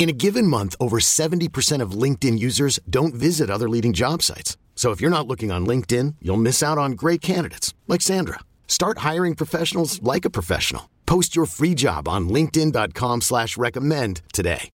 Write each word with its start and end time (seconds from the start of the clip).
In 0.00 0.08
a 0.08 0.14
given 0.14 0.46
month, 0.46 0.74
over 0.80 0.98
70% 0.98 1.82
of 1.82 1.90
LinkedIn 1.90 2.38
users 2.38 2.80
don't 2.88 3.12
visit 3.12 3.50
other 3.50 3.68
leading 3.68 3.92
job 3.92 4.22
sites. 4.22 4.56
So 4.74 4.92
if 4.92 5.00
you're 5.02 5.10
not 5.10 5.26
looking 5.26 5.52
on 5.52 5.66
LinkedIn, 5.66 6.14
you'll 6.22 6.38
miss 6.38 6.62
out 6.62 6.78
on 6.78 6.92
great 6.92 7.20
candidates 7.20 7.74
like 7.86 8.00
Sandra. 8.00 8.38
Start 8.66 9.04
hiring 9.08 9.34
professionals 9.34 10.02
like 10.02 10.24
a 10.24 10.30
professional. 10.30 10.88
Post 11.04 11.36
your 11.36 11.44
free 11.44 11.74
job 11.74 12.08
on 12.08 12.30
LinkedIn.com 12.30 13.20
slash 13.20 13.58
recommend 13.58 14.22
today. 14.32 14.70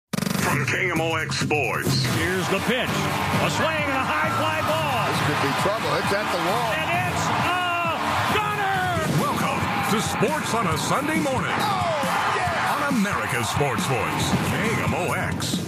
From 0.42 0.66
KMOX 0.66 1.34
Sports. 1.34 2.02
Here's 2.16 2.48
the 2.48 2.58
pitch. 2.66 2.90
A 2.90 3.50
swing 3.54 3.86
and 3.86 3.94
a 3.94 4.06
high 4.10 4.32
fly 4.42 4.58
ball. 4.66 5.06
This 5.06 5.20
could 5.22 5.40
be 5.46 5.54
trouble. 5.62 5.92
It's 6.02 6.12
at 6.18 6.26
the 6.34 6.42
wall. 6.50 6.72
And 6.82 6.90
it's 6.98 7.24
a 7.30 8.34
gunner! 8.34 9.22
Welcome 9.22 9.62
to 9.86 9.98
Sports 10.02 10.52
on 10.54 10.66
a 10.66 10.76
Sunday 10.78 11.20
morning. 11.20 11.54
Oh, 11.54 11.60
yeah! 11.60 11.82
On 11.86 11.91
America's 13.12 13.48
Sports 13.50 13.84
Voice. 13.88 14.30
KMOX. 14.48 15.60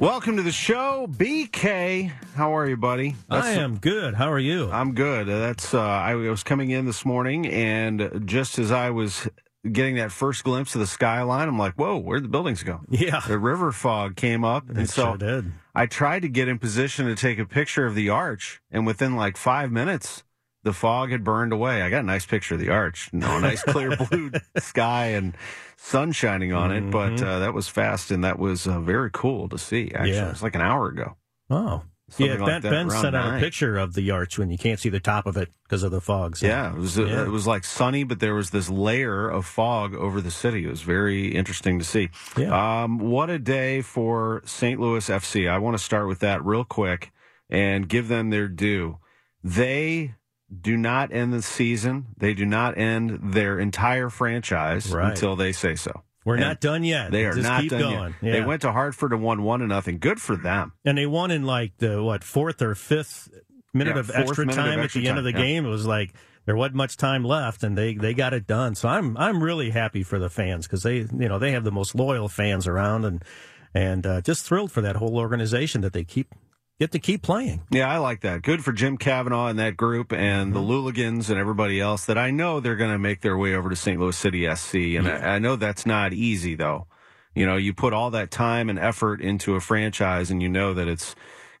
Welcome 0.00 0.36
to 0.38 0.42
the 0.42 0.50
show, 0.50 1.06
BK. 1.08 2.10
How 2.34 2.56
are 2.56 2.68
you, 2.68 2.76
buddy? 2.76 3.14
That's- 3.28 3.56
I 3.56 3.60
am 3.60 3.78
good. 3.78 4.14
How 4.14 4.28
are 4.32 4.38
you? 4.40 4.68
I'm 4.72 4.94
good. 4.94 5.28
Uh, 5.28 5.38
That's 5.38 5.72
uh, 5.72 5.80
I 5.80 6.14
was 6.16 6.42
coming 6.42 6.70
in 6.70 6.84
this 6.84 7.04
morning, 7.04 7.46
and 7.46 8.22
just 8.24 8.58
as 8.58 8.72
I 8.72 8.90
was 8.90 9.28
getting 9.70 9.94
that 9.96 10.10
first 10.10 10.42
glimpse 10.42 10.74
of 10.74 10.80
the 10.80 10.86
skyline, 10.88 11.46
I'm 11.46 11.58
like, 11.58 11.74
"Whoa, 11.74 11.96
where'd 11.98 12.24
the 12.24 12.28
buildings 12.28 12.64
go?" 12.64 12.80
Yeah. 12.90 13.20
the 13.28 13.38
river 13.38 13.70
fog 13.70 14.16
came 14.16 14.42
up, 14.44 14.68
and 14.68 14.78
It 14.78 14.88
so 14.90 15.04
sure 15.10 15.16
did. 15.16 15.52
I 15.76 15.86
tried 15.86 16.22
to 16.22 16.28
get 16.28 16.48
in 16.48 16.58
position 16.58 17.06
to 17.06 17.14
take 17.14 17.38
a 17.38 17.44
picture 17.46 17.86
of 17.86 17.94
the 17.94 18.08
arch, 18.08 18.60
and 18.72 18.84
within 18.84 19.14
like 19.14 19.36
five 19.36 19.70
minutes, 19.70 20.24
the 20.62 20.72
fog 20.72 21.10
had 21.10 21.24
burned 21.24 21.52
away. 21.52 21.82
I 21.82 21.90
got 21.90 22.00
a 22.00 22.06
nice 22.06 22.26
picture 22.26 22.54
of 22.54 22.60
the 22.60 22.68
arch, 22.70 23.08
no, 23.12 23.36
a 23.36 23.40
nice 23.40 23.62
clear 23.62 23.96
blue 24.10 24.30
sky 24.58 25.06
and 25.08 25.34
sun 25.76 26.12
shining 26.12 26.52
on 26.52 26.70
it. 26.72 26.90
But 26.90 27.12
Mm-hmm. 27.12 27.26
uh, 27.26 27.38
that 27.40 27.54
was 27.54 27.68
fast, 27.68 28.10
and 28.10 28.24
that 28.24 28.38
was 28.38 28.66
uh, 28.66 28.80
very 28.80 29.10
cool 29.12 29.48
to 29.48 29.58
see. 29.58 29.90
Actually, 29.94 30.12
Yeah. 30.14 30.26
it 30.26 30.32
was 30.32 30.42
like 30.42 30.54
an 30.54 30.60
hour 30.60 30.88
ago. 30.88 31.16
Oh. 31.48 31.82
Something 32.12 32.40
yeah, 32.40 32.44
like 32.44 32.62
Ben, 32.62 32.90
sent 32.90 33.14
out 33.14 33.36
a 33.36 33.38
picture 33.38 33.78
of 33.78 33.94
the 33.94 34.10
arch 34.10 34.36
when 34.36 34.50
you 34.50 34.58
can't 34.58 34.80
see 34.80 34.88
the 34.88 34.98
top 34.98 35.26
of 35.26 35.36
it 35.36 35.48
because 35.62 35.84
of 35.84 35.92
the 35.92 36.00
fog. 36.00 36.36
So. 36.36 36.44
Yeah, 36.48 36.72
it 36.72 36.76
was 36.76 36.98
uh, 36.98 37.04
Yeah. 37.04 37.22
it 37.22 37.28
was 37.28 37.46
like 37.46 37.62
sunny, 37.62 38.02
but 38.02 38.18
there 38.18 38.34
was 38.34 38.50
this 38.50 38.68
layer 38.68 39.28
of 39.28 39.46
fog 39.46 39.94
over 39.94 40.20
the 40.20 40.32
city. 40.32 40.64
It 40.66 40.70
was 40.70 40.82
very 40.82 41.28
interesting 41.28 41.78
to 41.78 41.84
see. 41.84 42.08
Yeah. 42.36 42.82
Um, 42.82 42.98
what 42.98 43.30
a 43.30 43.38
day 43.38 43.80
for 43.80 44.42
St. 44.44 44.80
Louis 44.80 45.08
FC. 45.08 45.48
I 45.48 45.58
want 45.58 45.78
to 45.78 45.82
start 45.84 46.08
with 46.08 46.18
that 46.18 46.44
real 46.44 46.64
quick 46.64 47.12
and 47.48 47.88
give 47.88 48.08
them 48.08 48.30
their 48.30 48.48
due. 48.48 48.98
They 49.44 50.16
do 50.60 50.76
not 50.76 51.12
end 51.12 51.32
the 51.32 51.42
season. 51.42 52.06
They 52.18 52.34
do 52.34 52.44
not 52.46 52.76
end 52.78 53.32
their 53.32 53.58
entire 53.58 54.08
franchise 54.10 54.92
Right. 54.92 55.10
until 55.10 55.36
they 55.36 55.52
say 55.52 55.74
so. 55.76 56.02
We're 56.24 56.34
And 56.34 56.42
not 56.44 56.60
done 56.60 56.84
yet. 56.84 57.10
They 57.12 57.24
are 57.24 57.32
Just 57.32 57.48
not 57.48 57.62
keep 57.62 57.70
done 57.70 57.80
going. 57.80 58.14
yet. 58.20 58.32
They 58.32 58.40
went 58.42 58.62
to 58.62 58.72
Hartford 58.72 59.12
and 59.12 59.22
won 59.22 59.42
one 59.42 59.60
to 59.60 59.66
nothing. 59.66 59.98
Good 59.98 60.20
for 60.20 60.36
them. 60.36 60.72
and 60.84 60.98
they 60.98 61.06
won 61.06 61.30
in 61.30 61.44
like 61.44 61.78
the 61.78 62.02
what 62.02 62.22
fourth 62.24 62.60
or 62.60 62.74
fifth 62.74 63.28
minute 63.72 63.94
Yeah, 63.94 64.00
of 64.00 64.10
extra 64.12 64.44
minute 64.44 64.58
of 64.58 64.64
time 64.64 64.80
extra 64.80 65.00
at 65.00 65.02
the 65.04 65.08
end 65.08 65.18
of 65.18 65.24
the 65.24 65.32
yeah. 65.32 65.38
game. 65.38 65.64
It 65.66 65.70
was 65.70 65.86
like 65.86 66.12
there 66.46 66.56
wasn't 66.56 66.74
much 66.76 66.96
time 66.96 67.24
left, 67.24 67.62
and 67.62 67.76
they 67.78 67.94
they 67.94 68.12
got 68.12 68.34
it 68.34 68.46
done. 68.46 68.74
So 68.74 68.88
I'm 68.88 69.16
I'm 69.16 69.42
really 69.42 69.70
happy 69.70 70.02
for 70.02 70.18
the 70.18 70.28
fans 70.28 70.66
because 70.66 70.82
they 70.82 70.96
you 70.98 71.28
know 71.28 71.38
they 71.38 71.52
have 71.52 71.64
the 71.64 71.70
most 71.72 71.94
loyal 71.94 72.28
fans 72.28 72.66
around, 72.66 73.04
and 73.06 73.24
and 73.72 74.06
uh, 74.06 74.20
just 74.20 74.44
thrilled 74.44 74.72
for 74.72 74.80
that 74.82 74.96
whole 74.96 75.16
organization 75.16 75.80
that 75.82 75.92
they 75.94 76.04
keep 76.04 76.34
get 76.80 76.90
to 76.92 76.98
keep 76.98 77.22
playing. 77.22 77.60
Yeah, 77.70 77.88
I 77.88 77.98
like 77.98 78.22
that. 78.22 78.42
Good 78.42 78.64
for 78.64 78.72
Jim 78.72 78.96
Kavanaugh 78.96 79.46
and 79.48 79.58
that 79.58 79.76
group 79.76 80.12
and 80.12 80.52
the 80.54 80.60
Louligans 80.60 81.28
and 81.30 81.38
everybody 81.38 81.78
else 81.78 82.06
that 82.06 82.18
I 82.18 82.30
know 82.30 82.58
they're 82.58 82.74
going 82.76 82.90
to 82.90 82.98
make 82.98 83.20
their 83.20 83.36
way 83.36 83.54
over 83.54 83.68
to 83.70 83.76
St. 83.76 84.00
Louis 84.00 84.16
City 84.16 84.48
SC. 84.56 84.74
And 84.96 85.06
I, 85.06 85.34
I 85.34 85.38
know 85.38 85.56
that's 85.56 85.84
not 85.86 86.12
easy, 86.12 86.54
though. 86.56 86.86
You 87.34 87.46
know, 87.46 87.56
you 87.56 87.72
put 87.74 87.92
all 87.92 88.10
that 88.10 88.30
time 88.30 88.68
and 88.70 88.78
effort 88.78 89.20
into 89.20 89.54
a 89.54 89.60
franchise 89.60 90.30
and 90.30 90.42
you 90.42 90.48
know 90.48 90.72
that 90.74 90.88
it's 90.88 91.14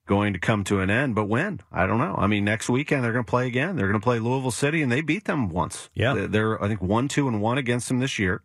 going 0.06 0.32
to 0.32 0.38
come 0.40 0.64
to 0.64 0.80
an 0.80 0.88
end. 0.90 1.14
But 1.14 1.26
when? 1.26 1.60
I 1.70 1.86
don't 1.86 1.98
know. 1.98 2.16
I 2.18 2.26
mean, 2.26 2.44
next 2.44 2.68
weekend 2.70 3.04
they're 3.04 3.12
going 3.12 3.24
to 3.24 3.30
play 3.30 3.46
again. 3.46 3.76
They're 3.76 3.86
going 3.88 4.00
to 4.00 4.04
play 4.04 4.18
Louisville 4.18 4.50
City 4.50 4.80
and 4.82 4.90
they 4.90 5.02
beat 5.02 5.26
them 5.26 5.48
once. 5.50 5.90
Yeah. 5.94 6.14
They're- 6.14 6.26
They're, 6.28 6.64
I 6.64 6.66
think, 6.66 6.80
one, 6.82 7.06
two, 7.08 7.28
and 7.28 7.40
one 7.42 7.58
against 7.58 7.88
them 7.88 7.98
this 8.00 8.18
year. 8.18 8.42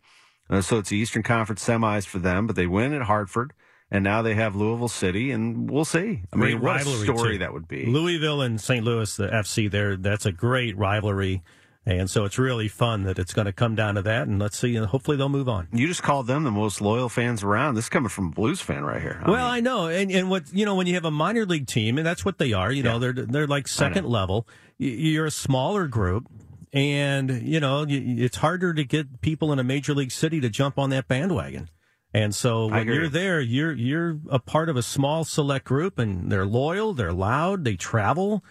Uh, 0.48 0.60
so 0.60 0.78
it's 0.78 0.90
the 0.90 0.96
Eastern 0.96 1.24
Conference 1.24 1.64
semis 1.66 2.06
for 2.06 2.20
them, 2.20 2.46
but 2.46 2.54
they 2.54 2.66
win 2.68 2.92
at 2.92 3.02
Hartford. 3.02 3.52
And 3.90 4.02
now 4.02 4.22
they 4.22 4.34
have 4.34 4.56
Louisville 4.56 4.88
City, 4.88 5.30
and 5.30 5.70
we'll 5.70 5.84
see. 5.84 6.22
I 6.32 6.36
mean, 6.36 6.58
Great 6.58 6.60
what 6.60 6.80
a 6.80 7.04
story 7.04 7.34
too. 7.34 7.38
that 7.38 7.52
would 7.52 7.68
be. 7.68 7.86
Louisville 7.86 8.42
and 8.42 8.60
St. 8.60 8.84
Louis, 8.84 9.16
the 9.16 9.28
FC 9.28 9.70
there, 9.70 9.96
that's 9.96 10.26
a 10.26 10.32
great 10.32 10.76
rivalry. 10.76 11.42
And 11.88 12.10
so 12.10 12.24
it's 12.24 12.36
really 12.36 12.66
fun 12.66 13.04
that 13.04 13.16
it's 13.16 13.32
going 13.32 13.46
to 13.46 13.52
come 13.52 13.76
down 13.76 13.94
to 13.94 14.02
that. 14.02 14.26
And 14.26 14.40
let's 14.40 14.58
see, 14.58 14.74
and 14.74 14.86
hopefully 14.86 15.16
they'll 15.16 15.28
move 15.28 15.48
on. 15.48 15.68
You 15.72 15.86
just 15.86 16.02
called 16.02 16.26
them 16.26 16.42
the 16.42 16.50
most 16.50 16.80
loyal 16.80 17.08
fans 17.08 17.44
around. 17.44 17.76
This 17.76 17.84
is 17.84 17.88
coming 17.88 18.08
from 18.08 18.26
a 18.26 18.30
Blues 18.30 18.60
fan 18.60 18.84
right 18.84 19.00
here. 19.00 19.20
I 19.24 19.30
well, 19.30 19.44
mean, 19.44 19.54
I 19.54 19.60
know, 19.60 19.86
and 19.86 20.10
and 20.10 20.28
what 20.28 20.52
you 20.52 20.64
know 20.64 20.74
when 20.74 20.88
you 20.88 20.94
have 20.94 21.04
a 21.04 21.12
minor 21.12 21.46
league 21.46 21.68
team, 21.68 21.96
and 21.96 22.04
that's 22.04 22.24
what 22.24 22.38
they 22.38 22.52
are. 22.52 22.72
You 22.72 22.82
know, 22.82 22.98
they're 22.98 23.12
they're 23.12 23.46
like 23.46 23.68
second 23.68 24.04
level. 24.04 24.48
You're 24.78 25.26
a 25.26 25.30
smaller 25.30 25.86
group, 25.86 26.26
and 26.72 27.42
you 27.46 27.60
know 27.60 27.86
it's 27.88 28.38
harder 28.38 28.74
to 28.74 28.82
get 28.82 29.20
people 29.20 29.52
in 29.52 29.60
a 29.60 29.64
major 29.64 29.94
league 29.94 30.10
city 30.10 30.40
to 30.40 30.50
jump 30.50 30.80
on 30.80 30.90
that 30.90 31.06
bandwagon. 31.06 31.70
And 32.16 32.34
so 32.34 32.66
when 32.68 32.86
you're 32.86 33.02
you. 33.04 33.08
there, 33.10 33.40
you're 33.40 33.74
you're 33.74 34.18
a 34.30 34.38
part 34.38 34.68
of 34.70 34.76
a 34.76 34.82
small 34.82 35.24
select 35.24 35.66
group, 35.66 35.98
and 35.98 36.32
they're 36.32 36.46
loyal, 36.46 36.94
they're 36.94 37.12
loud, 37.12 37.64
they 37.64 37.76
travel, 37.76 38.42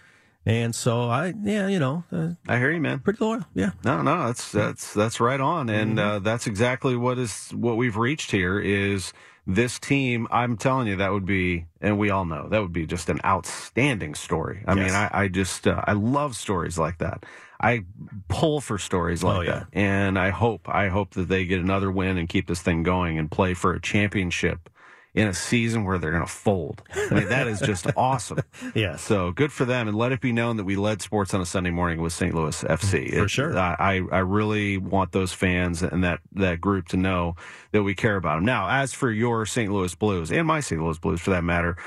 and 0.44 0.72
so 0.74 1.10
I 1.10 1.34
yeah, 1.42 1.66
you 1.66 1.80
know, 1.80 2.04
uh, 2.12 2.28
I 2.46 2.58
hear 2.58 2.70
you, 2.70 2.80
man. 2.80 3.00
pretty 3.00 3.18
loyal. 3.24 3.44
Yeah, 3.54 3.70
No, 3.84 4.02
no, 4.02 4.26
that's 4.28 4.52
that's 4.52 4.94
that's 4.94 5.18
right 5.18 5.40
on, 5.40 5.68
and 5.68 5.98
Mm-hmm. 5.98 6.08
uh, 6.08 6.18
that's 6.20 6.46
exactly 6.46 6.94
what 6.96 7.18
is 7.18 7.50
what 7.50 7.76
we've 7.76 7.96
reached 7.96 8.30
here. 8.30 8.60
Is 8.60 9.12
this 9.48 9.78
team? 9.80 10.28
I'm 10.30 10.56
telling 10.56 10.86
you, 10.86 10.96
that 10.96 11.10
would 11.12 11.26
be, 11.26 11.66
and 11.80 11.98
we 11.98 12.10
all 12.10 12.24
know 12.24 12.48
that 12.48 12.62
would 12.62 12.72
be 12.72 12.86
just 12.86 13.08
an 13.08 13.20
outstanding 13.24 14.14
story. 14.14 14.62
I 14.66 14.74
mean, 14.74 14.90
I, 14.94 15.10
I 15.12 15.28
just 15.28 15.66
uh, 15.66 15.82
I 15.84 15.92
love 15.94 16.36
stories 16.36 16.78
like 16.78 16.98
that. 16.98 17.24
I 17.60 17.84
pull 18.28 18.60
for 18.60 18.78
stories 18.78 19.22
like 19.24 19.36
Oh, 19.38 19.40
yeah. 19.40 19.50
that, 19.60 19.66
and 19.72 20.18
I 20.18 20.30
hope 20.30 20.68
I 20.68 20.88
hope 20.88 21.10
that 21.14 21.28
they 21.28 21.44
get 21.46 21.60
another 21.60 21.90
win 21.90 22.18
and 22.18 22.28
keep 22.28 22.46
this 22.46 22.60
thing 22.62 22.82
going 22.82 23.18
and 23.18 23.30
play 23.30 23.54
for 23.54 23.72
a 23.74 23.80
championship 23.80 24.68
in 25.14 25.26
a 25.28 25.32
season 25.32 25.84
where 25.84 25.96
they're 25.96 26.10
going 26.10 26.22
to 26.22 26.30
fold. 26.30 26.82
I 26.94 27.14
mean, 27.14 27.28
that 27.30 27.46
is 27.48 27.58
just 27.60 27.86
awesome. 27.96 28.40
yeah. 28.74 28.96
So 28.96 29.32
good 29.32 29.50
for 29.50 29.64
them, 29.64 29.88
and 29.88 29.96
let 29.96 30.12
it 30.12 30.20
be 30.20 30.30
known 30.30 30.58
that 30.58 30.64
we 30.64 30.76
led 30.76 31.00
sports 31.00 31.32
on 31.32 31.40
a 31.40 31.46
Sunday 31.46 31.70
morning 31.70 32.02
with 32.02 32.12
St. 32.12 32.34
Louis 32.34 32.62
FC. 32.64 33.10
Mm, 33.10 33.16
for 33.20 33.24
It- 33.24 33.30
sure. 33.30 33.58
I, 33.58 33.76
I 33.78 34.02
I 34.12 34.18
really 34.18 34.76
want 34.76 35.12
those 35.12 35.32
fans 35.32 35.82
and 35.82 36.04
that 36.04 36.20
that 36.32 36.60
group 36.60 36.88
to 36.88 36.98
know 36.98 37.34
that 37.72 37.82
we 37.82 37.94
care 37.94 38.16
about 38.16 38.34
them. 38.36 38.44
Now, 38.44 38.68
as 38.68 38.92
for 38.92 39.10
your 39.10 39.46
St. 39.46 39.72
Louis 39.72 39.94
Blues 39.94 40.30
and 40.30 40.46
my 40.46 40.60
St. 40.60 40.82
Louis 40.82 40.98
Blues, 40.98 41.22
for 41.22 41.30
that 41.30 41.44
matter. 41.44 41.78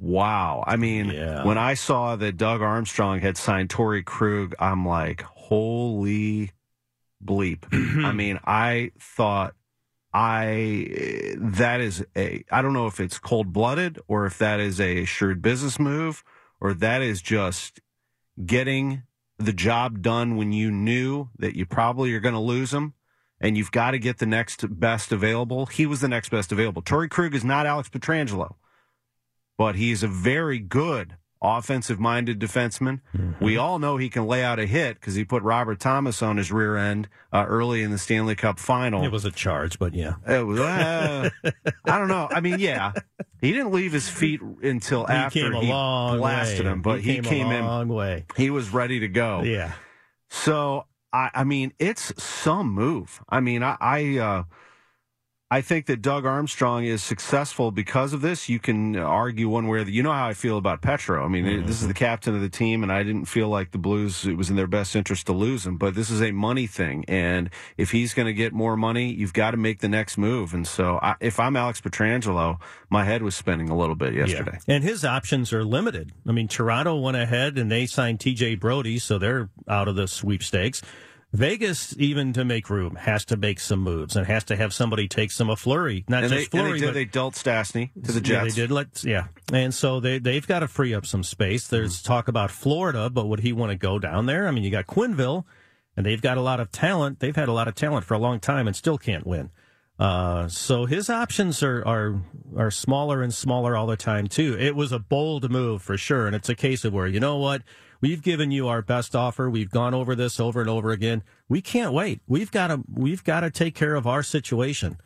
Wow. 0.00 0.62
I 0.66 0.76
mean, 0.76 1.06
Yeah. 1.10 1.44
when 1.44 1.58
I 1.58 1.74
saw 1.74 2.14
that 2.16 2.36
Doug 2.36 2.62
Armstrong 2.62 3.20
had 3.20 3.36
signed 3.36 3.70
Torrey 3.70 4.02
Krug, 4.02 4.54
I'm 4.58 4.86
like, 4.86 5.22
holy 5.22 6.52
bleep. 7.24 7.64
I 8.04 8.12
mean, 8.12 8.38
I 8.44 8.92
thought 9.00 9.54
I 10.14 11.34
that 11.38 11.80
is 11.80 12.04
a 12.16 12.44
I 12.50 12.62
don't 12.62 12.72
know 12.72 12.86
if 12.86 12.98
it's 13.00 13.18
cold 13.18 13.52
blooded 13.52 13.98
or 14.08 14.24
if 14.26 14.38
that 14.38 14.58
is 14.60 14.80
a 14.80 15.04
shrewd 15.04 15.42
business 15.42 15.78
move 15.78 16.24
or 16.60 16.72
that 16.74 17.02
is 17.02 17.20
just 17.20 17.80
getting 18.44 19.02
the 19.38 19.52
job 19.52 20.00
done 20.00 20.36
when 20.36 20.52
you 20.52 20.70
knew 20.70 21.28
that 21.38 21.56
you 21.56 21.66
probably 21.66 22.12
are 22.14 22.20
going 22.20 22.34
to 22.34 22.40
lose 22.40 22.72
him 22.72 22.94
and 23.40 23.56
you've 23.56 23.70
got 23.70 23.92
to 23.92 23.98
get 23.98 24.18
the 24.18 24.26
next 24.26 24.64
best 24.80 25.12
available. 25.12 25.66
He 25.66 25.86
was 25.86 26.00
the 26.00 26.08
next 26.08 26.30
best 26.30 26.50
available. 26.52 26.82
Torrey 26.82 27.08
Krug 27.08 27.34
is 27.34 27.44
not 27.44 27.66
Alex 27.66 27.88
Pietrangelo, 27.88 28.54
but 29.58 29.74
he's 29.74 30.02
a 30.02 30.08
very 30.08 30.58
good 30.58 31.16
offensive 31.40 32.00
minded 32.00 32.40
defenseman. 32.40 33.00
We 33.40 33.56
all 33.56 33.78
know 33.78 33.96
he 33.96 34.08
can 34.08 34.26
lay 34.26 34.42
out 34.42 34.58
a 34.58 34.66
hit 34.66 34.94
because 34.98 35.14
he 35.14 35.24
put 35.24 35.42
Robert 35.44 35.78
Thomas 35.78 36.20
on 36.20 36.36
his 36.36 36.50
rear 36.50 36.76
end 36.76 37.08
uh, 37.32 37.44
early 37.46 37.82
in 37.82 37.92
the 37.92 37.98
Stanley 37.98 38.34
Cup 38.34 38.58
final. 38.58 39.04
It 39.04 39.12
was 39.12 39.24
a 39.24 39.30
charge, 39.30 39.78
but 39.78 39.94
yeah. 39.94 40.14
It 40.26 40.44
was, 40.44 40.58
uh, 40.58 41.30
I 41.84 41.98
don't 41.98 42.08
know. 42.08 42.26
I 42.30 42.40
mean, 42.40 42.58
yeah, 42.58 42.92
he 43.40 43.52
didn't 43.52 43.70
leave 43.72 43.92
his 43.92 44.08
feet 44.08 44.40
until 44.62 45.06
He 45.06 45.12
after 45.12 45.40
came 45.42 45.54
a 45.54 45.60
he 45.60 45.68
long 45.68 46.18
blasted 46.18 46.64
way. 46.66 46.72
him, 46.72 46.82
but 46.82 47.00
he, 47.02 47.20
came, 47.20 47.52
a 47.52 47.54
in. 47.54 47.64
long 47.64 47.88
way. 47.88 48.24
He 48.36 48.50
was 48.50 48.70
ready 48.70 48.98
to 49.00 49.08
go. 49.08 49.42
Yeah. 49.42 49.74
So 50.30 50.86
I, 51.12 51.30
I 51.34 51.44
mean, 51.44 51.72
it's 51.78 52.12
some 52.22 52.72
move. 52.72 53.22
I 53.28 53.38
mean, 53.40 53.62
I, 53.62 53.76
I 53.80 54.18
uh, 54.18 54.42
I 55.50 55.62
think 55.62 55.86
that 55.86 56.02
Doug 56.02 56.26
Armstrong 56.26 56.84
is 56.84 57.02
successful 57.02 57.70
because 57.70 58.12
of 58.12 58.20
this. 58.20 58.50
You 58.50 58.58
can 58.58 58.96
argue 58.96 59.48
one 59.48 59.66
way 59.66 59.78
or 59.78 59.84
the 59.84 59.92
you 59.92 60.02
know 60.02 60.12
how 60.12 60.28
I 60.28 60.34
feel 60.34 60.58
about 60.58 60.82
Petro. 60.82 61.24
I 61.24 61.28
mean, 61.28 61.46
mm-hmm. 61.46 61.66
this 61.66 61.80
is 61.80 61.88
the 61.88 61.94
captain 61.94 62.34
of 62.34 62.42
the 62.42 62.50
team, 62.50 62.82
and 62.82 62.92
I 62.92 63.02
didn't 63.02 63.24
feel 63.24 63.48
like 63.48 63.70
the 63.70 63.78
Blues 63.78 64.26
it 64.26 64.36
was 64.36 64.50
in 64.50 64.56
their 64.56 64.66
best 64.66 64.94
interest 64.94 65.24
to 65.26 65.32
lose 65.32 65.66
him. 65.66 65.78
But 65.78 65.94
this 65.94 66.10
is 66.10 66.20
a 66.20 66.32
money 66.32 66.66
thing, 66.66 67.06
and 67.08 67.48
if 67.78 67.92
he's 67.92 68.12
going 68.12 68.26
to 68.26 68.34
get 68.34 68.52
more 68.52 68.76
money, 68.76 69.10
you've 69.10 69.32
got 69.32 69.52
to 69.52 69.56
make 69.56 69.80
the 69.80 69.88
next 69.88 70.18
move. 70.18 70.52
And 70.52 70.66
so, 70.66 70.98
I, 71.00 71.14
if 71.20 71.40
I'm 71.40 71.56
Alex 71.56 71.80
Pietrangelo, 71.80 72.60
my 72.90 73.04
head 73.04 73.22
was 73.22 73.34
spinning 73.34 73.70
a 73.70 73.76
little 73.76 73.96
bit 73.96 74.12
yesterday. 74.12 74.58
Yeah. 74.66 74.74
And 74.74 74.84
his 74.84 75.02
options 75.02 75.54
are 75.54 75.64
limited. 75.64 76.12
I 76.26 76.32
mean, 76.32 76.48
Toronto 76.48 76.96
went 76.96 77.16
ahead 77.16 77.56
and 77.56 77.72
they 77.72 77.86
signed 77.86 78.20
T.J. 78.20 78.56
Brodie, 78.56 78.98
so 78.98 79.16
they're 79.16 79.48
out 79.66 79.88
of 79.88 79.96
the 79.96 80.08
sweepstakes. 80.08 80.82
Vegas, 81.32 81.94
even 81.98 82.32
to 82.32 82.44
make 82.44 82.70
room, 82.70 82.94
has 82.94 83.24
to 83.26 83.36
make 83.36 83.60
some 83.60 83.80
moves 83.80 84.16
and 84.16 84.26
has 84.26 84.44
to 84.44 84.56
have 84.56 84.72
somebody 84.72 85.06
take 85.06 85.30
some 85.30 85.50
of 85.50 85.60
Fleury, 85.60 86.04
Not 86.08 86.24
and 86.24 86.32
just 86.32 86.50
they, 86.50 86.58
Fleury, 86.58 86.72
they 86.72 86.78
did, 86.78 86.86
but 86.86 86.94
they 86.94 87.04
dealt 87.04 87.34
Stastny 87.34 87.90
to 88.02 88.12
the 88.12 88.20
Jets. 88.20 88.30
Yeah, 88.30 88.44
they 88.44 88.50
did. 88.50 88.70
Let 88.70 89.04
yeah, 89.04 89.26
and 89.52 89.74
so 89.74 90.00
they 90.00 90.18
they've 90.18 90.46
got 90.46 90.60
to 90.60 90.68
free 90.68 90.94
up 90.94 91.04
some 91.04 91.22
space. 91.22 91.68
There's 91.68 92.00
mm. 92.00 92.04
talk 92.04 92.28
about 92.28 92.50
Florida, 92.50 93.10
but 93.10 93.26
would 93.26 93.40
he 93.40 93.52
want 93.52 93.72
to 93.72 93.76
go 93.76 93.98
down 93.98 94.24
there? 94.24 94.48
I 94.48 94.52
mean, 94.52 94.64
you 94.64 94.70
got 94.70 94.86
Quenneville, 94.86 95.44
and 95.96 96.06
they've 96.06 96.22
got 96.22 96.38
a 96.38 96.42
lot 96.42 96.60
of 96.60 96.72
talent. 96.72 97.20
They've 97.20 97.36
had 97.36 97.48
a 97.48 97.52
lot 97.52 97.68
of 97.68 97.74
talent 97.74 98.06
for 98.06 98.14
a 98.14 98.18
long 98.18 98.40
time 98.40 98.66
and 98.66 98.74
still 98.74 98.96
can't 98.96 99.26
win. 99.26 99.50
Uh, 99.98 100.48
so 100.48 100.86
his 100.86 101.10
options 101.10 101.62
are, 101.62 101.86
are 101.86 102.22
are 102.56 102.70
smaller 102.70 103.22
and 103.22 103.34
smaller 103.34 103.76
all 103.76 103.86
the 103.86 103.96
time 103.96 104.28
too. 104.28 104.56
It 104.58 104.74
was 104.74 104.92
a 104.92 104.98
bold 104.98 105.50
move 105.50 105.82
for 105.82 105.98
sure, 105.98 106.26
and 106.26 106.34
it's 106.34 106.48
a 106.48 106.54
case 106.54 106.86
of 106.86 106.94
where 106.94 107.06
you 107.06 107.20
know 107.20 107.36
what 107.36 107.62
We've 108.00 108.22
given 108.22 108.50
you 108.50 108.68
our 108.68 108.82
best 108.82 109.16
offer. 109.16 109.50
We've 109.50 109.70
gone 109.70 109.94
over 109.94 110.14
this 110.14 110.38
over 110.38 110.60
and 110.60 110.70
over 110.70 110.90
again. 110.90 111.22
We 111.48 111.60
can't 111.60 111.92
wait. 111.92 112.20
We've 112.26 112.50
got 112.50 112.68
to 112.68 112.82
we've 112.92 113.24
got 113.24 113.40
to 113.40 113.50
take 113.50 113.74
care 113.74 113.94
of 113.94 114.06
our 114.06 114.22
situation. 114.22 114.98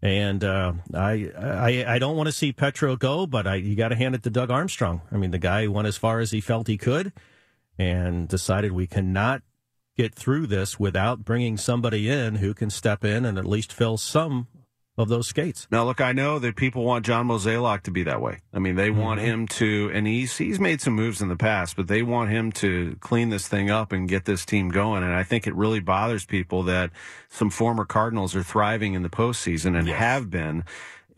And 0.00 0.44
uh, 0.44 0.74
I, 0.94 1.30
I 1.36 1.84
I 1.94 1.98
don't 1.98 2.16
want 2.16 2.28
to 2.28 2.32
see 2.32 2.52
Petro 2.52 2.96
go, 2.96 3.26
but 3.26 3.46
I, 3.46 3.56
you 3.56 3.74
got 3.74 3.88
to 3.88 3.96
hand 3.96 4.14
it 4.14 4.22
to 4.22 4.30
Doug 4.30 4.50
Armstrong. 4.50 5.02
I 5.10 5.16
mean, 5.16 5.32
the 5.32 5.38
guy 5.38 5.66
went 5.66 5.88
as 5.88 5.96
far 5.96 6.20
as 6.20 6.30
he 6.30 6.40
felt 6.40 6.68
he 6.68 6.78
could, 6.78 7.12
and 7.78 8.28
decided 8.28 8.72
we 8.72 8.86
cannot 8.86 9.42
get 9.96 10.14
through 10.14 10.46
this 10.46 10.78
without 10.78 11.24
bringing 11.24 11.56
somebody 11.56 12.08
in 12.08 12.36
who 12.36 12.54
can 12.54 12.70
step 12.70 13.04
in 13.04 13.24
and 13.24 13.36
at 13.36 13.44
least 13.44 13.72
fill 13.72 13.96
some 13.96 14.46
of 14.98 15.08
those 15.08 15.28
skates. 15.28 15.68
Now, 15.70 15.84
look, 15.84 16.00
I 16.00 16.12
know 16.12 16.40
that 16.40 16.56
people 16.56 16.82
want 16.84 17.06
John 17.06 17.28
Mozeliak 17.28 17.82
to 17.82 17.92
be 17.92 18.02
that 18.02 18.20
way. 18.20 18.40
I 18.52 18.58
mean, 18.58 18.74
they 18.74 18.90
mm-hmm. 18.90 19.00
want 19.00 19.20
him 19.20 19.46
to, 19.46 19.90
and 19.94 20.06
he's 20.06 20.36
he's 20.36 20.58
made 20.58 20.80
some 20.80 20.94
moves 20.94 21.22
in 21.22 21.28
the 21.28 21.36
past, 21.36 21.76
but 21.76 21.86
they 21.86 22.02
want 22.02 22.30
him 22.30 22.50
to 22.52 22.96
clean 23.00 23.30
this 23.30 23.46
thing 23.46 23.70
up 23.70 23.92
and 23.92 24.08
get 24.08 24.24
this 24.24 24.44
team 24.44 24.70
going. 24.70 25.04
And 25.04 25.14
I 25.14 25.22
think 25.22 25.46
it 25.46 25.54
really 25.54 25.80
bothers 25.80 26.26
people 26.26 26.64
that 26.64 26.90
some 27.28 27.48
former 27.48 27.84
Cardinals 27.84 28.34
are 28.34 28.42
thriving 28.42 28.94
in 28.94 29.02
the 29.02 29.08
postseason 29.08 29.78
and 29.78 29.86
yes. 29.86 29.98
have 29.98 30.30
been. 30.30 30.64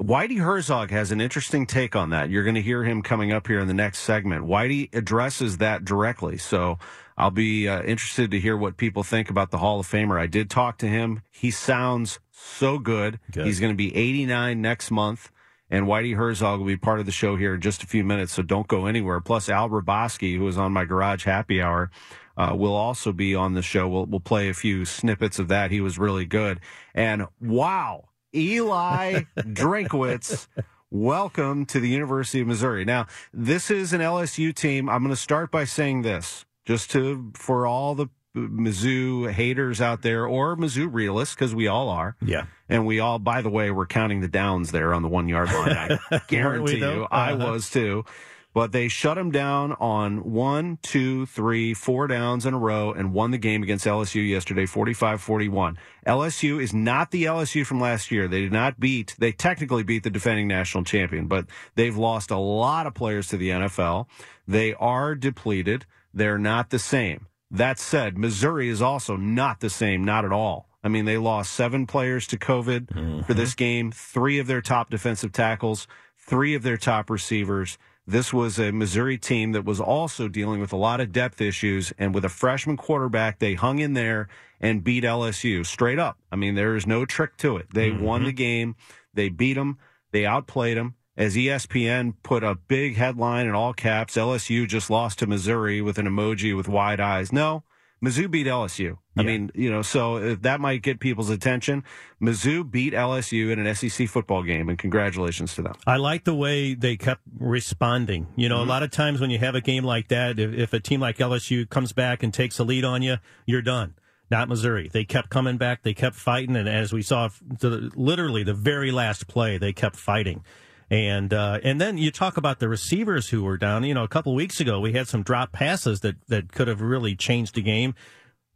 Whitey 0.01 0.39
Herzog 0.39 0.91
has 0.91 1.13
an 1.13 1.21
interesting 1.21 1.67
take 1.67 1.95
on 1.95 2.09
that. 2.11 2.31
You're 2.31 2.43
going 2.43 2.55
to 2.55 2.63
hear 2.63 2.85
him 2.85 3.03
coming 3.03 3.33
up 3.33 3.47
here 3.47 3.61
in 3.61 3.69
the 3.69 3.75
next 3.75 3.99
segment. 3.99 4.47
Whitey 4.47 4.95
addresses 4.95 5.59
that 5.59 5.85
directly. 5.85 6.39
So 6.39 6.79
I'll 7.19 7.31
be 7.31 7.69
uh, 7.69 7.83
interested 7.83 8.31
to 8.31 8.41
hear 8.41 8.57
what 8.57 8.79
people 8.79 9.03
think 9.03 9.29
about 9.29 9.51
the 9.51 9.59
Hall 9.59 9.79
of 9.79 9.87
Famer. 9.87 10.19
I 10.19 10.27
did 10.27 10.49
talk 10.49 10.79
to 10.79 10.89
him. 10.89 11.21
He 11.31 11.51
sounds 11.51 12.19
so 12.31 12.79
good. 12.79 13.21
good. 13.31 13.45
He's 13.45 13.61
going 13.61 13.73
to 13.73 13.77
be 13.77 13.95
89 13.95 14.63
next 14.63 14.91
month. 14.91 15.31
And 15.69 15.87
Whitey 15.87 16.17
Herzog 16.17 16.59
will 16.59 16.67
be 16.67 16.79
part 16.79 16.99
of 16.99 17.07
the 17.07 17.13
show 17.13 17.37
here 17.37 17.55
in 17.55 17.61
just 17.61 17.83
a 17.83 17.87
few 17.87 18.03
minutes, 18.03 18.33
so 18.33 18.43
don't 18.43 18.67
go 18.67 18.87
anywhere. 18.87 19.21
Plus, 19.21 19.49
Al 19.49 19.69
Hrabosky, 19.69 20.37
who 20.37 20.45
was 20.45 20.59
on 20.59 20.73
my 20.73 20.85
Garage 20.85 21.25
Happy 21.25 21.63
Hour, 21.63 21.93
uh, 22.37 22.55
will 22.57 22.75
also 22.75 23.13
be 23.13 23.37
on 23.37 23.55
the 23.55 23.63
show. 23.63 23.87
We'll, 23.87 24.07
we'll 24.07 24.19
play 24.19 24.49
a 24.49 24.55
few 24.55 24.85
snippets 24.85 25.39
of 25.39 25.47
that. 25.49 25.71
He 25.71 25.81
was 25.81 25.99
really 25.99 26.25
good. 26.25 26.59
And 26.93 27.27
wow, 27.41 28.09
Eli 28.35 29.23
Drinkwitz, 29.37 30.47
welcome 30.91 31.67
to 31.67 31.81
the 31.81 31.89
University 31.89 32.41
of 32.41 32.47
Missouri. 32.47 32.85
Now, 32.85 33.07
this 33.33 33.71
is 33.71 33.93
an 33.93 34.01
LSU 34.01 34.55
team. 34.55 34.89
I'm 34.89 35.03
going 35.03 35.11
to 35.11 35.21
start 35.21 35.51
by 35.51 35.65
saying 35.65 36.03
this, 36.03 36.45
just 36.65 36.91
to 36.93 37.33
for 37.35 37.67
all 37.67 37.97
the 37.97 38.07
Mizzou 38.37 39.33
haters 39.33 39.81
out 39.81 40.03
there 40.03 40.27
or 40.27 40.57
Mizzou 40.57 40.89
realists, 40.93 41.35
because 41.35 41.57
we 41.57 41.67
all 41.67 41.89
are. 41.89 42.17
Yeah. 42.25 42.47
And 42.69 42.87
we 42.87 43.01
all, 43.01 43.19
by 43.19 43.43
the 43.43 43.51
way, 43.51 43.73
we're 43.73 43.87
counting 43.87 44.21
the 44.21 44.29
downs 44.29 44.71
there 44.71 44.95
on 44.95 45.03
the 45.03 45.09
one 45.09 45.29
yard 45.29 45.53
line. 45.53 45.99
I 46.13 46.21
guarantee 46.29 46.79
you, 46.79 47.05
uh-huh. 47.05 47.09
I 47.11 47.33
was 47.33 47.69
too. 47.69 48.05
But 48.53 48.73
they 48.73 48.89
shut 48.89 49.17
them 49.17 49.31
down 49.31 49.73
on 49.75 50.33
one, 50.33 50.79
two, 50.83 51.27
three, 51.27 51.73
four 51.73 52.09
downs 52.09 52.47
in 52.47 52.55
a 52.55 52.59
row 52.59 52.93
and 52.93 53.13
won 53.13 53.31
the 53.31 53.39
game 53.39 53.63
against 53.63 53.87
LSU 53.87 54.29
yesterday, 54.29 54.67
45 54.67 55.21
41. 55.21 55.79
LSU 56.07 56.61
is 56.61 56.75
not 56.75 57.13
the 57.13 57.25
LSU 57.25 57.65
from 57.65 57.81
last 57.81 58.11
year. 58.11 58.27
They 58.27 58.41
did 58.41 58.53
not 58.53 58.81
beat, 58.81 59.15
they 59.19 59.31
technically 59.31 59.85
beat 59.85 60.03
the 60.03 60.11
defending 60.11 60.49
national 60.49 60.83
champion, 60.83 61.29
but 61.29 61.47
they've 61.77 61.97
lost 61.97 62.33
a 62.33 62.39
lot 62.39 62.87
of 62.87 62.95
players 62.95 63.29
to 63.29 63.37
the 63.37 63.51
NFL. 63.51 64.07
They 64.49 64.75
are 64.75 65.15
depleted. 65.15 65.87
They're 66.13 66.39
not 66.39 66.71
the 66.71 66.81
same. 66.81 67.27
That 67.53 67.79
said, 67.79 68.19
Missouri 68.19 68.69
is 68.69 68.83
also 68.83 69.17
not 69.17 69.61
the 69.61 69.71
same, 69.71 70.05
not 70.05 70.25
at 70.25 70.33
all. 70.33 70.69
I 70.83 70.89
mean, 70.89 71.05
they 71.05 71.19
lost 71.19 71.53
seven 71.53 71.87
players 71.87 72.27
to 72.29 72.39
COVID 72.39 72.87
mm-hmm. 72.87 73.21
for 73.23 73.35
this 73.35 73.55
game, 73.55 73.93
three 73.93 74.39
of 74.39 74.47
their 74.47 74.63
top 74.63 74.91
defensive 74.91 75.33
tackles, 75.33 75.87
three 76.19 76.55
of 76.55 76.63
their 76.63 76.77
top 76.77 77.11
receivers. 77.11 77.77
This 78.07 78.33
was 78.33 78.59
a 78.59 78.73
Missouri 78.73 79.19
team 79.19 79.53
that 79.53 79.65
was 79.65 79.81
also 79.81 80.27
dealing 80.29 80.61
with 80.61 80.73
a 80.73 80.77
lot 80.77 81.01
of 81.01 81.13
depth 81.13 81.41
issues. 81.41 81.93
And 81.99 82.15
with 82.15 82.25
a 82.25 82.29
freshman 82.29 82.77
quarterback, 82.77 83.39
they 83.39 83.55
hung 83.55 83.79
in 83.79 83.95
there 83.95 84.29
and 84.61 84.83
beat 84.83 85.05
LSU 85.05 85.65
straight 85.65 85.99
up. 85.99 86.19
I 86.33 86.37
mean, 86.37 86.55
there 86.55 86.77
is 86.77 86.87
no 86.87 87.05
trick 87.05 87.37
to 87.39 87.57
it. 87.57 87.69
They 87.73 87.91
mm-hmm. 87.91 88.05
won 88.05 88.25
the 88.25 88.33
game, 88.33 88.77
they 89.15 89.29
beat 89.29 89.55
them, 89.55 89.79
they 90.13 90.27
outplayed 90.27 90.77
them 90.77 90.97
as 91.21 91.37
ESPN 91.37 92.15
put 92.23 92.43
a 92.43 92.55
big 92.55 92.97
headline 92.97 93.47
in 93.47 93.55
all 93.55 93.75
caps 93.75 94.17
LSU 94.17 94.67
just 94.67 94.89
lost 94.89 95.19
to 95.19 95.27
Missouri 95.27 95.83
with 95.83 95.99
an 95.99 96.07
emoji 96.07 96.57
with 96.57 96.67
wide 96.67 96.99
eyes. 96.99 97.31
No, 97.31 97.63
Mizzou 98.05 98.31
beat 98.31 98.47
LSU. 98.47 98.97
I 99.17 99.23
mean, 99.23 99.51
you 99.55 99.71
know, 99.71 99.83
so 99.83 100.35
that 100.37 100.61
might 100.61 100.81
get 100.81 100.99
people's 100.99 101.29
attention. 101.29 101.85
Mizzou 102.23 102.69
beat 102.69 102.95
LSU 102.95 103.51
in 103.51 103.59
an 103.59 103.75
SEC 103.75 104.09
football 104.09 104.43
game, 104.43 104.71
and 104.71 104.79
congratulations 104.79 105.55
to 105.57 105.63
them. 105.63 105.75
I 105.87 105.97
like 105.97 106.25
the 106.25 106.35
way 106.35 106.73
they 106.73 106.97
kept 106.97 107.21
responding. 107.39 108.29
You 108.37 108.49
know, 108.49 108.61
mm-hmm. 108.61 108.69
a 108.69 108.73
lot 108.73 108.83
of 108.83 108.91
times 108.91 109.21
when 109.21 109.29
you 109.29 109.39
have 109.39 109.55
a 109.55 109.61
game 109.61 109.85
like 109.85 110.09
that, 110.09 110.39
if, 110.39 110.55
if 110.55 110.73
a 110.73 110.81
team 110.81 111.01
like 111.01 111.19
LSU 111.19 111.69
comes 111.69 111.93
back 111.93 112.23
and 112.23 112.33
takes 112.33 112.59
a 112.59 112.65
lead 112.65 112.85
on 112.85 113.03
you, 113.03 113.17
you're 113.45 113.61
done 113.61 113.95
not 114.31 114.49
Missouri. 114.49 114.89
They 114.89 115.05
kept 115.05 115.29
coming 115.29 115.57
back. 115.57 115.83
They 115.83 115.93
kept 115.93 116.15
fighting. 116.15 116.57
And 116.57 116.69
as 116.69 116.93
we 116.93 117.03
saw, 117.03 117.29
the, 117.43 117.91
literally 117.97 118.45
the 118.45 118.55
very 118.55 118.93
last 118.93 119.27
play, 119.27 119.59
they 119.59 119.73
kept 119.73 119.97
fighting. 119.97 120.45
And 120.91 121.33
uh, 121.33 121.61
and 121.63 121.81
then 121.81 121.99
you 121.99 122.11
talk 122.11 122.37
about 122.37 122.59
the 122.59 122.69
receivers 122.69 123.29
who 123.29 123.45
were 123.45 123.57
down. 123.57 123.85
You 123.85 123.95
know, 123.95 124.03
a 124.03 124.09
couple 124.09 124.35
weeks 124.35 124.61
ago 124.61 124.81
we 124.81 124.93
had 124.93 125.07
some 125.07 125.23
drop 125.23 125.53
passes 125.53 126.01
that 126.01 126.17
that 126.27 126.53
could 126.53 126.67
have 126.67 126.81
really 126.81 127.15
changed 127.15 127.55
the 127.55 127.63
game. 127.63 127.95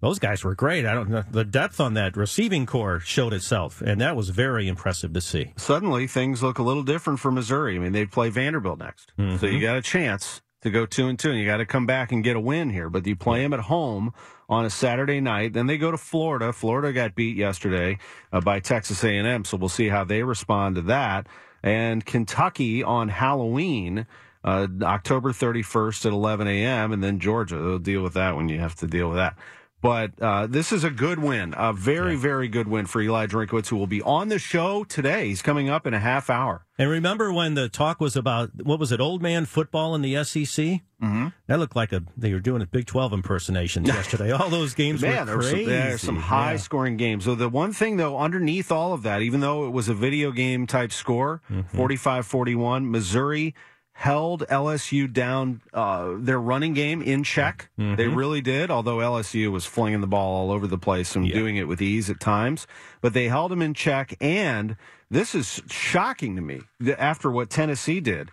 Those 0.01 0.19
guys 0.19 0.45
were 0.45 0.55
great. 0.55 0.85
I 0.85 0.93
don't 0.93 1.09
know 1.09 1.25
the 1.31 1.45
depth 1.45 1.81
on 1.81 1.95
that 1.95 2.17
receiving 2.17 2.67
core 2.67 2.99
showed 3.01 3.33
itself, 3.33 3.81
and 3.81 4.01
that 4.01 4.17
was 4.17 4.31
very 4.31 4.67
impressive 4.67 5.13
to 5.13 5.21
see. 5.21 5.53
Suddenly 5.57 6.09
things 6.09 6.43
look 6.43 6.59
a 6.59 6.63
little 6.63 6.83
different 6.83 7.21
for 7.21 7.31
Missouri. 7.31 7.77
I 7.77 7.79
mean, 7.79 7.93
they 7.93 8.05
play 8.05 8.31
Vanderbilt 8.31 8.81
next, 8.81 9.13
mm-hmm. 9.17 9.37
so 9.39 9.47
you 9.47 9.61
got 9.61 9.77
a 9.77 9.83
chance 9.83 10.43
to 10.63 10.71
go 10.71 10.87
two 10.87 11.07
and 11.07 11.19
two, 11.19 11.31
and 11.31 11.39
you 11.39 11.47
got 11.47 11.59
to 11.59 11.67
come 11.67 11.87
back 11.87 12.11
and 12.11 12.25
get 12.25 12.35
a 12.35 12.41
win 12.41 12.71
here. 12.71 12.91
But 12.91 13.07
you 13.07 13.15
play 13.15 13.43
them 13.43 13.55
at 13.55 13.61
home 13.61 14.13
on 14.49 14.65
a 14.65 14.71
Saturday 14.71 15.21
night. 15.21 15.53
Then 15.53 15.69
they 15.69 15.79
go 15.79 15.91
to 15.91 15.97
Florida. 15.97 16.53
Florida 16.53 16.93
got 16.93 17.15
beat 17.15 17.37
yesterday 17.37 17.99
uh, 18.33 18.41
by 18.41 18.61
Texas 18.61 19.05
A&M, 19.05 19.45
so 19.45 19.57
we'll 19.57 19.69
see 19.69 19.89
how 19.89 20.05
they 20.05 20.23
respond 20.23 20.75
to 20.75 20.83
that 20.83 21.29
and 21.65 22.05
Kentucky 22.05 22.85
on 22.85 23.09
Halloween. 23.09 24.07
Uh, 24.45 24.67
October 24.83 25.33
31st 25.33 26.05
at 26.05 26.13
11 26.13 26.47
a.m. 26.47 26.93
and 26.93 27.03
then 27.03 27.19
Georgia. 27.19 27.57
They'll 27.57 27.79
deal 27.79 28.03
with 28.03 28.13
that 28.13 28.37
when 28.37 28.51
you 28.51 28.61
have 28.61 28.75
to 28.77 28.87
deal 28.87 29.09
with 29.09 29.17
that. 29.17 29.39
But 29.85 30.13
uh, 30.19 30.47
this 30.47 30.73
is 30.73 30.83
a 30.83 30.89
good 30.89 31.19
win, 31.19 31.53
a 31.59 31.75
very, 31.75 32.15
yeah. 32.15 32.21
very 32.21 32.49
good 32.49 32.69
win 32.69 32.87
for 32.87 33.03
Eli 33.03 33.27
Drinkwitz, 33.27 33.69
who 33.69 33.77
will 33.77 33.87
be 33.87 34.01
on 34.01 34.29
the 34.29 34.39
show 34.39 34.83
today. 34.83 35.29
He's 35.29 35.43
coming 35.43 35.69
up 35.69 35.87
in 35.87 35.93
a 35.93 35.99
half 35.99 36.31
hour. 36.31 36.65
And 36.79 36.89
remember 36.89 37.31
when 37.35 37.53
the 37.53 37.69
talk 37.69 38.01
was 38.01 38.17
about 38.17 38.65
what 38.65 38.79
was 38.79 38.93
it, 38.93 39.01
old 39.03 39.21
man 39.21 39.45
football 39.45 39.95
in 39.95 40.01
the 40.01 40.25
SEC? 40.25 40.47
Mm-hmm. 40.47 41.27
That 41.49 41.59
looked 41.59 41.77
like 41.77 41.93
a 41.93 42.03
they 42.17 42.33
were 42.33 42.41
doing 42.41 42.63
a 42.63 42.67
Big 42.67 42.87
Twelve 42.87 43.13
impersonations 43.13 43.87
yesterday. 43.99 44.31
All 44.31 44.49
those 44.49 44.73
games 44.73 45.03
Man, 45.03 45.27
were 45.27 45.41
crazy. 45.41 45.67
There 45.67 45.91
were 45.91 45.99
some, 45.99 46.07
some 46.07 46.17
high 46.17 46.53
yeah. 46.53 46.57
scoring 46.57 46.97
games. 46.97 47.27
So 47.27 47.35
the 47.35 47.51
one 47.51 47.75
thing 47.75 47.99
though, 47.99 48.17
underneath 48.17 48.73
all 48.73 48.95
of 48.95 49.03
that, 49.03 49.21
even 49.21 49.41
though 49.41 49.67
it 49.67 49.71
was 49.71 49.91
a 49.91 49.95
video 49.95 50.33
game 50.33 50.67
type 50.67 50.93
score, 50.93 51.43
mm-hmm. 51.51 51.79
45-41, 51.79 52.89
Missouri 52.89 53.55
held 53.95 54.41
LSU 54.49 55.11
down 55.11 55.63
uh, 55.73 56.15
their 56.19 56.41
running 56.41 56.75
game 56.75 57.01
in 57.01 57.23
check. 57.23 57.71
Mm-hmm. 57.79 57.95
They 57.95 58.09
really 58.09 58.41
did, 58.41 58.71
although 58.71 58.99
LSU 58.99 59.51
was 59.51 59.65
flinging 59.65 60.01
the 60.01 60.07
ball 60.07 60.35
all 60.35 60.51
over 60.51 60.67
the 60.67 60.77
place 60.77 61.15
and 61.15 61.27
yeah. 61.27 61.35
doing 61.35 61.57
it 61.57 61.69
with 61.69 61.81
ease 61.81 62.11
at 62.11 62.21
times. 62.21 62.67
But 63.01 63.15
they 63.15 63.29
held 63.29 63.53
them 63.53 63.63
in 63.63 63.73
check, 63.73 64.17
and 64.21 64.77
this 65.11 65.35
is 65.35 65.63
shocking 65.69 66.35
to 66.37 66.43
me 66.43 66.63
after 66.99 67.31
what 67.31 67.51
Tennessee 67.51 68.01
did. 68.01 68.31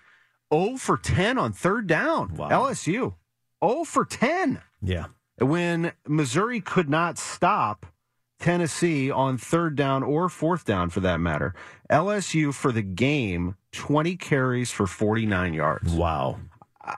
0 0.51 0.77
for 0.77 0.97
10 0.97 1.37
on 1.37 1.53
third 1.53 1.87
down. 1.87 2.35
Wow. 2.35 2.49
LSU. 2.49 3.13
0 3.63 3.83
for 3.85 4.03
10. 4.03 4.61
Yeah. 4.81 5.05
When 5.37 5.93
Missouri 6.07 6.59
could 6.59 6.89
not 6.89 7.17
stop 7.17 7.85
Tennessee 8.41 9.11
on 9.11 9.37
third 9.37 9.75
down 9.75 10.01
or 10.01 10.27
fourth 10.27 10.65
down 10.65 10.89
for 10.89 10.99
that 11.01 11.19
matter. 11.19 11.53
LSU 11.89 12.53
for 12.53 12.71
the 12.71 12.81
game, 12.81 13.55
20 13.71 14.15
carries 14.17 14.71
for 14.71 14.87
49 14.87 15.53
yards. 15.53 15.93
Wow 15.93 16.39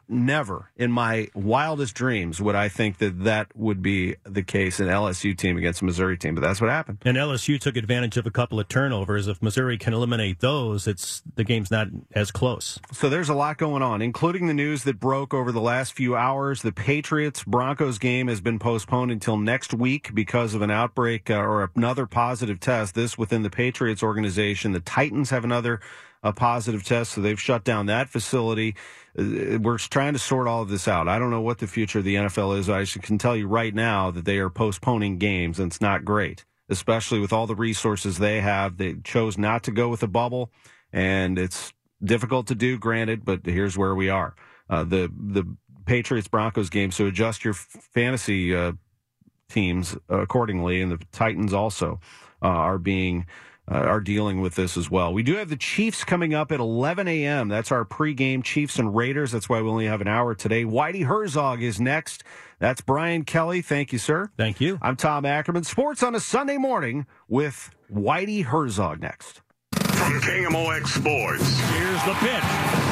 never 0.08 0.70
in 0.78 0.92
my 0.92 1.28
wildest 1.34 1.94
dreams 1.96 2.42
would 2.42 2.56
I 2.56 2.70
think 2.70 2.98
that 3.00 3.24
that 3.24 3.56
would 3.56 3.82
be 3.82 4.16
the 4.24 4.44
case 4.44 4.80
an 4.80 4.88
LSU 4.88 5.38
team 5.38 5.58
against 5.58 5.82
a 5.82 5.86
Missouri 5.86 6.18
team, 6.18 6.36
but 6.36 6.42
that's 6.42 6.62
what 6.62 6.70
happened. 6.70 7.00
And 7.06 7.18
LSU 7.18 7.60
took 7.60 7.76
advantage 7.76 8.18
of 8.18 8.26
a 8.26 8.32
couple 8.32 8.60
of 8.60 8.68
turnovers. 8.68 9.28
If 9.28 9.42
Missouri 9.42 9.78
can 9.78 9.94
eliminate 9.94 10.40
those, 10.40 10.88
it's 10.88 11.22
the 11.36 11.44
game's 11.44 11.72
not 11.72 11.88
as 12.14 12.32
close. 12.32 12.80
So 12.92 13.10
there's 13.10 13.30
a 13.30 13.34
lot 13.34 13.58
going 13.58 13.82
on, 13.82 14.02
including 14.02 14.48
the 14.48 14.54
news 14.54 14.84
that 14.84 15.00
broke 15.00 15.34
over 15.34 15.52
the 15.52 15.62
last 15.62 15.94
few 15.94 16.16
hours. 16.16 16.62
The 16.62 16.72
Patriots 16.72 17.44
Broncos 17.44 17.98
game 17.98 18.28
has 18.28 18.42
been 18.42 18.60
postponed 18.60 19.12
until 19.12 19.38
next 19.38 19.74
week 19.74 20.12
because 20.14 20.54
of 20.54 20.62
an 20.62 20.72
outbreak 20.72 21.30
uh, 21.30 21.36
or 21.36 21.70
another 21.76 22.06
positive 22.06 22.60
test. 22.60 22.96
This 22.96 23.18
within 23.18 23.44
the 23.44 23.50
Patriots 23.50 24.04
organization. 24.04 24.72
The 24.72 24.80
Titans 24.80 25.30
have 25.30 25.44
another 25.44 25.80
a 26.24 26.32
positive 26.32 26.84
test, 26.84 27.12
so 27.12 27.22
they've 27.22 27.40
shut 27.40 27.64
down 27.64 27.88
that 27.88 28.10
facility. 28.10 28.76
Uh, 29.18 29.60
we're 29.60 29.78
trying 29.78 30.14
to 30.14 30.20
sort 30.20 30.48
all 30.48 30.62
of 30.62 30.70
this 30.70 30.88
out. 30.88 31.08
I 31.08 31.20
don't 31.20 31.30
know 31.30 31.42
what 31.42 31.60
the 31.60 31.68
future 31.68 32.00
of 32.00 32.06
the 32.06 32.16
NFL 32.16 32.58
is. 32.58 32.70
I 32.70 32.86
can 33.00 33.18
tell 33.18 33.36
you 33.36 33.48
right 33.48 33.76
now 33.76 34.10
that 34.12 34.26
they 34.26 34.38
are 34.40 34.50
postponing 34.50 35.18
games, 35.18 35.60
and 35.60 35.70
it's 35.72 35.82
not 35.82 36.06
great, 36.06 36.46
especially 36.70 37.20
with 37.20 37.34
all 37.34 37.46
the 37.46 37.56
resources 37.56 38.18
they 38.18 38.40
have. 38.42 38.78
They 38.78 38.96
chose 39.04 39.38
not 39.38 39.64
to 39.64 39.72
go 39.72 39.90
with 39.90 40.02
a 40.02 40.08
bubble, 40.08 40.52
and 40.94 41.38
it's 41.38 41.74
difficult 42.04 42.48
to 42.48 42.56
do, 42.56 42.78
granted, 42.78 43.26
but 43.26 43.46
here's 43.46 43.78
where 43.78 43.96
we 43.96 44.10
are. 44.10 44.36
Uh, 44.70 44.84
the 44.84 45.12
the 45.16 45.46
Patriots 45.86 46.30
Broncos 46.30 46.70
game, 46.70 46.92
so 46.92 47.08
adjust 47.08 47.44
your 47.44 47.54
fantasy 47.54 48.56
uh, 48.56 48.72
teams 49.50 49.98
accordingly, 50.08 50.82
and 50.82 50.92
the 50.92 51.00
Titans 51.12 51.54
also 51.54 52.00
uh, 52.42 52.48
are 52.48 52.78
being 52.78 53.26
uh, 53.72 53.76
are 53.76 54.00
dealing 54.02 54.42
with 54.42 54.56
this 54.56 54.76
as 54.78 54.90
well. 54.92 55.14
We 55.14 55.24
do 55.24 55.36
have 55.36 55.50
the 55.50 55.56
Chiefs 55.58 56.04
coming 56.04 56.34
up 56.34 56.52
at 56.52 56.60
11 56.60 57.08
a.m. 57.08 57.48
That's 57.48 57.72
our 57.72 57.86
pregame 57.86 58.44
Chiefs 58.44 58.78
and 58.78 58.96
Raiders. 58.96 59.32
That's 59.32 59.48
why 59.48 59.62
we 59.62 59.70
only 59.70 59.86
have 59.88 60.02
an 60.02 60.08
hour 60.08 60.36
today. 60.36 60.64
Whitey 60.66 61.06
Herzog 61.06 61.62
is 61.64 61.80
next. 61.80 62.24
That's 62.60 62.82
Brian 62.82 63.24
Kelly. 63.24 63.62
Thank 63.62 63.94
you, 63.94 64.00
sir. 64.00 64.30
Thank 64.38 64.60
you. 64.62 64.80
I'm 64.82 64.96
Tom 64.96 65.26
Ackerman. 65.26 65.64
Sports 65.64 66.04
on 66.04 66.16
a 66.16 66.20
Sunday 66.20 66.58
morning 66.58 67.06
with 67.28 67.70
Whitey 67.92 68.44
Herzog 68.44 69.02
next. 69.02 69.42
From 69.74 70.20
KMOX 70.20 70.88
Sports. 70.88 71.60
Here's 71.72 72.04
the 72.04 72.14
pitch. 72.16 72.44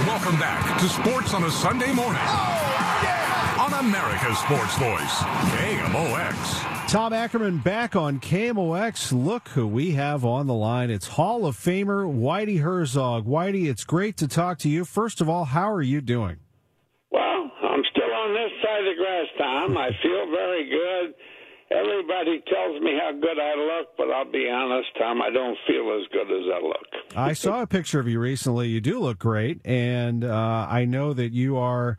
Welcome 0.08 0.40
back 0.40 0.80
to 0.80 0.88
Sports 0.88 1.34
on 1.34 1.44
a 1.44 1.52
Sunday 1.52 1.92
morning. 1.94 2.22
Oh, 2.24 3.00
yeah! 3.04 3.68
On 3.68 3.86
America's 3.86 4.40
Sports 4.40 4.78
Voice, 4.78 5.18
KMOX. 5.54 6.71
Tom 6.92 7.14
Ackerman 7.14 7.60
back 7.60 7.96
on 7.96 8.20
KMOX. 8.20 9.14
Look 9.14 9.48
who 9.48 9.66
we 9.66 9.92
have 9.92 10.26
on 10.26 10.48
the 10.48 10.54
line. 10.54 10.90
It's 10.90 11.08
Hall 11.08 11.46
of 11.46 11.56
Famer 11.56 12.04
Whitey 12.04 12.60
Herzog. 12.60 13.26
Whitey, 13.26 13.70
it's 13.70 13.86
great 13.86 14.18
to 14.18 14.28
talk 14.28 14.58
to 14.58 14.70
you. 14.70 14.84
First 14.84 15.22
of 15.22 15.30
all, 15.30 15.46
how 15.46 15.72
are 15.72 15.82
you 15.82 16.02
doing? 16.02 16.40
Well, 17.10 17.50
I'm 17.64 17.82
still 17.92 18.12
on 18.12 18.34
this 18.34 18.52
side 18.62 18.80
of 18.80 18.86
the 18.88 19.02
grass, 19.02 19.26
Tom. 19.38 19.78
I 19.78 19.92
feel 20.04 20.32
very 20.32 20.70
good. 20.70 21.14
Everybody 21.72 22.44
tells 22.54 22.82
me 22.82 23.00
how 23.00 23.14
good 23.14 23.40
I 23.40 23.56
look, 23.56 23.96
but 23.96 24.12
I'll 24.12 24.30
be 24.30 24.50
honest, 24.50 24.90
Tom, 25.00 25.22
I 25.22 25.30
don't 25.30 25.58
feel 25.66 25.98
as 25.98 26.06
good 26.12 26.30
as 26.30 26.46
I 26.54 26.62
look. 26.62 27.16
I 27.16 27.32
saw 27.32 27.62
a 27.62 27.68
picture 27.68 28.02
of 28.02 28.10
you 28.10 28.20
recently. 28.20 28.68
You 28.68 28.82
do 28.82 29.00
look 29.00 29.18
great, 29.18 29.66
and 29.66 30.26
uh, 30.26 30.68
I 30.70 30.84
know 30.84 31.14
that 31.14 31.32
you 31.32 31.56
are 31.56 31.98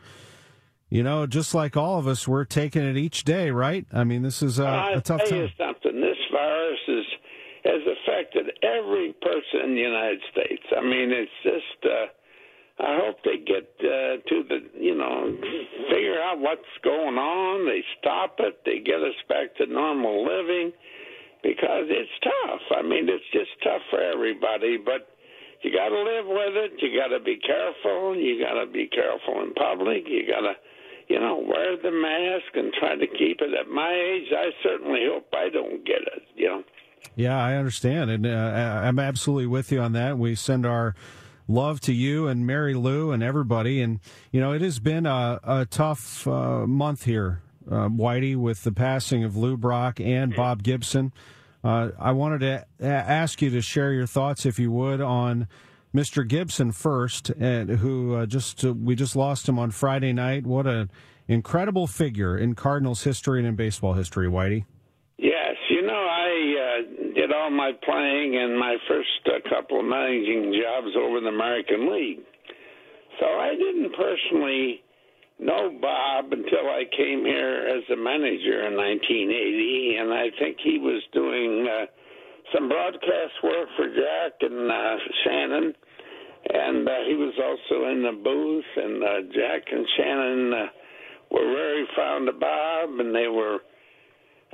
you 0.92 1.02
know, 1.02 1.26
just 1.26 1.54
like 1.54 1.74
all 1.74 1.96
of 1.98 2.06
us, 2.06 2.28
we're 2.28 2.44
taking 2.44 2.82
it 2.82 2.98
each 2.98 3.24
day, 3.24 3.50
right? 3.50 3.86
I 3.94 4.04
mean, 4.04 4.20
this 4.20 4.42
is 4.42 4.58
a, 4.58 4.92
a 4.96 5.00
tough 5.00 5.24
tell 5.24 5.32
time. 5.32 5.40
you 5.40 5.48
something. 5.56 5.96
This 5.96 6.20
virus 6.30 6.84
is, 6.86 7.06
has 7.64 7.80
affected 7.96 8.52
every 8.60 9.16
person 9.24 9.72
in 9.72 9.74
the 9.74 9.80
United 9.80 10.20
States. 10.30 10.60
I 10.76 10.84
mean, 10.84 11.08
it's 11.08 11.32
just. 11.42 11.80
Uh, 11.80 12.12
I 12.84 12.98
hope 13.04 13.24
they 13.24 13.40
get 13.40 13.72
uh, 13.80 14.20
to 14.20 14.36
the, 14.48 14.58
you 14.76 14.96
know, 14.96 15.32
figure 15.88 16.20
out 16.20 16.40
what's 16.40 16.68
going 16.84 17.16
on. 17.16 17.64
They 17.64 17.80
stop 18.00 18.36
it. 18.40 18.60
They 18.66 18.80
get 18.84 19.00
us 19.00 19.16
back 19.28 19.56
to 19.56 19.66
normal 19.72 20.24
living 20.24 20.72
because 21.42 21.88
it's 21.88 22.16
tough. 22.20 22.64
I 22.76 22.82
mean, 22.82 23.08
it's 23.08 23.24
just 23.32 23.52
tough 23.64 23.80
for 23.88 24.00
everybody. 24.00 24.76
But 24.76 25.08
you 25.62 25.72
got 25.72 25.88
to 25.88 26.00
live 26.02 26.26
with 26.26 26.56
it. 26.68 26.72
You 26.82 26.98
got 27.00 27.16
to 27.16 27.22
be 27.22 27.38
careful. 27.40 28.16
You 28.16 28.44
got 28.44 28.60
to 28.60 28.66
be 28.66 28.88
careful 28.88 29.40
in 29.40 29.54
public. 29.54 30.04
You 30.08 30.26
got 30.26 30.42
to 30.42 30.54
you 31.08 31.18
know, 31.18 31.38
wear 31.38 31.76
the 31.76 31.90
mask 31.90 32.54
and 32.54 32.72
try 32.72 32.96
to 32.96 33.06
keep 33.06 33.40
it. 33.40 33.54
At 33.58 33.68
my 33.68 33.92
age, 33.92 34.32
I 34.32 34.50
certainly 34.62 35.00
hope 35.10 35.26
I 35.32 35.48
don't 35.48 35.84
get 35.84 36.02
it. 36.02 36.22
You 36.36 36.48
know. 36.48 36.64
Yeah, 37.16 37.36
I 37.36 37.56
understand, 37.56 38.10
and 38.10 38.26
uh, 38.26 38.80
I'm 38.84 38.98
absolutely 38.98 39.46
with 39.46 39.72
you 39.72 39.80
on 39.80 39.92
that. 39.92 40.16
We 40.18 40.34
send 40.34 40.64
our 40.64 40.94
love 41.48 41.80
to 41.80 41.92
you 41.92 42.28
and 42.28 42.46
Mary 42.46 42.74
Lou 42.74 43.10
and 43.10 43.22
everybody. 43.22 43.82
And 43.82 44.00
you 44.30 44.40
know, 44.40 44.52
it 44.52 44.62
has 44.62 44.78
been 44.78 45.06
a, 45.06 45.40
a 45.42 45.66
tough 45.66 46.26
uh, 46.26 46.66
month 46.66 47.04
here, 47.04 47.42
uh, 47.70 47.88
Whitey, 47.88 48.36
with 48.36 48.62
the 48.64 48.72
passing 48.72 49.24
of 49.24 49.36
Lou 49.36 49.56
Brock 49.56 50.00
and 50.00 50.34
Bob 50.34 50.62
Gibson. 50.62 51.12
Uh, 51.64 51.90
I 51.98 52.12
wanted 52.12 52.40
to 52.40 52.66
ask 52.84 53.40
you 53.40 53.50
to 53.50 53.60
share 53.60 53.92
your 53.92 54.06
thoughts, 54.06 54.46
if 54.46 54.58
you 54.58 54.72
would, 54.72 55.00
on 55.00 55.46
Mr. 55.94 56.26
Gibson 56.26 56.72
first, 56.72 57.28
and 57.30 57.68
who 57.68 58.14
uh, 58.14 58.26
just 58.26 58.64
uh, 58.64 58.72
we 58.72 58.94
just 58.94 59.14
lost 59.14 59.48
him 59.48 59.58
on 59.58 59.70
Friday 59.70 60.12
night. 60.12 60.46
What 60.46 60.66
an 60.66 60.90
incredible 61.28 61.86
figure 61.86 62.36
in 62.36 62.54
Cardinals 62.54 63.04
history 63.04 63.40
and 63.40 63.46
in 63.46 63.56
baseball 63.56 63.92
history, 63.92 64.26
Whitey. 64.26 64.64
Yes, 65.18 65.54
you 65.68 65.82
know 65.82 65.92
I 65.92 66.30
uh, 66.56 67.12
did 67.14 67.32
all 67.32 67.50
my 67.50 67.72
playing 67.84 68.36
and 68.36 68.58
my 68.58 68.76
first 68.88 69.08
uh, 69.26 69.46
couple 69.50 69.80
of 69.80 69.86
managing 69.86 70.58
jobs 70.62 70.96
over 70.96 71.18
in 71.18 71.24
the 71.24 71.30
American 71.30 71.92
League, 71.92 72.20
so 73.20 73.26
I 73.26 73.50
didn't 73.50 73.92
personally 73.92 74.80
know 75.38 75.76
Bob 75.78 76.32
until 76.32 76.70
I 76.70 76.84
came 76.96 77.24
here 77.26 77.68
as 77.68 77.84
a 77.92 77.96
manager 77.96 78.64
in 78.64 78.76
1980, 78.76 79.96
and 80.00 80.12
I 80.12 80.30
think 80.40 80.56
he 80.64 80.78
was 80.78 81.02
doing. 81.12 81.68
Uh, 81.68 81.86
some 82.54 82.68
broadcast 82.68 83.34
work 83.42 83.68
for 83.76 83.86
Jack 83.86 84.32
and 84.40 84.70
uh, 84.70 84.96
Shannon, 85.24 85.74
and 86.52 86.88
uh, 86.88 86.92
he 87.06 87.14
was 87.14 87.34
also 87.38 87.88
in 87.90 88.02
the 88.02 88.12
booth. 88.12 88.64
And 88.76 89.02
uh, 89.02 89.32
Jack 89.32 89.62
and 89.70 89.86
Shannon 89.96 90.52
uh, 90.52 90.66
were 91.30 91.46
very 91.46 91.86
fond 91.94 92.28
of 92.28 92.40
Bob, 92.40 92.90
and 92.98 93.14
they 93.14 93.28
were 93.28 93.58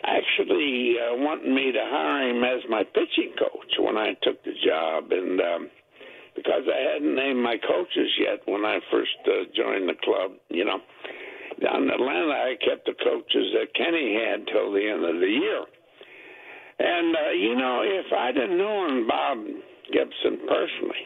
actually 0.05 0.95
uh, 0.99 1.17
wanting 1.17 1.55
me 1.55 1.73
to 1.73 1.83
hire 1.83 2.31
him 2.31 2.45
as 2.45 2.63
my 2.69 2.85
pitching 2.85 3.35
coach 3.39 3.73
when 3.79 3.97
I 3.97 4.15
took 4.23 4.43
the 4.45 4.55
job, 4.65 5.11
and 5.11 5.41
um, 5.41 5.71
because 6.37 6.63
I 6.71 6.93
hadn't 6.93 7.17
named 7.17 7.43
my 7.43 7.57
coaches 7.59 8.11
yet 8.21 8.47
when 8.47 8.65
I 8.65 8.79
first 8.93 9.19
uh, 9.27 9.51
joined 9.57 9.89
the 9.89 9.99
club, 10.05 10.33
you 10.49 10.65
know. 10.65 10.79
Down 11.61 11.83
in 11.83 11.91
Atlanta, 11.91 12.31
I 12.31 12.55
kept 12.63 12.87
the 12.87 12.95
coaches 12.95 13.51
that 13.59 13.75
Kenny 13.75 14.15
had 14.15 14.47
till 14.47 14.73
the 14.73 14.87
end 14.87 15.05
of 15.05 15.21
the 15.21 15.27
year. 15.27 15.65
And, 16.79 17.17
uh, 17.17 17.31
you 17.31 17.57
know, 17.57 17.83
if 17.83 18.07
I'd 18.13 18.37
have 18.37 18.51
known 18.51 19.07
Bob 19.07 19.39
Gibson 19.93 20.47
personally, 20.47 21.05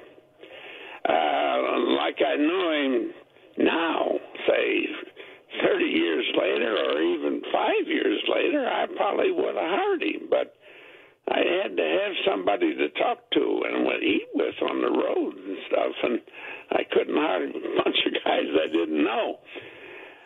uh, 1.09 1.97
like 1.97 2.19
I 2.21 2.37
know 2.37 2.71
him 2.73 3.11
now, 3.59 4.12
say 4.47 4.87
30 5.64 5.85
years 5.85 6.26
later 6.38 6.76
or 6.76 7.02
even 7.02 7.43
five 7.52 7.87
years 7.87 8.21
later, 8.29 8.67
I 8.67 8.87
probably 8.97 9.33
would 9.33 9.57
have 9.57 9.71
hired 9.71 10.02
him. 10.02 10.29
But 10.31 10.55
I 11.29 11.38
had 11.62 11.76
to 11.76 11.83
have 11.83 12.12
somebody 12.26 12.75
to 12.75 12.88
talk 12.91 13.19
to 13.33 13.62
and 13.67 13.87
eat 14.02 14.29
with 14.35 14.55
on 14.69 14.81
the 14.81 14.91
road 14.91 15.35
and 15.37 15.57
stuff, 15.69 15.95
and 16.02 16.21
I 16.73 16.83
couldn't 16.91 17.17
hire 17.17 17.45
a 17.49 17.83
bunch 17.83 17.97
of 18.07 18.12
guys 18.25 18.49
I 18.52 18.67
didn't 18.73 19.05
know. 19.05 19.38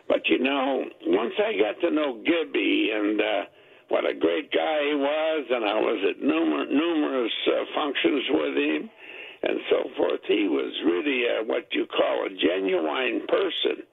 But 0.09 0.29
you 0.29 0.39
know, 0.39 0.85
once 1.07 1.35
I 1.39 1.53
got 1.59 1.81
to 1.81 1.95
know 1.95 2.23
Gibby 2.25 2.91
and 2.95 3.21
uh, 3.21 3.43
what 3.89 4.09
a 4.09 4.15
great 4.15 4.51
guy 4.53 4.79
he 4.91 4.95
was, 4.95 5.47
and 5.51 5.65
I 5.65 5.79
was 5.81 6.01
at 6.11 6.23
numer- 6.23 6.71
numerous 6.71 7.33
uh, 7.47 7.65
functions 7.75 8.25
with 8.31 8.57
him 8.57 8.91
and 9.43 9.59
so 9.71 9.91
forth. 9.97 10.21
He 10.27 10.49
was 10.49 10.73
really 10.85 11.23
uh, 11.29 11.45
what 11.45 11.67
you 11.73 11.87
call 11.87 12.27
a 12.27 12.31
genuine 12.31 13.27
person. 13.29 13.85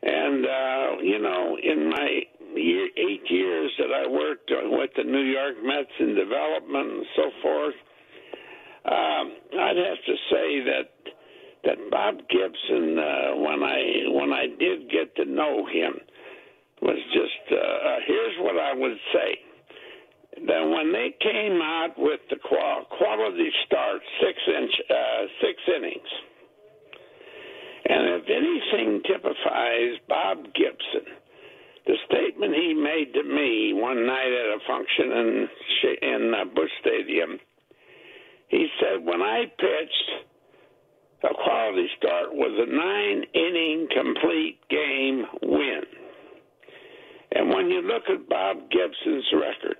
And, 0.00 0.46
uh, 0.46 1.02
you 1.02 1.18
know, 1.18 1.58
in 1.62 1.90
my 1.90 2.22
year, 2.54 2.88
eight 2.96 3.28
years 3.28 3.72
that 3.78 3.92
I 3.92 4.08
worked 4.08 4.50
with 4.50 4.90
the 4.96 5.04
New 5.04 5.24
York 5.24 5.56
Mets 5.62 5.90
in 5.98 6.14
development 6.14 6.92
and 6.92 7.06
so 7.16 7.22
forth, 7.42 7.74
um, 8.84 9.32
I'd 9.60 9.76
have 9.76 10.04
to 10.06 10.14
say 10.30 10.60
that 10.64 10.90
that 11.64 11.90
Bob 11.90 12.14
Gibson, 12.30 12.96
uh, 12.98 13.36
when 13.36 13.62
I 13.62 14.08
when 14.08 14.32
I 14.32 14.46
did 14.46 14.88
get 14.88 15.14
to 15.16 15.24
know 15.24 15.66
him, 15.66 15.98
was 16.82 16.98
just 17.12 17.52
uh, 17.52 17.56
uh, 17.56 17.96
here's 18.06 18.36
what 18.40 18.56
I 18.58 18.72
would 18.74 18.98
say. 19.12 19.38
That 20.46 20.62
when 20.62 20.92
they 20.92 21.14
came 21.20 21.60
out 21.60 21.98
with 21.98 22.20
the 22.30 22.36
quality 22.38 23.50
start, 23.66 24.00
six 24.20 24.38
inch, 24.46 24.70
uh, 24.88 25.22
six 25.42 25.58
innings, 25.66 26.10
and 27.88 28.22
if 28.22 28.24
anything 28.28 29.02
typifies 29.02 29.98
Bob 30.08 30.44
Gibson, 30.54 31.10
the 31.86 31.96
statement 32.06 32.54
he 32.54 32.74
made 32.74 33.14
to 33.14 33.24
me 33.24 33.72
one 33.72 34.06
night 34.06 34.30
at 34.30 34.54
a 34.54 34.60
function 34.68 35.10
in 35.10 35.48
in 36.02 36.34
uh, 36.34 36.44
Busch 36.54 36.70
Stadium. 36.80 37.38
He 38.48 38.68
said, 38.78 39.04
"When 39.04 39.22
I 39.22 39.44
pitched, 39.58 40.10
a 41.24 41.34
quality 41.34 41.88
start 41.96 42.32
was 42.32 42.52
a 42.54 42.70
nine-inning 42.70 43.88
complete 43.92 44.60
game 44.68 45.24
win." 45.42 45.97
And 47.32 47.50
when 47.50 47.70
you 47.70 47.82
look 47.82 48.04
at 48.08 48.28
Bob 48.28 48.70
Gibson's 48.70 49.26
record, 49.32 49.76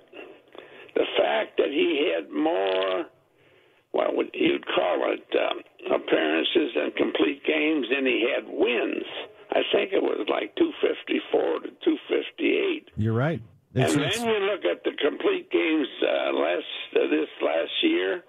the 0.95 1.05
fact 1.17 1.57
that 1.57 1.69
he 1.69 2.11
had 2.13 2.29
more, 2.31 3.05
what 3.91 4.15
would 4.15 4.29
you'd 4.33 4.65
call 4.67 5.11
it, 5.11 5.25
um, 5.37 5.61
appearances 5.93 6.71
and 6.75 6.95
complete 6.95 7.43
games 7.45 7.87
than 7.93 8.05
he 8.05 8.27
had 8.35 8.45
wins 8.47 9.05
I 9.51 9.61
think 9.73 9.93
it 9.93 10.01
was 10.01 10.27
like 10.29 10.55
254 10.57 11.65
to 11.65 11.69
258. 11.81 12.89
You're 12.97 13.13
right. 13.13 13.41
It's, 13.73 13.93
and 13.93 14.01
then 14.01 14.25
you 14.25 14.39
look 14.45 14.65
at 14.65 14.83
the 14.83 14.93
complete 15.01 15.49
games 15.49 15.87
uh, 16.01 16.33
last 16.33 16.73
uh, 16.95 17.09
this 17.09 17.29
last 17.41 17.73
year. 17.81 18.23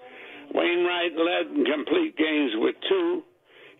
Wainwright 0.52 1.12
led 1.16 1.56
in 1.56 1.64
complete 1.64 2.16
games 2.16 2.52
with 2.56 2.74
two 2.88 3.22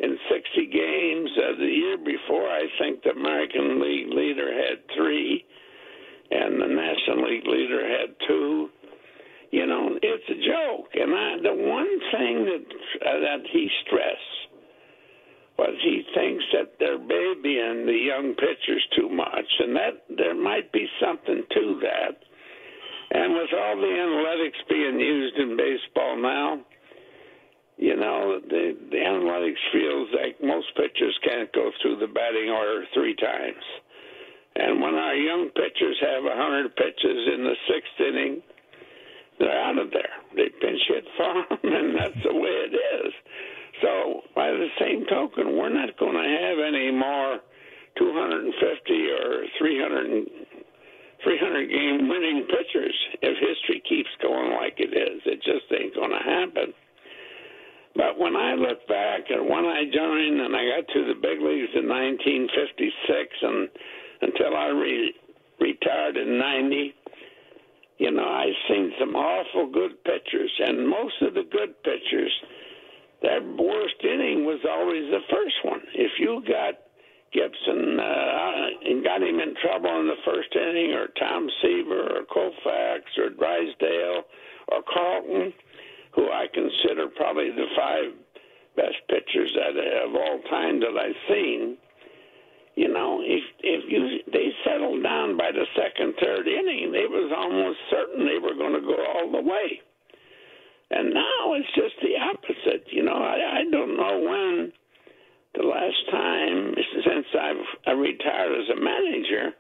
in 0.00 0.18
60 0.30 0.66
games. 0.66 1.30
Uh, 1.36 1.58
the 1.58 1.66
year 1.66 1.98
before, 1.98 2.48
I 2.48 2.66
think 2.78 3.02
the 3.02 3.10
American 3.10 3.80
League 3.80 4.12
leader 4.12 4.52
had 4.52 4.78
three, 4.96 5.44
and 6.30 6.60
the 6.60 6.66
National 6.66 7.28
League 7.28 7.46
leader 7.46 7.86
had 7.86 8.14
two. 8.26 8.68
You 9.50 9.66
know, 9.66 9.98
it's 10.00 10.28
a 10.30 10.38
joke. 10.46 10.90
And 10.94 11.12
I, 11.12 11.36
the 11.42 11.54
one 11.54 11.90
thing 12.12 12.44
that 12.44 12.66
uh, 13.06 13.20
that 13.20 13.46
he 13.52 13.68
stressed 13.86 14.40
but 15.60 15.76
he 15.84 16.00
thinks 16.16 16.42
that 16.56 16.72
they're 16.80 16.96
babying 16.96 17.84
the 17.84 18.00
young 18.08 18.32
pitchers 18.32 18.82
too 18.96 19.10
much, 19.10 19.44
and 19.58 19.76
that 19.76 20.08
there 20.16 20.34
might 20.34 20.72
be 20.72 20.88
something 20.96 21.44
to 21.52 21.80
that. 21.82 22.16
And 23.10 23.34
with 23.34 23.52
all 23.52 23.76
the 23.76 23.92
analytics 23.92 24.68
being 24.70 24.98
used 24.98 25.36
in 25.36 25.58
baseball 25.58 26.16
now, 26.16 26.60
you 27.80 27.96
know, 27.96 28.36
the, 28.44 28.76
the 28.92 29.00
analytics 29.00 29.64
feels 29.72 30.08
like 30.12 30.36
most 30.44 30.68
pitchers 30.76 31.16
can't 31.24 31.50
go 31.56 31.72
through 31.80 31.96
the 31.96 32.12
batting 32.12 32.52
order 32.52 32.84
three 32.92 33.16
times. 33.16 33.64
And 34.54 34.82
when 34.84 34.94
our 34.94 35.16
young 35.16 35.48
pitchers 35.56 35.96
have 36.04 36.28
a 36.28 36.36
100 36.36 36.76
pitches 36.76 37.20
in 37.32 37.40
the 37.40 37.56
sixth 37.64 37.96
inning, 38.04 38.42
they're 39.38 39.64
out 39.64 39.78
of 39.80 39.88
there. 39.96 40.12
They 40.36 40.52
pinch 40.60 40.84
hit 40.92 41.08
for 41.16 41.32
them, 41.32 41.72
and 41.72 41.96
that's 41.96 42.20
the 42.20 42.36
way 42.36 42.52
it 42.68 42.76
is. 42.76 43.12
So, 43.80 44.28
by 44.36 44.52
the 44.52 44.68
same 44.78 45.06
token, 45.08 45.56
we're 45.56 45.72
not 45.72 45.96
going 45.96 46.20
to 46.20 46.28
have 46.28 46.60
any 46.60 46.92
more 46.92 47.40
250 47.96 48.52
or 49.08 49.48
300, 49.56 50.28
300 51.24 51.70
game 51.72 52.08
winning 52.12 52.44
pitchers 52.44 52.96
if 53.24 53.40
history 53.40 53.80
keeps 53.88 54.12
going 54.20 54.52
like 54.52 54.76
it 54.76 54.92
is. 54.92 55.24
It 55.24 55.40
just 55.40 55.64
ain't 55.72 55.94
going 55.94 56.12
to 56.12 56.20
happen. 56.20 56.74
But 57.96 58.18
when 58.18 58.36
I 58.36 58.54
look 58.54 58.86
back 58.86 59.30
and 59.30 59.48
when 59.48 59.64
I 59.64 59.84
joined 59.84 60.40
and 60.40 60.54
I 60.54 60.62
got 60.76 60.92
to 60.92 61.04
the 61.06 61.18
big 61.20 61.40
leagues 61.40 61.74
in 61.74 61.88
1956 61.88 63.36
and 63.42 63.68
until 64.22 64.56
I 64.56 64.68
re- 64.68 65.14
retired 65.58 66.16
in 66.16 66.38
90, 66.38 66.94
you 67.98 68.10
know, 68.12 68.28
I've 68.28 68.56
seen 68.68 68.92
some 68.98 69.14
awful 69.14 69.70
good 69.70 70.02
pitchers, 70.04 70.52
and 70.60 70.88
most 70.88 71.20
of 71.22 71.34
the 71.34 71.44
good 71.50 71.82
pitchers– 71.82 72.32
that 73.22 73.44
worst 73.58 74.00
inning 74.02 74.44
was 74.44 74.60
always 74.68 75.04
the 75.10 75.20
first 75.30 75.56
one. 75.64 75.80
If 75.94 76.12
you 76.18 76.42
got 76.48 76.80
Gibson 77.32 78.00
uh, 78.00 78.66
and 78.88 79.04
got 79.04 79.22
him 79.22 79.38
in 79.40 79.54
trouble 79.60 80.00
in 80.00 80.06
the 80.06 80.20
first 80.24 80.48
inning, 80.56 80.92
or 80.92 81.08
Tom 81.18 81.48
Seaver, 81.62 82.16
or 82.16 82.22
Koufax, 82.24 83.02
or 83.18 83.30
Drysdale, 83.30 84.24
or 84.68 84.80
Carlton, 84.92 85.52
who 86.12 86.30
I 86.30 86.46
consider 86.52 87.08
probably 87.16 87.50
the 87.50 87.66
five 87.76 88.12
best 88.76 88.96
pitchers 89.08 89.52
that 89.54 89.76
of 90.06 90.14
all 90.14 90.40
time 90.50 90.80
that 90.80 90.96
I've 90.96 91.20
seen. 91.28 91.76
You 92.76 92.88
know, 92.88 93.20
if 93.22 93.44
if 93.60 93.84
you 93.90 94.20
they 94.32 94.52
settled 94.64 95.02
down 95.02 95.36
by 95.36 95.50
the 95.52 95.66
second, 95.76 96.14
third 96.22 96.46
inning, 96.46 96.92
they 96.92 97.06
was 97.06 97.32
almost 97.36 97.78
certain 97.90 98.26
they 98.26 98.38
were 98.38 98.54
going 98.54 98.74
to 98.74 98.80
go 98.80 98.96
all 98.96 99.30
the 99.30 99.42
way. 99.42 99.80
And 100.90 101.14
now 101.14 101.54
it's 101.54 101.70
just 101.74 101.94
the 102.02 102.18
opposite. 102.18 102.86
You 102.90 103.04
know, 103.04 103.14
I, 103.14 103.60
I 103.60 103.70
don't 103.70 103.96
know 103.96 104.18
when 104.18 104.72
the 105.54 105.62
last 105.62 106.02
time 106.10 106.74
since 107.04 107.26
I've 107.34 107.66
I 107.86 107.90
retired 107.92 108.58
as 108.58 108.76
a 108.76 108.80
manager 108.80 109.50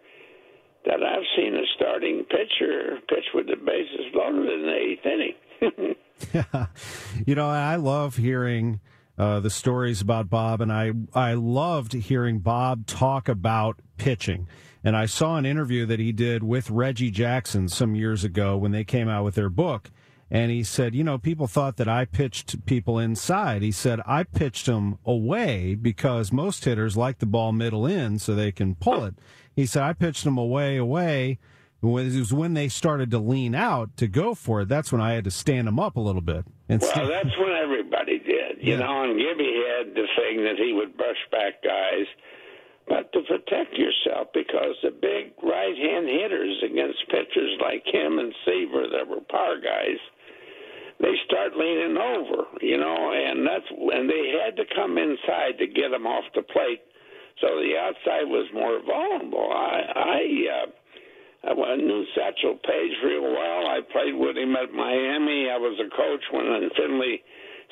that 0.86 1.02
I've 1.02 1.26
seen 1.36 1.54
a 1.54 1.66
starting 1.76 2.24
pitcher 2.24 2.98
pitch 3.08 3.26
with 3.34 3.46
the 3.46 3.56
bases 3.56 4.14
loaded 4.14 4.48
in 4.48 4.62
the 4.62 4.76
eighth 4.76 5.06
inning. 5.06 5.94
you 7.26 7.34
know, 7.34 7.48
I 7.48 7.76
love 7.76 8.16
hearing 8.16 8.80
uh, 9.18 9.40
the 9.40 9.50
stories 9.50 10.00
about 10.00 10.30
Bob, 10.30 10.60
and 10.60 10.72
I 10.72 10.92
I 11.14 11.34
loved 11.34 11.92
hearing 11.92 12.40
Bob 12.40 12.86
talk 12.86 13.28
about 13.28 13.80
pitching. 13.96 14.48
And 14.82 14.96
I 14.96 15.04
saw 15.06 15.36
an 15.36 15.44
interview 15.44 15.84
that 15.86 16.00
he 16.00 16.10
did 16.10 16.42
with 16.42 16.70
Reggie 16.70 17.10
Jackson 17.10 17.68
some 17.68 17.94
years 17.94 18.24
ago 18.24 18.56
when 18.56 18.72
they 18.72 18.84
came 18.84 19.08
out 19.08 19.24
with 19.24 19.34
their 19.34 19.50
book 19.50 19.90
and 20.30 20.50
he 20.50 20.62
said, 20.62 20.94
you 20.94 21.02
know, 21.02 21.18
people 21.18 21.48
thought 21.48 21.76
that 21.78 21.88
I 21.88 22.04
pitched 22.04 22.64
people 22.64 22.98
inside. 23.00 23.62
He 23.62 23.72
said, 23.72 24.00
I 24.06 24.22
pitched 24.22 24.66
them 24.66 24.98
away 25.04 25.74
because 25.74 26.32
most 26.32 26.64
hitters 26.64 26.96
like 26.96 27.18
the 27.18 27.26
ball 27.26 27.52
middle 27.52 27.84
in 27.84 28.20
so 28.20 28.34
they 28.34 28.52
can 28.52 28.76
pull 28.76 29.04
it. 29.04 29.16
He 29.56 29.66
said, 29.66 29.82
I 29.82 29.92
pitched 29.92 30.22
them 30.22 30.38
away, 30.38 30.76
away. 30.76 31.40
It 31.82 31.86
was 31.86 32.32
when 32.32 32.54
they 32.54 32.68
started 32.68 33.10
to 33.12 33.18
lean 33.18 33.54
out 33.54 33.96
to 33.96 34.06
go 34.06 34.34
for 34.34 34.62
it. 34.62 34.68
That's 34.68 34.92
when 34.92 35.00
I 35.00 35.14
had 35.14 35.24
to 35.24 35.30
stand 35.30 35.66
them 35.66 35.80
up 35.80 35.96
a 35.96 36.00
little 36.00 36.20
bit. 36.20 36.44
And 36.68 36.80
well, 36.80 36.92
st- 36.92 37.08
that's 37.08 37.36
when 37.38 37.52
everybody 37.52 38.18
did, 38.18 38.60
you 38.60 38.74
yeah. 38.74 38.80
know. 38.80 39.04
And 39.04 39.16
Gibby 39.16 39.64
had 39.64 39.94
the 39.94 40.06
thing 40.16 40.44
that 40.44 40.56
he 40.56 40.72
would 40.72 40.96
brush 40.96 41.16
back 41.32 41.62
guys, 41.64 42.06
but 42.86 43.10
to 43.12 43.22
protect 43.22 43.74
yourself 43.74 44.28
because 44.34 44.76
the 44.82 44.90
big 44.90 45.32
right-hand 45.42 46.06
hitters 46.06 46.62
against 46.64 47.00
pitchers 47.08 47.56
like 47.62 47.84
him 47.86 48.18
and 48.18 48.34
Seaver 48.44 48.84
that 48.92 49.08
were 49.08 49.24
power 49.30 49.58
guys 49.58 49.98
they 51.00 51.16
start 51.24 51.56
leaning 51.56 51.96
over, 51.96 52.44
you 52.60 52.76
know, 52.76 53.12
and 53.12 53.46
that's 53.46 53.64
and 53.70 54.08
they 54.08 54.36
had 54.44 54.54
to 54.56 54.64
come 54.76 54.98
inside 54.98 55.56
to 55.58 55.66
get 55.66 55.90
them 55.90 56.06
off 56.06 56.24
the 56.34 56.42
plate, 56.42 56.82
so 57.40 57.48
the 57.56 57.72
outside 57.80 58.28
was 58.28 58.46
more 58.52 58.80
vulnerable. 58.84 59.48
I 59.50 59.80
I 59.96 60.20
uh, 60.52 60.66
I 61.42 61.76
knew 61.76 62.04
Satchel 62.14 62.58
Paige 62.62 62.96
real 63.04 63.22
well. 63.22 63.66
I 63.66 63.80
played 63.92 64.14
with 64.14 64.36
him 64.36 64.56
at 64.56 64.72
Miami. 64.72 65.48
I 65.48 65.56
was 65.56 65.80
a 65.80 65.88
coach 65.96 66.24
when 66.30 66.70
Finley 66.76 67.22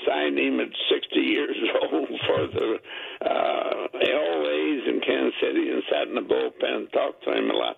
signed 0.07 0.39
him 0.39 0.61
at 0.61 0.69
60 0.91 1.21
years 1.21 1.57
old 1.93 2.09
for 2.27 2.47
the 2.47 2.79
uh, 3.21 3.89
LA's 3.93 4.83
in 4.89 5.01
Kansas 5.05 5.35
City 5.41 5.71
and 5.71 5.83
sat 5.91 6.09
in 6.09 6.15
the 6.15 6.21
bullpen 6.23 6.93
talked 6.93 7.25
to 7.25 7.37
him 7.37 7.51
a 7.51 7.55
lot. 7.55 7.77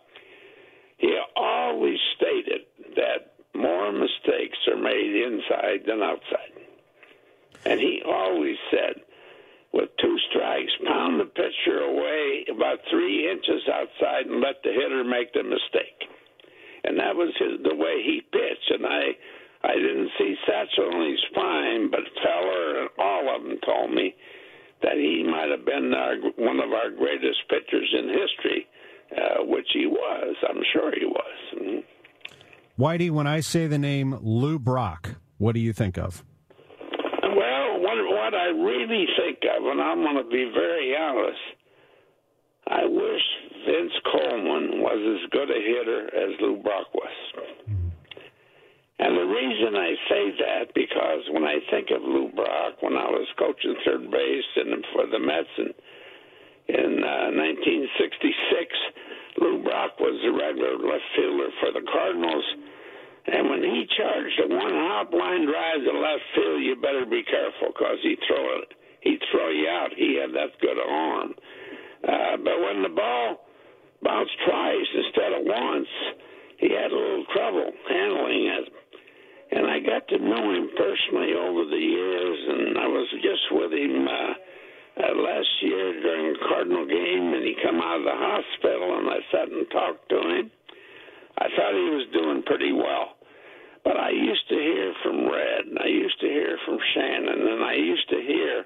He 0.98 1.16
always 1.34 1.98
stated 2.16 2.66
that 2.96 3.32
more 3.54 3.90
mistakes 3.90 4.58
are 4.68 4.76
made 4.76 5.14
inside 5.16 5.86
than 5.86 6.02
outside. 6.02 6.52
And 7.64 7.80
he 7.80 8.02
always 8.06 8.56
said, 8.70 9.02
the 11.18 11.24
pitcher 11.24 11.78
away 11.80 12.44
about 12.50 12.78
three 12.90 13.30
inches 13.30 13.62
outside 13.72 14.26
and 14.26 14.40
let 14.40 14.62
the 14.62 14.72
hitter 14.72 15.04
make 15.04 15.32
the 15.32 15.42
mistake. 15.42 16.04
And 16.84 16.98
that 16.98 17.14
was 17.14 17.32
his, 17.38 17.62
the 17.62 17.76
way 17.76 18.02
he 18.04 18.20
pitched. 18.32 18.70
And 18.70 18.86
I, 18.86 19.16
I 19.64 19.74
didn't 19.74 20.10
see 20.18 20.34
Satchel 20.46 20.90
in 20.92 21.10
his 21.10 21.24
prime, 21.32 21.90
but 21.90 22.00
Feller 22.22 22.80
and 22.80 22.90
all 22.98 23.36
of 23.36 23.42
them 23.42 23.58
told 23.64 23.92
me 23.92 24.14
that 24.82 24.96
he 24.96 25.22
might 25.24 25.50
have 25.50 25.64
been 25.64 25.92
our, 25.94 26.16
one 26.36 26.60
of 26.60 26.72
our 26.72 26.90
greatest 26.90 27.40
pitchers 27.48 27.94
in 27.98 28.08
history, 28.08 28.66
uh, 29.16 29.44
which 29.44 29.68
he 29.72 29.86
was. 29.86 30.36
I'm 30.48 30.62
sure 30.72 30.92
he 30.98 31.06
was. 31.06 31.38
Mm-hmm. 31.56 32.82
Whitey, 32.82 33.10
when 33.10 33.26
I 33.26 33.40
say 33.40 33.66
the 33.66 33.78
name 33.78 34.18
Lou 34.22 34.58
Brock, 34.58 35.16
what 35.36 35.52
do 35.52 35.60
you 35.60 35.74
think 35.74 35.98
of? 35.98 36.24
What, 38.30 38.38
what 38.38 38.42
I 38.42 38.50
really 38.54 39.06
think 39.18 39.42
of, 39.42 39.66
and 39.66 39.80
I'm 39.80 40.02
going 40.02 40.16
to 40.22 40.30
be 40.30 40.50
very 40.54 40.94
honest, 40.96 41.42
I 42.68 42.86
wish 42.86 43.24
Vince 43.66 43.98
Coleman 44.06 44.82
was 44.82 45.00
as 45.02 45.30
good 45.30 45.50
a 45.50 45.58
hitter 45.58 46.06
as 46.14 46.38
Lou 46.40 46.62
Brock 46.62 46.94
was. 46.94 47.10
And 49.00 49.16
the 49.16 49.26
reason 49.26 49.74
I 49.74 49.96
say 50.08 50.30
that 50.46 50.74
because 50.74 51.26
when 51.32 51.44
I 51.44 51.58
think 51.70 51.90
of 51.90 52.02
Lou 52.02 52.28
Brock, 52.30 52.82
when 52.82 52.94
I 52.94 53.10
was 53.10 53.26
coaching 53.38 53.74
third 53.84 54.10
base 54.10 54.50
and 54.56 54.84
for 54.92 55.06
the 55.10 55.18
Mets 55.18 55.50
in, 55.58 55.74
in 56.70 57.02
uh, 57.02 57.34
1966, 57.34 58.78
Lou 59.40 59.58
Brock 59.64 59.98
was 59.98 60.20
the 60.22 60.30
regular 60.30 60.78
left 60.78 61.08
fielder 61.16 61.50
for 61.58 61.72
the 61.72 61.82
Cardinals 61.90 62.44
and 63.26 63.50
when 63.50 63.62
he 63.62 63.86
charged 63.96 64.40
a 64.40 64.48
one 64.48 64.72
hop 64.72 65.12
line 65.12 65.44
drive 65.44 65.84
to 65.84 65.92
left 65.98 66.24
field, 66.34 66.62
you 66.62 66.76
better 66.80 67.04
be 67.04 67.22
careful 67.22 67.68
because 67.68 67.98
he 68.02 68.16
throw 68.26 68.62
it. 68.62 68.72
He'd 69.02 69.22
throw 69.30 69.50
you 69.50 69.68
out. 69.68 69.90
He 69.96 70.16
had 70.20 70.32
that 70.32 70.60
good 70.60 70.78
arm. 70.78 71.34
Uh, 72.04 72.36
but 72.36 72.56
when 72.60 72.82
the 72.82 72.88
ball 72.88 73.44
bounced 74.02 74.32
twice 74.46 74.90
instead 74.94 75.32
of 75.36 75.44
once, 75.44 75.88
he 76.58 76.68
had 76.72 76.92
a 76.92 76.96
little 76.96 77.24
trouble 77.32 77.72
handling 77.88 78.46
it. 78.46 78.66
And 79.52 79.66
I 79.66 79.80
got 79.80 80.06
to 80.08 80.18
know 80.18 80.52
him 80.54 80.70
personally 80.76 81.34
over 81.34 81.64
the 81.64 81.80
years, 81.80 82.38
and 82.48 82.78
I 82.78 82.86
was 82.86 83.08
just 83.20 83.44
with 83.50 83.72
him 83.72 84.06
uh, 84.06 84.32
uh, 85.02 85.14
last 85.16 85.48
year 85.62 86.00
during 86.00 86.36
a 86.36 86.38
Cardinal 86.48 86.86
game, 86.86 87.34
and 87.34 87.44
he 87.44 87.56
come 87.62 87.80
out 87.80 87.98
of 87.98 88.04
the 88.04 88.14
hospital, 88.14 88.98
and 88.98 89.08
I 89.10 89.18
sat 89.32 89.48
and 89.50 89.66
talked 89.70 90.08
to 90.10 90.20
him. 90.20 90.50
I 91.40 91.48
thought 91.56 91.72
he 91.74 91.90
was 91.90 92.06
doing 92.12 92.42
pretty 92.44 92.72
well. 92.72 93.16
But 93.82 93.96
I 93.96 94.10
used 94.10 94.46
to 94.48 94.54
hear 94.54 94.92
from 95.02 95.24
Red, 95.24 95.64
and 95.72 95.78
I 95.78 95.88
used 95.88 96.20
to 96.20 96.28
hear 96.28 96.58
from 96.66 96.78
Shannon, 96.94 97.48
and 97.48 97.64
I 97.64 97.74
used 97.74 98.08
to 98.10 98.20
hear 98.20 98.64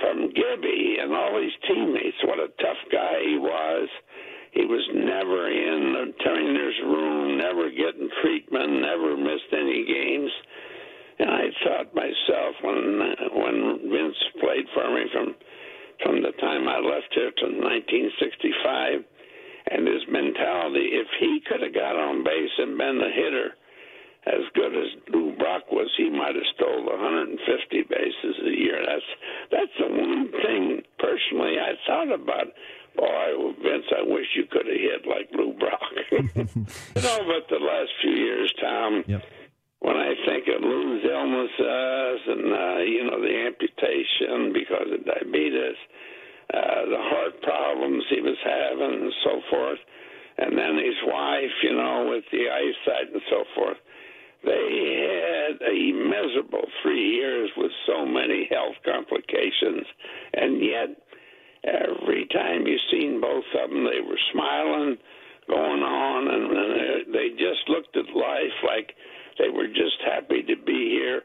from 0.00 0.30
Gibby 0.30 0.96
and 1.02 1.12
all 1.12 1.42
his 1.42 1.52
teammates 1.66 2.22
what 2.22 2.38
a 2.38 2.54
tough 2.62 2.82
guy 2.90 3.18
he 3.26 3.38
was. 3.38 3.88
He 4.52 4.64
was 4.64 4.84
never 4.94 5.48
in 5.50 5.92
the 5.96 6.06
trainer's 6.22 6.78
room, 6.84 7.38
never 7.38 7.70
getting 7.70 8.08
treatment, 8.22 8.82
never 8.82 9.16
missed 9.16 9.50
any 9.52 9.84
games. 9.84 10.30
And 11.18 11.30
I 11.30 11.44
thought 11.64 11.94
myself 11.94 12.54
when 12.62 13.00
when 13.32 13.90
Vince 13.90 14.22
played 14.40 14.66
for 14.74 14.92
me 14.94 15.04
from 15.12 15.34
from 16.02 16.22
the 16.22 16.32
time 16.40 16.68
I 16.68 16.78
left 16.78 17.14
here 17.14 17.30
to 17.30 17.46
1965, 17.46 19.04
and 19.72 19.86
his 19.88 20.02
mentality, 20.08 20.90
if 20.92 21.08
he 21.18 21.40
could 21.48 21.62
have 21.62 21.74
got 21.74 21.96
on 21.96 22.22
base 22.24 22.50
and 22.58 22.76
been 22.78 22.98
the 22.98 23.10
hitter 23.14 23.54
as 24.24 24.44
good 24.54 24.70
as 24.76 24.86
Lou 25.12 25.34
Brock 25.36 25.66
was, 25.72 25.90
he 25.96 26.08
might 26.08 26.34
have 26.36 26.46
stole 26.54 26.84
150 26.86 27.82
bases 27.90 28.36
a 28.46 28.50
year. 28.56 28.78
That's 28.86 29.10
that's 29.50 29.74
the 29.80 29.88
one 29.88 30.30
thing 30.30 30.82
personally 30.98 31.58
I 31.58 31.74
thought 31.86 32.12
about. 32.12 32.46
Boy, 32.94 33.52
Vince, 33.64 33.86
I 33.98 34.02
wish 34.04 34.26
you 34.36 34.44
could 34.50 34.66
have 34.66 34.76
hit 34.76 35.06
like 35.08 35.28
Lou 35.32 35.54
Brock. 35.58 35.80
you 36.12 37.02
know, 37.02 37.18
but 37.26 37.48
the 37.48 37.58
last 37.58 37.90
few 38.02 38.12
years, 38.12 38.52
Tom, 38.60 39.02
Yep. 39.08 39.22
when 39.80 39.96
I 39.96 40.12
think 40.26 40.44
of 40.54 40.60
Lou's 40.62 41.02
illnesses 41.02 42.20
and 42.28 42.52
uh, 42.52 42.78
you 42.84 43.02
know 43.10 43.18
the 43.20 43.46
amputation 43.48 44.52
because 44.52 44.86
of 44.92 45.04
diabetes, 45.04 45.76
uh, 46.52 46.84
the 46.86 46.98
heart 46.98 47.40
problems 47.42 48.04
he 48.10 48.20
was 48.20 48.36
having, 48.44 49.02
and 49.02 49.12
so 49.24 49.40
forth, 49.50 49.78
and 50.38 50.56
then 50.56 50.76
his 50.76 50.98
wife, 51.06 51.54
you 51.62 51.74
know, 51.76 52.08
with 52.10 52.24
the 52.32 52.48
eyesight 52.50 53.12
and 53.12 53.22
so 53.30 53.44
forth. 53.54 53.76
They 54.44 54.50
had 54.50 55.62
a 55.62 55.92
miserable 55.92 56.66
three 56.82 57.14
years 57.14 57.50
with 57.56 57.70
so 57.86 58.04
many 58.04 58.48
health 58.50 58.74
complications, 58.84 59.86
and 60.34 60.60
yet 60.60 60.90
every 61.64 62.26
time 62.26 62.66
you 62.66 62.76
seen 62.90 63.20
both 63.20 63.44
of 63.54 63.70
them, 63.70 63.84
they 63.84 64.00
were 64.00 64.18
smiling, 64.32 64.98
going 65.46 65.82
on, 65.82 66.28
and, 66.28 66.44
and 66.50 67.14
they 67.14 67.30
just 67.30 67.68
looked 67.68 67.96
at 67.96 68.14
life 68.14 68.58
like 68.66 68.94
they 69.38 69.48
were 69.48 69.68
just 69.68 69.98
happy 70.04 70.42
to 70.42 70.56
be 70.56 70.90
here. 70.90 71.22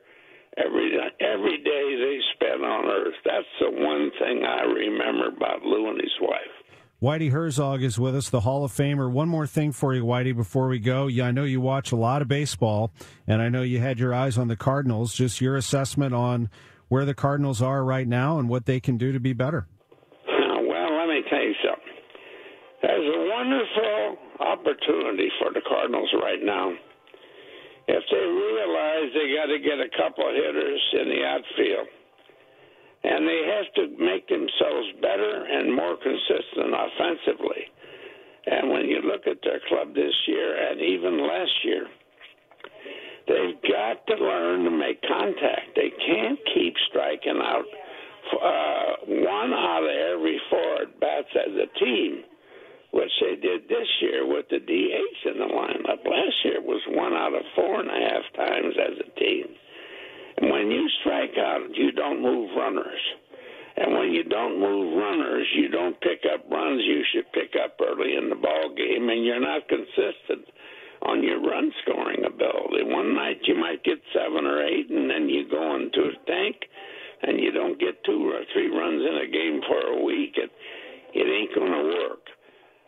Every 0.58 0.98
every 1.20 1.58
day 1.58 1.96
they 1.96 2.20
spent 2.34 2.64
on 2.64 2.86
Earth. 2.86 3.14
That's 3.24 3.46
the 3.60 3.70
one 3.70 4.12
thing 4.20 4.44
I 4.44 4.64
remember 4.64 5.28
about 5.36 5.62
Lou 5.64 5.90
and 5.90 6.02
his 6.02 6.12
wife. 6.20 6.58
Whitey 7.00 7.30
Herzog 7.32 7.84
is 7.84 8.00
with 8.00 8.16
us, 8.16 8.30
the 8.30 8.40
Hall 8.40 8.64
of 8.64 8.72
Famer. 8.72 9.12
One 9.12 9.30
more 9.30 9.46
thing 9.46 9.72
for 9.72 9.94
you, 9.94 10.04
Whitey, 10.04 10.36
before 10.36 10.68
we 10.68 10.80
go. 10.80 11.06
Yeah, 11.06 11.26
I 11.26 11.32
know 11.32 11.44
you 11.44 11.62
watch 11.62 11.92
a 11.92 11.96
lot 11.96 12.24
of 12.24 12.28
baseball, 12.28 12.92
and 13.28 13.40
I 13.40 13.50
know 13.50 13.62
you 13.62 13.80
had 13.80 14.00
your 14.00 14.16
eyes 14.16 14.36
on 14.36 14.48
the 14.48 14.56
Cardinals. 14.56 15.14
Just 15.14 15.40
your 15.40 15.56
assessment 15.58 16.16
on 16.16 16.50
where 16.88 17.06
the 17.06 17.14
Cardinals 17.14 17.62
are 17.62 17.84
right 17.84 18.08
now 18.08 18.40
and 18.40 18.50
what 18.50 18.66
they 18.66 18.80
can 18.80 18.98
do 18.98 19.12
to 19.12 19.20
be 19.20 19.34
better. 19.34 19.68
Well, 20.28 20.98
let 20.98 21.08
me 21.08 21.22
tell 21.30 21.40
you 21.40 21.54
something. 21.64 21.94
There's 22.82 23.16
a 23.16 23.30
wonderful 23.30 24.18
opportunity 24.40 25.30
for 25.40 25.54
the 25.54 25.62
Cardinals 25.68 26.10
right 26.24 26.42
now. 26.42 26.74
If 27.88 28.04
they 28.12 28.26
realize 28.28 29.08
they 29.16 29.32
got 29.36 29.48
to 29.48 29.60
get 29.60 29.80
a 29.80 29.92
couple 29.96 30.28
hitters 30.28 30.84
in 30.94 31.08
the 31.08 31.24
outfield, 31.24 31.88
and 33.04 33.28
they 33.28 33.42
have 33.48 33.70
to 33.76 33.84
make 34.04 34.28
themselves 34.28 34.88
better 35.02 35.46
and 35.46 35.74
more 35.74 35.96
consistent 35.96 36.76
offensively. 36.76 37.64
And 38.48 38.70
when 38.70 38.88
you 38.88 39.02
look 39.02 39.28
at 39.28 39.40
their 39.44 39.60
club 39.68 39.94
this 39.96 40.16
year 40.28 40.72
and 40.72 40.82
even 40.82 41.28
last 41.28 41.56
year, 41.64 41.88
they've 43.28 43.72
got 43.72 44.06
to 44.08 44.16
learn 44.16 44.64
to 44.66 44.72
make 44.72 45.02
contact. 45.04 45.76
They 45.76 45.92
can't 46.06 46.40
keep 46.54 46.74
striking 46.90 47.40
out 47.44 47.66
uh, 48.34 48.92
one 49.08 49.54
out 49.54 49.84
of 49.84 50.20
every 50.20 50.40
four 50.50 50.82
at 50.84 51.00
bats 51.00 51.32
as 51.36 51.54
a 51.56 51.80
team, 51.80 52.24
which 52.92 53.12
they 53.22 53.36
did 53.36 53.68
this 53.68 53.88
year 54.02 54.26
with 54.26 54.48
the 54.50 54.60
DH 54.60 55.20
in 55.28 55.38
the 55.40 55.52
lineup. 55.52 56.06
Last 56.06 56.38
year 56.46 56.62
was 56.62 56.82
one 56.90 57.14
out 57.14 57.36
of 57.36 57.44
four 57.56 57.80
and 57.82 57.90
a 57.90 58.00
half 58.10 58.26
times 58.36 58.76
as 58.80 58.98
a 59.00 59.20
team. 59.20 59.48
And 60.38 60.52
when 60.52 60.72
you 60.72 60.88
strike 61.02 61.38
out, 61.38 61.76
you 61.76 61.92
don't 61.92 62.22
move 62.22 62.50
runners. 62.56 63.02
And 63.78 63.94
when 63.94 64.12
you 64.12 64.24
don't 64.24 64.60
move 64.60 64.98
runners, 64.98 65.48
you 65.54 65.70
don't 65.70 66.00
pick 66.02 66.26
up 66.34 66.50
runs 66.50 66.82
you 66.84 67.04
should 67.14 67.32
pick 67.32 67.54
up 67.62 67.78
early 67.80 68.16
in 68.16 68.30
the 68.30 68.36
ball 68.36 68.74
game, 68.76 69.10
and 69.10 69.24
you're 69.24 69.40
not 69.40 69.70
consistent 69.70 70.50
on 71.04 71.22
your 71.22 71.40
run 71.42 71.72
scoring 71.84 72.26
ability. 72.26 72.84
One 72.84 73.14
night 73.14 73.38
you 73.46 73.56
might 73.56 73.84
get 73.84 74.02
seven 74.14 74.46
or 74.46 74.66
eight, 74.66 74.90
and 74.90 75.10
then 75.10 75.30
you 75.30 75.48
go 75.50 75.76
into 75.76 76.10
a 76.10 76.26
tank, 76.26 76.56
and 77.22 77.40
you 77.40 77.52
don't 77.52 77.80
get 77.80 78.04
two 78.04 78.32
or 78.32 78.42
three 78.54 78.70
runs 78.70 79.02
in 79.06 79.18
a 79.18 79.30
game 79.30 79.62
for 79.68 79.80
a 79.94 80.04
week. 80.04 80.34
It 80.38 80.52
it 81.14 81.26
ain't 81.26 81.56
going 81.56 81.72
to 81.72 81.84
work. 81.84 82.26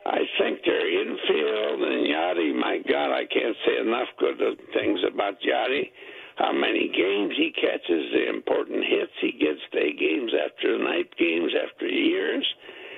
I 0.09 0.25
think 0.39 0.65
their 0.65 1.01
infield 1.01 1.81
and 1.81 2.07
Yadi, 2.07 2.55
my 2.55 2.79
God, 2.89 3.13
I 3.13 3.25
can't 3.25 3.55
say 3.65 3.79
enough 3.79 4.09
good 4.17 4.39
things 4.73 4.99
about 5.05 5.35
Yadi 5.41 5.91
how 6.39 6.53
many 6.53 6.87
games 6.87 7.35
he 7.35 7.51
catches, 7.51 8.11
the 8.15 8.29
important 8.31 8.79
hits 8.87 9.11
he 9.19 9.33
gets, 9.33 9.59
day 9.73 9.91
games 9.91 10.31
after 10.31 10.79
night 10.79 11.11
games 11.19 11.51
after 11.51 11.85
years. 11.85 12.47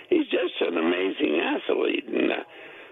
He's 0.10 0.30
just 0.30 0.54
an 0.62 0.78
amazing 0.78 1.42
athlete, 1.42 2.06
and 2.06 2.32
uh, 2.32 2.44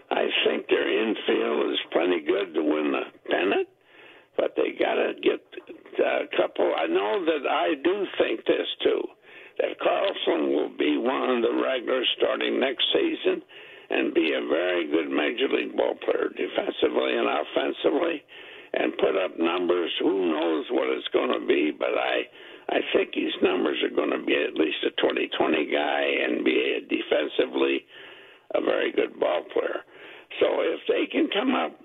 I 0.09 0.25
think 0.45 0.65
their 0.67 0.89
infield 0.89 1.71
is 1.71 1.79
plenty 1.93 2.21
good 2.25 2.55
to 2.55 2.63
win 2.63 2.91
the 2.91 3.05
pennant. 3.29 3.67
But 4.37 4.55
they 4.55 4.71
got 4.73 4.95
to 4.95 5.13
get 5.21 5.43
a 5.99 6.25
couple. 6.35 6.73
I 6.75 6.87
know 6.87 7.25
that 7.25 7.45
I 7.45 7.75
do 7.83 8.07
think 8.17 8.39
this 8.47 8.67
too, 8.81 9.03
that 9.59 9.77
Carlson 9.83 10.49
will 10.49 10.71
be 10.79 10.97
one 10.97 11.29
of 11.29 11.41
the 11.43 11.61
regulars 11.61 12.09
starting 12.17 12.59
next 12.59 12.85
season 12.91 13.43
and 13.89 14.13
be 14.13 14.33
a 14.33 14.47
very 14.47 14.87
good 14.89 15.09
major 15.09 15.49
league 15.49 15.75
ball 15.75 15.95
player 16.05 16.29
defensively 16.29 17.17
and 17.17 17.27
offensively 17.27 18.23
and 18.73 18.97
put 18.97 19.17
up 19.17 19.39
numbers. 19.39 19.91
Who 19.99 20.31
knows 20.31 20.65
what 20.71 20.89
it's 20.89 21.07
going 21.09 21.33
to 21.33 21.45
be? 21.45 21.71
But 21.77 21.97
I, 21.97 22.29
I 22.69 22.79
think 22.93 23.13
his 23.13 23.33
numbers 23.41 23.81
are 23.83 23.95
going 23.95 24.11
to 24.11 24.23
be 24.23 24.37
at 24.37 24.53
least 24.53 24.85
a 24.85 24.93
20-20 25.01 25.71
guy 25.73 26.03
and 26.25 26.45
be 26.45 26.77
a 26.77 26.81
defensively 26.85 27.85
a 28.55 28.61
very 28.61 28.91
good 28.91 29.19
ball 29.19 29.43
player. 29.53 29.81
So 30.39 30.61
if 30.61 30.81
they 30.87 31.05
can 31.11 31.29
come 31.33 31.53
up 31.55 31.77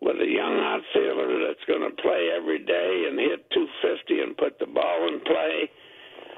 with 0.00 0.16
a 0.20 0.28
young 0.28 0.60
outfielder 0.60 1.48
that's 1.48 1.64
going 1.64 1.84
to 1.84 2.02
play 2.02 2.28
every 2.36 2.60
day 2.60 3.06
and 3.08 3.18
hit 3.18 3.48
250 3.52 4.20
and 4.20 4.36
put 4.36 4.58
the 4.58 4.66
ball 4.68 5.08
in 5.08 5.20
play, 5.24 5.70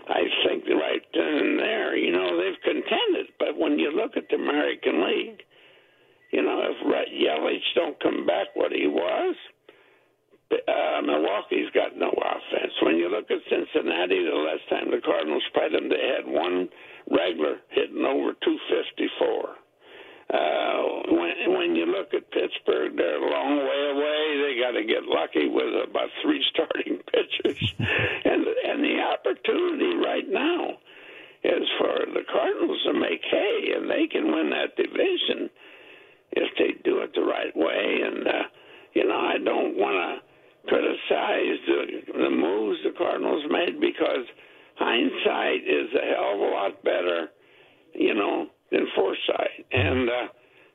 I 0.07 0.23
think 0.47 0.71
right 0.71 1.03
then 1.14 1.35
and 1.35 1.59
there, 1.59 1.97
you 1.97 2.12
know, 2.12 2.38
they've 2.38 2.62
contended. 2.62 3.35
But 3.38 3.59
when 3.59 3.79
you 3.79 3.90
look 4.07 4.16
at 4.16 4.31
the 4.31 4.37
American 4.37 5.03
League, 5.03 5.42
you 6.31 6.42
know, 6.42 6.62
if 6.62 6.79
Yelich 6.87 7.75
don't 7.75 7.99
come 7.99 8.25
back 8.25 8.55
what 8.55 8.71
he 8.71 8.87
was, 8.87 9.35
uh, 10.53 11.03
Milwaukee's 11.03 11.71
got 11.75 11.99
no 11.99 12.11
offense. 12.11 12.73
When 12.83 12.97
you 12.97 13.11
look 13.11 13.27
at 13.31 13.42
Cincinnati, 13.51 14.23
the 14.23 14.31
last 14.31 14.62
time 14.71 14.90
the 14.95 15.03
Cardinals 15.03 15.42
played 15.53 15.73
them, 15.75 15.88
they 15.88 16.14
had 16.14 16.27
one 16.27 16.69
regular 17.11 17.59
hitting 17.71 18.05
over 18.07 18.31
254. 18.47 19.59
Uh, 20.27 20.83
when 21.14 21.35
when 21.55 21.75
you 21.75 21.87
look 21.87 22.14
at 22.14 22.31
Pittsburgh, 22.31 22.97
they're 22.97 23.23
a 23.23 23.31
long 23.31 23.59
way 23.59 23.83
away. 23.95 24.23
They 24.42 24.59
got 24.59 24.75
to 24.75 24.83
get 24.83 25.07
lucky 25.07 25.47
with 25.49 25.71
about 25.88 26.11
three 26.23 26.45
starting 26.51 26.99
pitchers, 27.11 27.75
and 27.79 28.42
and 28.42 28.83
the 28.83 28.99
opportunity 29.03 29.95
right 29.95 30.29
now 30.29 30.79
is 31.47 31.69
for 31.79 31.95
the 32.13 32.25
Cardinals 32.31 32.83
to 32.87 32.93
make 32.93 33.23
hay, 33.31 33.73
and 33.77 33.91
they 33.91 34.07
can 34.07 34.33
win 34.33 34.51
that 34.51 34.77
division 34.77 35.51
if 36.33 36.51
they 36.59 36.75
do 36.83 37.01
it 37.01 37.15
the 37.15 37.23
right 37.23 37.55
way. 37.55 38.01
And 38.05 38.27
uh, 38.27 38.47
you 38.95 39.07
know, 39.07 39.19
I 39.19 39.39
don't 39.39 39.77
want 39.77 39.95
to 39.95 40.27
criticize 40.69 41.59
the, 41.67 41.81
the 42.27 42.31
moves 42.31 42.79
the 42.83 42.93
Cardinals 42.99 43.45
made 43.51 43.81
because 43.81 44.27
hindsight 44.77 45.63
is 45.63 45.89
a 45.95 46.05
hell 46.15 46.35
of 46.35 46.41
a 46.41 46.51
lot 46.51 46.83
better, 46.83 47.29
you 47.95 48.15
know, 48.15 48.47
than 48.73 48.87
foresight. 48.97 49.65
And 49.71 50.11
uh, 50.11 50.27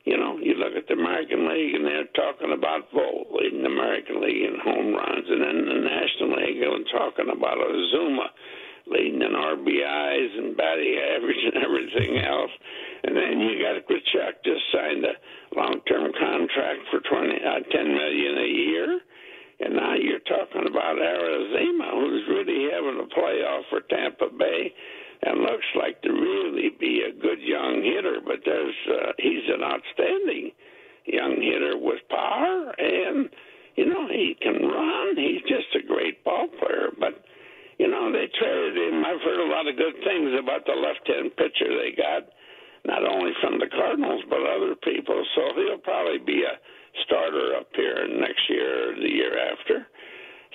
you 0.04 0.16
know, 0.16 0.38
you 0.40 0.54
look 0.54 0.74
at 0.74 0.88
the 0.88 0.94
American 0.94 1.48
League 1.48 1.74
and 1.74 1.84
they're 1.84 2.10
talking 2.16 2.52
about 2.52 2.90
Voit 2.92 3.30
leading 3.30 3.62
the 3.62 3.70
American 3.70 4.20
League 4.20 4.42
in 4.42 4.58
home 4.58 4.94
runs, 4.94 5.26
and 5.28 5.42
then 5.42 5.66
the 5.68 5.80
National 5.84 6.42
League 6.42 6.58
they're 6.58 6.90
talking 6.90 7.30
about 7.30 7.58
Ozuna 7.58 8.32
leading 8.86 9.22
in 9.22 9.32
RBIs 9.32 10.38
and 10.38 10.56
batting 10.56 10.96
average 11.16 11.42
and 11.54 11.64
everything 11.66 12.18
else. 12.24 12.50
And 13.04 13.16
then 13.16 13.40
you 13.40 13.58
got 13.62 13.82
Grichuk 13.88 14.42
just 14.44 14.62
signed 14.72 15.04
a 15.04 15.14
long-term 15.56 16.12
contract 16.18 16.80
for 16.90 17.00
twenty 17.00 17.36
uh, 17.38 17.60
ten 17.70 17.88
million 17.94 18.38
a 18.38 18.48
year. 18.48 19.00
And 19.60 19.76
now 19.76 19.94
you're 19.94 20.24
talking 20.26 20.66
about 20.66 20.98
Arozarena, 20.98 21.90
who's 21.94 22.26
really 22.28 22.66
having 22.72 22.98
a 22.98 23.08
playoff 23.14 23.62
for 23.70 23.80
Tampa 23.82 24.26
Bay. 24.36 24.72
and 25.22 25.40
looks 25.42 25.66
like 25.78 26.02
to 26.02 26.10
really 26.10 26.70
be 26.80 27.02
a 27.06 27.12
good 27.20 27.40
young 27.40 27.82
hitter. 27.82 28.18
But 28.24 28.40
there's 28.44 28.74
uh, 28.90 29.12
he's 29.18 29.46
an 29.54 29.62
outstanding 29.62 30.50
hitter 31.06 31.78
with 31.78 32.00
power, 32.10 32.74
and 32.78 33.28
you 33.76 33.86
know 33.86 34.08
he 34.08 34.36
can 34.40 34.66
run. 34.66 35.16
He's 35.16 35.42
just 35.42 35.74
a 35.78 35.86
great 35.86 36.24
ball 36.24 36.48
player. 36.58 36.90
But 36.98 37.22
you 37.78 37.88
know 37.88 38.10
they 38.10 38.26
traded 38.38 38.76
him. 38.76 39.04
I've 39.04 39.22
heard 39.22 39.46
a 39.46 39.50
lot 39.50 39.68
of 39.68 39.76
good 39.76 39.94
things 40.12 40.36
about 40.36 40.68
the 40.68 40.76
left-hand 40.76 41.32
pitcher 41.40 41.72
they 41.72 41.96
got, 41.96 42.28
not 42.84 43.00
only 43.08 43.32
from 43.40 43.56
the 43.58 43.72
Cardinals 43.72 44.22
but 44.28 44.44
other 44.44 44.76
people. 44.76 45.24
So 45.34 45.56
he'll 45.56 45.80
probably 45.80 46.20
be 46.20 46.44
a 46.44 46.60
starter 47.08 47.56
up 47.56 47.72
here 47.74 48.04
next 48.08 48.44
year 48.48 48.92
or 48.92 48.94
the 49.00 49.08
year 49.08 49.32
after. 49.52 49.88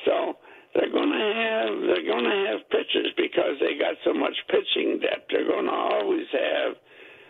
So 0.05 0.37
they're 0.77 0.93
going 0.93 1.09
to 1.09 1.25
have 1.41 1.73
they're 1.89 2.05
going 2.05 2.29
to 2.29 2.37
have 2.53 2.69
pitchers 2.69 3.09
because 3.17 3.57
they 3.59 3.81
got 3.81 3.97
so 4.05 4.13
much 4.13 4.37
pitching 4.45 5.01
depth. 5.01 5.33
They're 5.33 5.49
going 5.49 5.65
to 5.65 5.73
always 5.73 6.29
have 6.31 6.77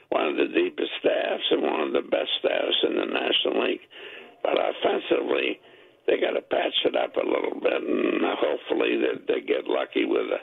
one 0.10 0.28
of 0.28 0.36
the 0.36 0.52
deepest 0.52 0.92
staffs 1.00 1.48
and 1.52 1.64
one 1.64 1.80
of 1.80 1.92
the 1.94 2.04
best 2.04 2.32
staffs 2.40 2.80
in 2.84 3.00
the 3.00 3.08
National 3.08 3.64
League. 3.64 3.88
But 4.44 4.60
offensively, 4.60 5.60
they 6.08 6.20
got 6.20 6.36
to 6.36 6.42
patch 6.42 6.76
it 6.86 6.96
up 6.96 7.16
a 7.16 7.26
little 7.28 7.60
bit, 7.60 7.82
and 7.84 8.22
hopefully 8.40 9.00
they, 9.00 9.16
they 9.28 9.42
get 9.42 9.68
lucky 9.68 10.06
with 10.06 10.28
a, 10.32 10.42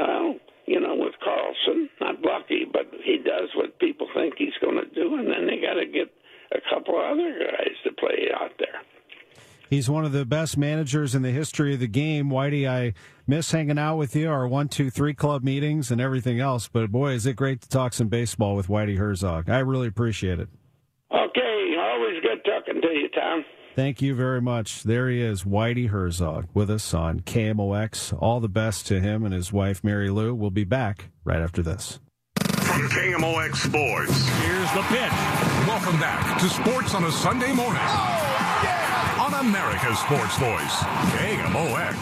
uh, 0.00 0.32
you 0.66 0.80
know, 0.80 0.96
with 0.96 1.12
Carlson. 1.22 1.88
Not 2.00 2.22
lucky, 2.24 2.64
but 2.64 2.88
he 3.04 3.18
does 3.18 3.48
what 3.54 3.78
people 3.78 4.08
think 4.14 4.34
he's 4.38 4.56
going 4.60 4.76
to 4.76 4.88
do, 4.94 5.14
and 5.16 5.28
then 5.28 5.46
they 5.46 5.60
got 5.60 5.74
to 5.74 5.86
get 5.86 6.08
a 6.52 6.60
couple 6.70 6.96
other 6.96 7.38
guys 7.38 7.76
to 7.84 7.92
play 7.92 8.28
out 8.34 8.52
there. 8.58 8.80
He's 9.86 9.90
one 9.92 10.04
of 10.04 10.10
the 10.10 10.24
best 10.24 10.58
managers 10.58 11.14
in 11.14 11.22
the 11.22 11.30
history 11.30 11.72
of 11.72 11.78
the 11.78 11.86
game. 11.86 12.28
Whitey, 12.28 12.68
I 12.68 12.92
miss 13.24 13.52
hanging 13.52 13.78
out 13.78 13.98
with 13.98 14.16
you, 14.16 14.28
our 14.28 14.48
one, 14.48 14.66
two, 14.66 14.90
three 14.90 15.14
club 15.14 15.44
meetings 15.44 15.92
and 15.92 16.00
everything 16.00 16.40
else. 16.40 16.66
But 16.66 16.90
boy, 16.90 17.12
is 17.12 17.24
it 17.24 17.34
great 17.34 17.60
to 17.60 17.68
talk 17.68 17.92
some 17.92 18.08
baseball 18.08 18.56
with 18.56 18.66
Whitey 18.66 18.98
Herzog. 18.98 19.48
I 19.48 19.60
really 19.60 19.86
appreciate 19.86 20.40
it. 20.40 20.48
Okay, 21.12 21.74
always 21.78 22.20
good 22.20 22.44
talking 22.44 22.82
to 22.82 22.88
you, 22.88 23.08
Tom. 23.10 23.44
Thank 23.76 24.02
you 24.02 24.16
very 24.16 24.42
much. 24.42 24.82
There 24.82 25.08
he 25.08 25.22
is, 25.22 25.44
Whitey 25.44 25.90
Herzog, 25.90 26.48
with 26.52 26.68
us 26.68 26.92
on 26.92 27.20
KMOX. 27.20 28.12
All 28.20 28.40
the 28.40 28.48
best 28.48 28.88
to 28.88 28.98
him 28.98 29.24
and 29.24 29.32
his 29.32 29.52
wife, 29.52 29.84
Mary 29.84 30.10
Lou. 30.10 30.34
We'll 30.34 30.50
be 30.50 30.64
back 30.64 31.10
right 31.22 31.40
after 31.40 31.62
this. 31.62 32.00
From 32.40 32.88
KMOX 32.88 33.54
Sports. 33.54 34.28
Here's 34.40 34.72
the 34.72 34.82
pitch. 34.88 35.12
Welcome 35.68 36.00
back 36.00 36.40
to 36.40 36.48
Sports 36.48 36.92
on 36.92 37.04
a 37.04 37.12
Sunday 37.12 37.52
morning. 37.52 37.80
On 37.80 38.25
America's 39.40 39.98
Sports 39.98 40.38
Voice, 40.38 40.76
KMOX. 41.12 41.94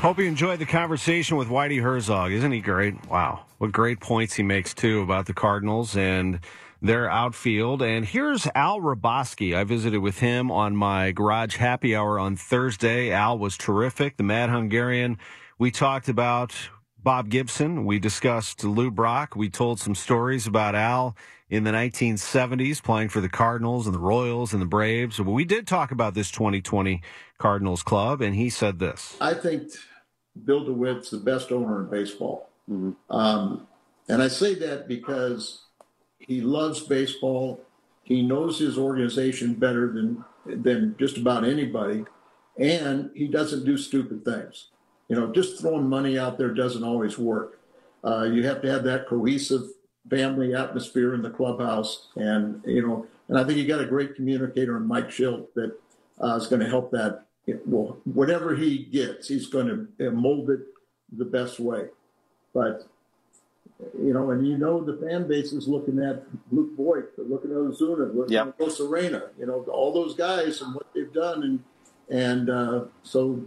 Hope 0.00 0.18
you 0.18 0.26
enjoyed 0.26 0.60
the 0.60 0.66
conversation 0.66 1.36
with 1.36 1.48
Whitey 1.48 1.82
Herzog. 1.82 2.30
Isn't 2.30 2.52
he 2.52 2.60
great? 2.60 2.94
Wow. 3.10 3.46
What 3.58 3.72
great 3.72 3.98
points 3.98 4.34
he 4.34 4.44
makes, 4.44 4.74
too, 4.74 5.00
about 5.02 5.26
the 5.26 5.34
Cardinals 5.34 5.96
and 5.96 6.38
their 6.80 7.10
outfield. 7.10 7.82
And 7.82 8.04
here's 8.04 8.46
Al 8.54 8.78
Hrabosky. 8.78 9.56
I 9.56 9.64
visited 9.64 9.98
with 9.98 10.20
him 10.20 10.52
on 10.52 10.76
my 10.76 11.10
garage 11.10 11.56
happy 11.56 11.96
hour 11.96 12.16
on 12.16 12.36
Thursday. 12.36 13.10
Al 13.10 13.36
was 13.38 13.56
terrific. 13.56 14.16
The 14.16 14.22
Mad 14.22 14.48
Hungarian. 14.48 15.18
We 15.58 15.72
talked 15.72 16.08
about 16.08 16.54
Bob 17.02 17.28
Gibson. 17.28 17.84
We 17.84 17.98
discussed 17.98 18.64
Lou 18.64 18.90
Brock. 18.90 19.36
We 19.36 19.48
told 19.48 19.80
some 19.80 19.94
stories 19.94 20.46
about 20.46 20.74
Al 20.74 21.16
in 21.50 21.64
the 21.64 21.70
1970s 21.70 22.82
playing 22.82 23.08
for 23.08 23.20
the 23.20 23.28
Cardinals 23.28 23.86
and 23.86 23.94
the 23.94 24.00
Royals 24.00 24.52
and 24.52 24.60
the 24.60 24.66
Braves. 24.66 25.18
But 25.18 25.30
we 25.30 25.44
did 25.44 25.66
talk 25.66 25.90
about 25.90 26.14
this 26.14 26.30
2020 26.30 27.00
Cardinals 27.38 27.82
club, 27.82 28.20
and 28.20 28.34
he 28.34 28.50
said 28.50 28.78
this. 28.78 29.16
I 29.20 29.34
think 29.34 29.70
Bill 30.44 30.64
DeWitt's 30.64 31.10
the 31.10 31.18
best 31.18 31.52
owner 31.52 31.82
in 31.82 31.90
baseball. 31.90 32.50
Mm-hmm. 32.70 32.92
Um, 33.14 33.66
and 34.08 34.22
I 34.22 34.28
say 34.28 34.54
that 34.54 34.88
because 34.88 35.62
he 36.18 36.40
loves 36.40 36.80
baseball. 36.80 37.60
He 38.02 38.22
knows 38.22 38.58
his 38.58 38.78
organization 38.78 39.54
better 39.54 39.92
than 39.92 40.24
than 40.46 40.96
just 40.98 41.18
about 41.18 41.44
anybody, 41.44 42.04
and 42.58 43.10
he 43.14 43.28
doesn't 43.28 43.66
do 43.66 43.76
stupid 43.76 44.24
things. 44.24 44.68
You 45.08 45.16
know, 45.16 45.32
just 45.32 45.60
throwing 45.60 45.88
money 45.88 46.18
out 46.18 46.38
there 46.38 46.52
doesn't 46.52 46.84
always 46.84 47.18
work. 47.18 47.60
Uh, 48.04 48.24
you 48.24 48.46
have 48.46 48.62
to 48.62 48.70
have 48.70 48.84
that 48.84 49.08
cohesive 49.08 49.62
family 50.08 50.54
atmosphere 50.54 51.14
in 51.14 51.22
the 51.22 51.30
clubhouse, 51.30 52.08
and 52.16 52.62
you 52.66 52.86
know, 52.86 53.06
and 53.28 53.38
I 53.38 53.44
think 53.44 53.58
you 53.58 53.66
got 53.66 53.80
a 53.80 53.86
great 53.86 54.14
communicator 54.14 54.76
in 54.76 54.86
Mike 54.86 55.08
Shildt 55.08 55.46
that 55.54 55.76
uh, 56.22 56.36
is 56.36 56.46
going 56.46 56.60
to 56.60 56.68
help 56.68 56.90
that. 56.92 57.24
Well, 57.64 57.98
whatever 58.04 58.54
he 58.54 58.78
gets, 58.78 59.28
he's 59.28 59.46
going 59.46 59.88
to 59.98 60.10
mold 60.10 60.50
it 60.50 60.60
the 61.16 61.24
best 61.24 61.58
way. 61.58 61.86
But 62.52 62.86
you 64.00 64.12
know, 64.12 64.30
and 64.30 64.46
you 64.46 64.58
know 64.58 64.82
the 64.82 64.96
fan 65.06 65.28
base 65.28 65.52
is 65.52 65.68
looking 65.68 66.02
at 66.02 66.24
Luke 66.50 66.76
Voit, 66.76 67.10
looking 67.16 67.50
at 67.50 67.56
Ozuna, 67.56 68.14
looking 68.14 68.34
yep. 68.34 68.48
at 68.48 68.58
Arozarena, 68.58 69.28
you 69.38 69.46
know, 69.46 69.64
all 69.70 69.92
those 69.92 70.14
guys 70.14 70.60
and 70.60 70.74
what 70.74 70.86
they've 70.94 71.12
done, 71.12 71.42
and 71.42 71.64
and 72.10 72.50
uh, 72.50 72.84
so 73.02 73.40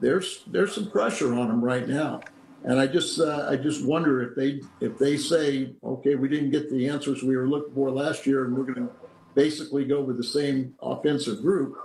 there's 0.00 0.42
there's 0.46 0.74
some 0.74 0.90
pressure 0.90 1.34
on 1.34 1.48
them 1.48 1.64
right 1.64 1.88
now, 1.88 2.20
and 2.64 2.78
I 2.78 2.86
just 2.86 3.20
uh, 3.20 3.46
I 3.48 3.56
just 3.56 3.84
wonder 3.84 4.22
if 4.22 4.36
they 4.36 4.60
if 4.80 4.98
they 4.98 5.16
say 5.16 5.74
okay 5.82 6.14
we 6.14 6.28
didn't 6.28 6.50
get 6.50 6.70
the 6.70 6.88
answers 6.88 7.22
we 7.22 7.36
were 7.36 7.48
looking 7.48 7.74
for 7.74 7.90
last 7.90 8.26
year 8.26 8.44
and 8.44 8.56
we're 8.56 8.64
going 8.64 8.86
to 8.86 8.94
basically 9.34 9.84
go 9.84 10.00
with 10.00 10.16
the 10.16 10.24
same 10.24 10.74
offensive 10.80 11.42
group, 11.42 11.76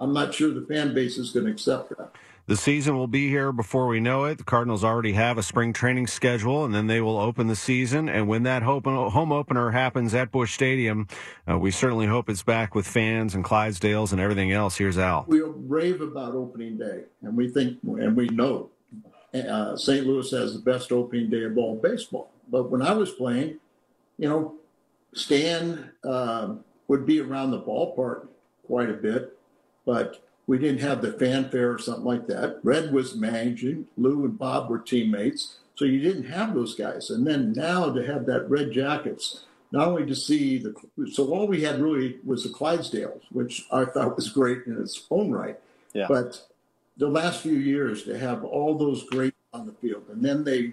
I'm 0.00 0.12
not 0.12 0.34
sure 0.34 0.52
the 0.52 0.66
fan 0.66 0.94
base 0.94 1.16
is 1.16 1.30
going 1.30 1.46
to 1.46 1.52
accept 1.52 1.90
that. 1.90 2.10
The 2.48 2.56
season 2.56 2.96
will 2.96 3.08
be 3.08 3.28
here 3.28 3.52
before 3.52 3.88
we 3.88 4.00
know 4.00 4.24
it. 4.24 4.38
The 4.38 4.44
Cardinals 4.44 4.82
already 4.82 5.12
have 5.12 5.36
a 5.36 5.42
spring 5.42 5.74
training 5.74 6.06
schedule, 6.06 6.64
and 6.64 6.74
then 6.74 6.86
they 6.86 7.02
will 7.02 7.18
open 7.18 7.46
the 7.46 7.54
season. 7.54 8.08
And 8.08 8.26
when 8.26 8.44
that 8.44 8.62
home 8.62 9.32
opener 9.32 9.70
happens 9.72 10.14
at 10.14 10.32
Busch 10.32 10.54
Stadium, 10.54 11.08
uh, 11.46 11.58
we 11.58 11.70
certainly 11.70 12.06
hope 12.06 12.30
it's 12.30 12.42
back 12.42 12.74
with 12.74 12.88
fans 12.88 13.34
and 13.34 13.44
Clydesdales 13.44 14.12
and 14.12 14.20
everything 14.20 14.50
else. 14.50 14.78
Here's 14.78 14.96
Al. 14.96 15.26
We 15.28 15.42
rave 15.42 16.00
about 16.00 16.32
opening 16.32 16.78
day, 16.78 17.02
and 17.20 17.36
we 17.36 17.50
think 17.50 17.80
and 17.82 18.16
we 18.16 18.28
know 18.28 18.70
uh, 19.34 19.76
St. 19.76 20.06
Louis 20.06 20.30
has 20.30 20.54
the 20.54 20.60
best 20.60 20.90
opening 20.90 21.28
day 21.28 21.44
of 21.44 21.58
all 21.58 21.76
baseball. 21.76 22.30
But 22.50 22.70
when 22.70 22.80
I 22.80 22.94
was 22.94 23.10
playing, 23.10 23.58
you 24.16 24.26
know, 24.26 24.54
Stan 25.12 25.90
uh, 26.02 26.54
would 26.86 27.04
be 27.04 27.20
around 27.20 27.50
the 27.50 27.60
ballpark 27.60 28.26
quite 28.66 28.88
a 28.88 28.94
bit, 28.94 29.38
but 29.84 30.22
we 30.48 30.58
didn't 30.58 30.80
have 30.80 31.02
the 31.02 31.12
fanfare 31.12 31.70
or 31.70 31.78
something 31.78 32.06
like 32.06 32.26
that. 32.26 32.58
Red 32.64 32.90
was 32.90 33.14
managing, 33.14 33.86
Lou 33.98 34.24
and 34.24 34.36
Bob 34.36 34.70
were 34.70 34.78
teammates, 34.78 35.58
so 35.74 35.84
you 35.84 36.00
didn't 36.00 36.24
have 36.24 36.54
those 36.54 36.74
guys. 36.74 37.10
And 37.10 37.26
then 37.26 37.52
now 37.52 37.92
to 37.92 38.04
have 38.04 38.24
that 38.26 38.48
Red 38.48 38.72
Jackets, 38.72 39.44
not 39.70 39.86
only 39.86 40.06
to 40.06 40.16
see 40.16 40.56
the, 40.56 40.74
so 41.12 41.28
all 41.34 41.46
we 41.46 41.62
had 41.62 41.78
really 41.80 42.16
was 42.24 42.44
the 42.44 42.48
Clydesdales, 42.48 43.20
which 43.30 43.66
I 43.70 43.84
thought 43.84 44.16
was 44.16 44.30
great 44.30 44.66
in 44.66 44.80
its 44.80 45.06
own 45.10 45.30
right. 45.30 45.60
Yeah. 45.92 46.06
But 46.08 46.40
the 46.96 47.08
last 47.08 47.42
few 47.42 47.52
years 47.52 48.04
to 48.04 48.18
have 48.18 48.42
all 48.42 48.76
those 48.76 49.04
great 49.04 49.34
on 49.52 49.66
the 49.66 49.72
field, 49.72 50.04
and 50.10 50.24
then 50.24 50.44
they 50.44 50.72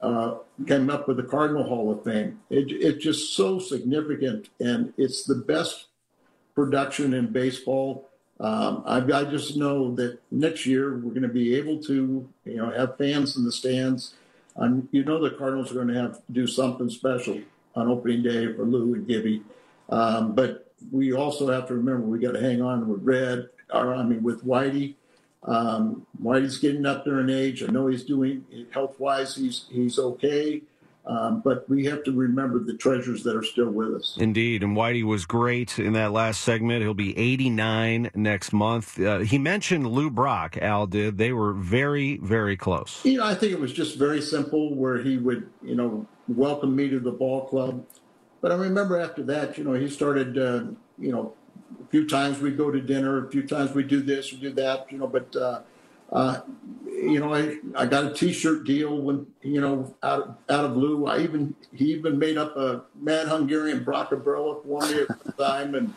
uh, 0.00 0.36
came 0.68 0.88
up 0.88 1.08
with 1.08 1.16
the 1.16 1.24
Cardinal 1.24 1.64
Hall 1.64 1.90
of 1.90 2.04
Fame. 2.04 2.40
It, 2.48 2.70
it's 2.70 3.02
just 3.02 3.36
so 3.36 3.58
significant, 3.58 4.50
and 4.60 4.94
it's 4.96 5.24
the 5.24 5.34
best 5.34 5.86
production 6.54 7.12
in 7.12 7.32
baseball 7.32 8.05
um, 8.38 8.82
I, 8.84 8.98
I, 8.98 9.24
just 9.24 9.56
know 9.56 9.94
that 9.94 10.18
next 10.30 10.66
year 10.66 10.94
we're 10.94 11.10
going 11.10 11.22
to 11.22 11.28
be 11.28 11.54
able 11.54 11.82
to, 11.84 12.28
you 12.44 12.56
know, 12.56 12.70
have 12.70 12.98
fans 12.98 13.36
in 13.36 13.44
the 13.44 13.52
stands. 13.52 14.14
Um, 14.56 14.88
you 14.92 15.04
know, 15.04 15.22
the 15.22 15.30
Cardinals 15.30 15.70
are 15.70 15.74
going 15.74 15.88
to 15.88 15.94
have 15.94 16.16
to 16.16 16.22
do 16.32 16.46
something 16.46 16.90
special 16.90 17.40
on 17.74 17.88
opening 17.88 18.22
day 18.22 18.52
for 18.52 18.64
Lou 18.64 18.94
and 18.94 19.06
Gibby. 19.06 19.42
Um, 19.88 20.34
but 20.34 20.70
we 20.90 21.14
also 21.14 21.50
have 21.50 21.66
to 21.68 21.74
remember 21.74 22.06
we 22.06 22.18
got 22.18 22.32
to 22.32 22.40
hang 22.40 22.60
on 22.60 22.88
with 22.88 23.02
Red, 23.02 23.48
or 23.72 23.94
I 23.94 24.02
mean 24.02 24.22
with 24.22 24.44
Whitey. 24.44 24.94
Um, 25.42 26.06
Whitey's 26.22 26.58
getting 26.58 26.84
up 26.84 27.04
there 27.04 27.20
in 27.20 27.30
age. 27.30 27.62
I 27.62 27.66
know 27.66 27.86
he's 27.86 28.04
doing 28.04 28.44
health 28.72 28.98
wise. 28.98 29.36
He's 29.36 29.64
he's 29.70 29.98
okay. 29.98 30.62
Um, 31.06 31.40
but 31.40 31.68
we 31.68 31.84
have 31.84 32.02
to 32.04 32.12
remember 32.12 32.58
the 32.58 32.74
treasures 32.74 33.22
that 33.22 33.36
are 33.36 33.42
still 33.44 33.70
with 33.70 33.94
us. 33.94 34.16
Indeed. 34.18 34.64
And 34.64 34.76
Whitey 34.76 35.04
was 35.04 35.24
great 35.24 35.78
in 35.78 35.92
that 35.92 36.10
last 36.10 36.40
segment. 36.40 36.82
He'll 36.82 36.94
be 36.94 37.16
89 37.16 38.10
next 38.14 38.52
month. 38.52 39.00
Uh, 39.00 39.20
he 39.20 39.38
mentioned 39.38 39.86
Lou 39.86 40.10
Brock, 40.10 40.56
Al 40.56 40.88
did. 40.88 41.16
They 41.16 41.32
were 41.32 41.52
very, 41.52 42.16
very 42.18 42.56
close. 42.56 43.04
You 43.04 43.18
know, 43.18 43.24
I 43.24 43.36
think 43.36 43.52
it 43.52 43.60
was 43.60 43.72
just 43.72 43.96
very 43.96 44.20
simple 44.20 44.74
where 44.74 45.00
he 45.00 45.16
would, 45.16 45.48
you 45.62 45.76
know, 45.76 46.06
welcome 46.26 46.74
me 46.74 46.88
to 46.88 46.98
the 46.98 47.12
ball 47.12 47.46
club. 47.46 47.86
But 48.40 48.50
I 48.50 48.56
remember 48.56 48.98
after 48.98 49.22
that, 49.24 49.56
you 49.56 49.62
know, 49.64 49.74
he 49.74 49.88
started, 49.88 50.36
uh, 50.36 50.64
you 50.98 51.12
know, 51.12 51.34
a 51.84 51.86
few 51.88 52.08
times 52.08 52.40
we'd 52.40 52.56
go 52.56 52.72
to 52.72 52.80
dinner, 52.80 53.24
a 53.24 53.30
few 53.30 53.46
times 53.46 53.72
we'd 53.72 53.88
do 53.88 54.02
this 54.02 54.32
or 54.32 54.36
do 54.36 54.50
that, 54.54 54.90
you 54.90 54.98
know, 54.98 55.06
but. 55.06 55.34
Uh, 55.36 55.60
uh, 56.12 56.40
you 56.96 57.20
know, 57.20 57.34
I, 57.34 57.58
I 57.74 57.86
got 57.86 58.04
a 58.04 58.14
T-shirt 58.14 58.64
deal 58.64 58.96
when 59.00 59.26
you 59.42 59.60
know 59.60 59.94
out 60.02 60.22
of, 60.22 60.36
out 60.48 60.64
of 60.64 60.76
Lou. 60.76 61.06
I 61.06 61.20
even 61.20 61.54
he 61.72 61.92
even 61.92 62.18
made 62.18 62.38
up 62.38 62.56
a 62.56 62.84
Mad 63.00 63.28
Hungarian 63.28 63.84
Brock 63.84 64.12
umbrella 64.12 64.62
for 64.62 64.80
me 64.80 65.02
at 65.02 65.24
the 65.24 65.32
time, 65.38 65.74
and 65.74 65.94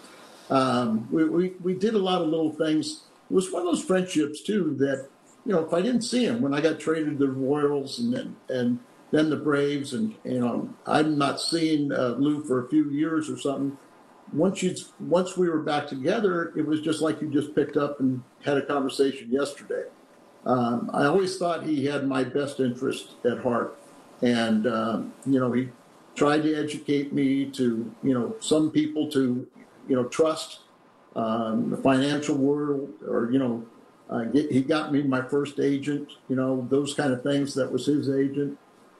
um, 0.49 1.07
we, 1.11 1.25
we 1.25 1.49
we 1.61 1.73
did 1.73 1.93
a 1.93 1.99
lot 1.99 2.21
of 2.21 2.27
little 2.27 2.51
things. 2.51 3.03
It 3.29 3.33
was 3.33 3.51
one 3.51 3.61
of 3.61 3.67
those 3.67 3.83
friendships 3.83 4.41
too 4.41 4.75
that 4.79 5.07
you 5.45 5.53
know 5.53 5.63
if 5.65 5.73
I 5.73 5.81
didn't 5.81 6.01
see 6.01 6.25
him 6.25 6.41
when 6.41 6.53
I 6.53 6.61
got 6.61 6.79
traded 6.79 7.19
to 7.19 7.25
the 7.25 7.31
Royals 7.31 7.99
and 7.99 8.35
and 8.49 8.79
then 9.11 9.29
the 9.29 9.37
Braves, 9.37 9.93
and 9.93 10.15
you 10.23 10.39
know 10.39 10.69
I'm 10.85 11.17
not 11.17 11.39
seeing 11.39 11.91
uh, 11.91 12.15
Lou 12.17 12.43
for 12.43 12.65
a 12.65 12.69
few 12.69 12.89
years 12.89 13.29
or 13.29 13.37
something. 13.37 13.77
Once 14.33 14.61
you 14.61 14.75
once 14.99 15.37
we 15.37 15.49
were 15.49 15.61
back 15.61 15.87
together, 15.87 16.51
it 16.57 16.65
was 16.65 16.81
just 16.81 17.01
like 17.01 17.21
you 17.21 17.29
just 17.29 17.55
picked 17.55 17.77
up 17.77 17.99
and 17.99 18.21
had 18.43 18.57
a 18.57 18.65
conversation 18.65 19.31
yesterday. 19.31 19.85
Um, 20.49 20.89
I 20.93 21.05
always 21.05 21.37
thought 21.37 21.63
he 21.63 21.85
had 21.85 22.07
my 22.07 22.23
best 22.23 22.59
interest 22.59 23.11
at 23.23 23.39
heart, 23.39 23.77
and 24.21 24.65
um, 24.65 25.13
you 25.25 25.39
know 25.39 25.51
he 25.51 25.69
tried 26.15 26.43
to 26.43 26.55
educate 26.55 27.13
me 27.13 27.45
to 27.51 27.93
you 28.03 28.13
know 28.13 28.35
some 28.39 28.71
people 28.71 29.09
to 29.11 29.47
you 29.87 29.95
know 29.95 30.05
trust 30.05 30.59
um, 31.15 31.69
the 31.69 31.77
financial 31.77 32.35
world 32.35 32.89
or 33.07 33.31
you 33.31 33.39
know 33.39 33.65
uh, 34.09 34.23
get, 34.23 34.51
he 34.51 34.61
got 34.61 34.91
me 34.91 35.03
my 35.03 35.21
first 35.21 35.59
agent 35.59 36.13
you 36.29 36.35
know 36.35 36.65
those 36.69 36.93
kind 36.95 37.13
of 37.13 37.21
things 37.21 37.53
that 37.53 37.71
was 37.71 37.85
his 37.85 38.09
agent 38.09 38.57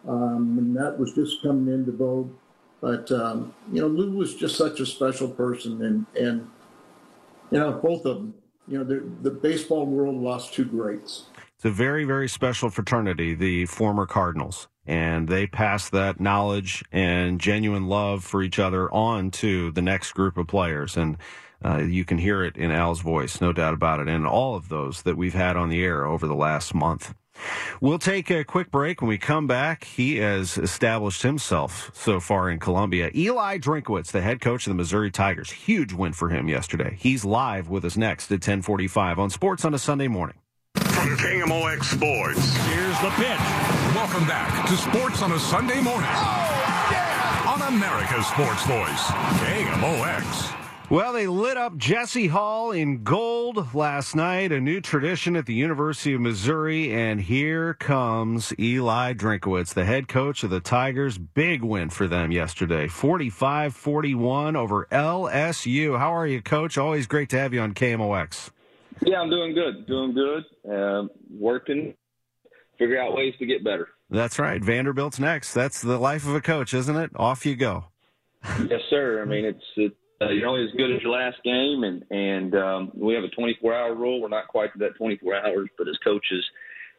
um, 0.08 0.58
and 0.58 0.76
that 0.76 0.98
was 0.98 1.14
just 1.14 1.42
coming 1.42 1.74
into 1.74 1.92
vogue. 1.92 2.32
But 2.82 3.12
um, 3.12 3.54
you 3.72 3.82
know, 3.82 3.88
Lou 3.88 4.12
was 4.12 4.36
just 4.36 4.56
such 4.56 4.80
a 4.80 4.86
special 4.86 5.28
person, 5.28 5.84
and 5.84 6.06
and 6.16 6.50
you 7.52 7.60
know, 7.60 7.74
both 7.74 8.06
of 8.06 8.18
them. 8.18 8.34
You 8.68 8.78
know, 8.78 8.84
the, 8.84 9.04
the 9.24 9.32
baseball 9.32 9.88
world 9.88 10.16
lost 10.16 10.54
two 10.54 10.64
greats. 10.64 11.26
It's 11.60 11.66
a 11.66 11.72
very, 11.72 12.06
very 12.06 12.30
special 12.30 12.70
fraternity, 12.70 13.34
the 13.34 13.66
former 13.66 14.06
Cardinals, 14.06 14.70
and 14.88 15.28
they 15.28 15.46
pass 15.46 15.90
that 15.90 16.18
knowledge 16.18 16.86
and 16.90 17.38
genuine 17.38 17.88
love 17.88 18.24
for 18.24 18.42
each 18.42 18.60
other 18.60 18.90
on 18.94 19.30
to 19.32 19.70
the 19.72 19.82
next 19.82 20.14
group 20.14 20.38
of 20.38 20.48
players. 20.48 20.96
And 20.96 21.18
uh, 21.66 21.80
you 21.80 22.06
can 22.06 22.18
hear 22.18 22.46
it 22.46 22.56
in 22.56 22.72
Al's 22.72 23.02
voice, 23.02 23.42
no 23.42 23.52
doubt 23.52 23.74
about 23.74 24.00
it, 24.00 24.08
and 24.08 24.26
all 24.26 24.56
of 24.56 24.70
those 24.70 25.02
that 25.02 25.18
we've 25.18 25.34
had 25.34 25.58
on 25.58 25.68
the 25.68 25.84
air 25.84 26.06
over 26.06 26.28
the 26.28 26.34
last 26.34 26.74
month. 26.74 27.14
We'll 27.82 28.00
take 28.00 28.32
a 28.32 28.46
quick 28.46 28.72
break. 28.72 29.02
When 29.02 29.10
we 29.10 29.18
come 29.18 29.46
back, 29.46 29.84
he 29.84 30.16
has 30.20 30.58
established 30.58 31.24
himself 31.24 31.92
so 31.94 32.22
far 32.22 32.50
in 32.50 32.60
Columbia. 32.60 33.12
Eli 33.14 33.58
Drinkwitz, 33.58 34.12
the 34.12 34.22
head 34.22 34.40
coach 34.40 34.66
of 34.66 34.72
the 34.72 34.76
Missouri 34.76 35.12
Tigers, 35.12 35.52
huge 35.52 35.92
win 35.92 36.14
for 36.14 36.30
him 36.30 36.48
yesterday. 36.48 36.96
He's 36.98 37.26
live 37.26 37.68
with 37.68 37.84
us 37.84 37.98
next 37.98 38.32
at 38.32 38.36
1045 38.36 39.20
on 39.20 39.30
Sports 39.30 39.66
on 39.66 39.74
a 39.74 39.78
Sunday 39.80 40.08
morning. 40.08 40.38
From 41.00 41.16
KMOX 41.16 41.86
Sports. 41.86 42.58
Here's 42.68 43.00
the 43.00 43.10
pitch. 43.12 43.40
Welcome 43.96 44.28
back 44.28 44.68
to 44.68 44.76
Sports 44.76 45.22
on 45.22 45.32
a 45.32 45.40
Sunday 45.40 45.80
morning. 45.80 46.10
Oh, 46.12 46.90
yeah! 46.92 47.56
On 47.56 47.74
America's 47.74 48.28
Sports 48.28 48.66
Voice, 48.66 49.06
KMOX. 49.40 50.56
Well, 50.90 51.14
they 51.14 51.28
lit 51.28 51.56
up 51.56 51.78
Jesse 51.78 52.28
Hall 52.28 52.72
in 52.72 53.06
gold 53.06 53.74
last 53.74 54.14
night, 54.14 54.52
a 54.52 54.60
new 54.60 54.82
tradition 54.82 55.38
at 55.38 55.46
the 55.46 55.54
University 55.54 56.16
of 56.16 56.20
Missouri. 56.20 56.92
And 56.92 57.22
here 57.22 57.76
comes 57.76 58.52
Eli 58.60 59.14
Drinkwitz, 59.14 59.74
the 59.74 59.86
head 59.86 60.10
coach 60.10 60.44
of 60.44 60.50
the 60.50 60.60
Tigers. 60.60 61.18
Big 61.18 61.64
win 61.64 61.90
for 61.90 62.10
them 62.10 62.34
yesterday 62.34 62.90
45 62.90 63.74
41 63.74 64.58
over 64.58 64.86
LSU. 64.92 65.98
How 65.98 66.14
are 66.14 66.28
you, 66.28 66.42
coach? 66.42 66.78
Always 66.78 67.08
great 67.08 67.30
to 67.30 67.40
have 67.40 67.54
you 67.54 67.62
on 67.62 67.74
KMOX. 67.74 68.50
Yeah, 69.06 69.22
I'm 69.22 69.30
doing 69.30 69.54
good. 69.54 69.88
Doing 69.88 70.14
good. 70.14 70.44
Uh, 70.70 71.08
working, 71.32 71.94
figure 72.78 73.02
out 73.02 73.16
ways 73.16 73.34
to 73.40 73.46
get 73.46 73.64
better. 73.64 73.90
That's 74.10 74.40
right. 74.40 74.62
Vanderbilt's 74.62 75.20
next. 75.20 75.54
That's 75.54 75.82
the 75.82 75.98
life 75.98 76.28
of 76.28 76.36
a 76.36 76.42
coach, 76.42 76.74
isn't 76.74 76.96
it? 76.96 77.12
Off 77.16 77.46
you 77.46 77.56
go. 77.56 77.86
yes, 78.44 78.82
sir. 78.90 79.22
I 79.22 79.26
mean, 79.26 79.46
it's, 79.46 79.64
it's 79.76 79.96
uh, 80.22 80.30
you're 80.30 80.48
only 80.48 80.66
as 80.66 80.72
good 80.76 80.94
as 80.94 81.02
your 81.02 81.12
last 81.12 81.38
game, 81.44 81.84
and 81.84 82.04
and 82.10 82.56
um, 82.56 82.92
we 82.94 83.14
have 83.14 83.24
a 83.24 83.30
24 83.30 83.74
hour 83.74 83.96
rule. 83.96 84.22
We're 84.22 84.28
not 84.28 84.48
quite 84.48 84.74
to 84.74 84.80
that 84.80 84.96
24 84.98 85.36
hours, 85.36 85.70
but 85.78 85.88
as 85.88 85.98
coaches, 86.04 86.44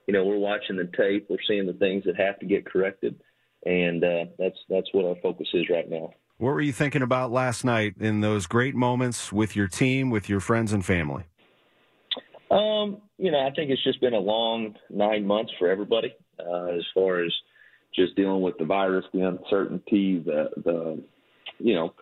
you 0.06 0.14
know, 0.14 0.24
we're 0.24 0.38
watching 0.38 0.76
the 0.76 0.90
tape, 0.96 1.26
we're 1.28 1.36
seeing 1.46 1.66
the 1.66 1.74
things 1.74 2.04
that 2.04 2.16
have 2.16 2.38
to 2.40 2.46
get 2.46 2.64
corrected, 2.64 3.20
and 3.66 4.02
uh, 4.02 4.24
that's 4.38 4.56
that's 4.68 4.88
what 4.92 5.04
our 5.04 5.16
focus 5.22 5.48
is 5.52 5.68
right 5.68 5.88
now. 5.88 6.12
What 6.38 6.52
were 6.52 6.62
you 6.62 6.72
thinking 6.72 7.02
about 7.02 7.30
last 7.30 7.64
night 7.64 7.96
in 8.00 8.22
those 8.22 8.46
great 8.46 8.74
moments 8.74 9.30
with 9.30 9.54
your 9.54 9.68
team, 9.68 10.08
with 10.08 10.30
your 10.30 10.40
friends 10.40 10.72
and 10.72 10.84
family? 10.84 11.24
Um, 12.50 13.02
you 13.16 13.30
know, 13.30 13.38
I 13.38 13.50
think 13.54 13.70
it's 13.70 13.84
just 13.84 14.00
been 14.00 14.14
a 14.14 14.18
long 14.18 14.74
nine 14.90 15.26
months 15.26 15.52
for 15.58 15.68
everybody, 15.68 16.14
uh, 16.38 16.66
as 16.66 16.84
far 16.94 17.22
as 17.22 17.32
just 17.94 18.16
dealing 18.16 18.42
with 18.42 18.58
the 18.58 18.64
virus, 18.64 19.04
the 19.12 19.26
uncertainty, 19.26 20.18
the 20.18 20.50
the 20.56 21.02
you 21.58 21.74
know 21.74 21.94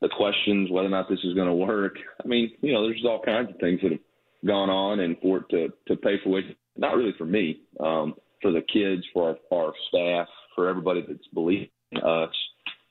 the 0.00 0.08
questions 0.08 0.70
whether 0.70 0.88
or 0.88 0.90
not 0.90 1.08
this 1.08 1.20
is 1.22 1.34
going 1.34 1.48
to 1.48 1.54
work. 1.54 1.94
I 2.22 2.26
mean, 2.26 2.50
you 2.60 2.72
know, 2.72 2.86
there's 2.86 3.04
all 3.04 3.22
kinds 3.22 3.50
of 3.50 3.56
things 3.60 3.80
that 3.82 3.92
have 3.92 4.00
gone 4.44 4.70
on, 4.70 5.00
and 5.00 5.16
for 5.22 5.38
it 5.38 5.48
to 5.50 5.68
to 5.88 5.96
pay 5.96 6.16
for 6.24 6.40
it, 6.40 6.56
not 6.76 6.96
really 6.96 7.14
for 7.16 7.26
me, 7.26 7.60
um, 7.78 8.14
for 8.40 8.50
the 8.50 8.62
kids, 8.72 9.02
for 9.12 9.36
our, 9.52 9.58
our 9.58 9.72
staff, 9.88 10.26
for 10.56 10.68
everybody 10.68 11.04
that's 11.06 11.26
believing 11.32 11.68
us. 12.02 12.34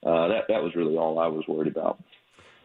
Uh, 0.03 0.29
that 0.29 0.45
that 0.47 0.63
was 0.63 0.73
really 0.75 0.97
all 0.97 1.19
I 1.19 1.27
was 1.27 1.43
worried 1.47 1.71
about. 1.71 2.01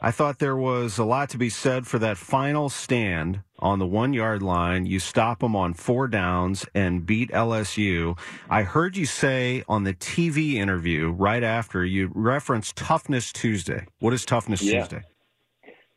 I 0.01 0.11
thought 0.11 0.39
there 0.39 0.57
was 0.57 0.99
a 0.99 1.05
lot 1.05 1.31
to 1.31 1.39
be 1.39 1.49
said 1.49 1.87
for 1.87 1.99
that 2.01 2.19
final 2.19 2.69
stand 2.69 3.41
on 3.59 3.79
the 3.79 3.87
one 3.87 4.13
yard 4.13 4.43
line. 4.43 4.85
You 4.85 4.99
stop 4.99 5.41
them 5.41 5.57
on 5.57 5.73
four 5.73 6.07
downs 6.07 6.67
and 6.75 7.07
beat 7.07 7.31
LSU. 7.31 8.19
I 8.51 8.63
heard 8.63 8.97
you 8.97 9.07
say 9.07 9.65
on 9.69 9.85
the 9.85 9.95
TV 9.95 10.55
interview 10.55 11.11
right 11.11 11.43
after 11.43 11.85
you 11.85 12.11
referenced 12.15 12.77
Toughness 12.77 13.33
Tuesday. 13.33 13.87
What 13.99 14.13
is 14.13 14.27
Toughness 14.27 14.63
yeah. 14.63 14.81
Tuesday? 14.81 15.03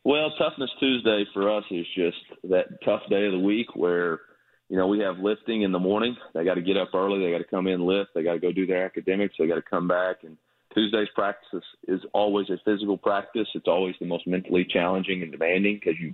Well, 0.06 0.32
Toughness 0.38 0.72
Tuesday 0.80 1.26
for 1.34 1.56
us 1.56 1.66
is 1.70 1.86
just 1.96 2.18
that 2.46 2.66
tough 2.86 3.02
day 3.10 3.26
of 3.26 3.34
the 3.34 3.40
week 3.40 3.76
where 3.76 4.22
you 4.70 4.78
know, 4.78 4.88
we 4.88 5.00
have 5.00 5.18
lifting 5.18 5.64
in 5.64 5.72
the 5.72 5.80
morning. 5.80 6.16
They 6.34 6.46
got 6.46 6.54
to 6.54 6.62
get 6.62 6.78
up 6.78 6.90
early. 6.94 7.20
They 7.20 7.32
got 7.32 7.40
to 7.40 7.44
come 7.44 7.66
in, 7.68 7.86
lift. 7.86 8.12
They 8.14 8.24
got 8.24 8.34
to 8.34 8.40
go 8.40 8.52
do 8.52 8.68
their 8.68 8.86
academics. 8.86 9.36
They 9.38 9.48
got 9.48 9.56
to 9.56 9.64
come 9.64 9.88
back 9.88 10.18
and 10.24 10.38
Tuesday's 10.74 11.08
practice 11.16 11.64
is 11.88 12.02
always 12.14 12.50
a 12.50 12.58
physical 12.64 12.98
practice. 12.98 13.48
It's 13.56 13.68
always 13.68 13.96
the 14.00 14.06
most 14.06 14.28
mentally 14.28 14.66
challenging 14.70 15.24
and 15.24 15.32
demanding 15.32 15.76
because 15.76 16.00
you 16.00 16.14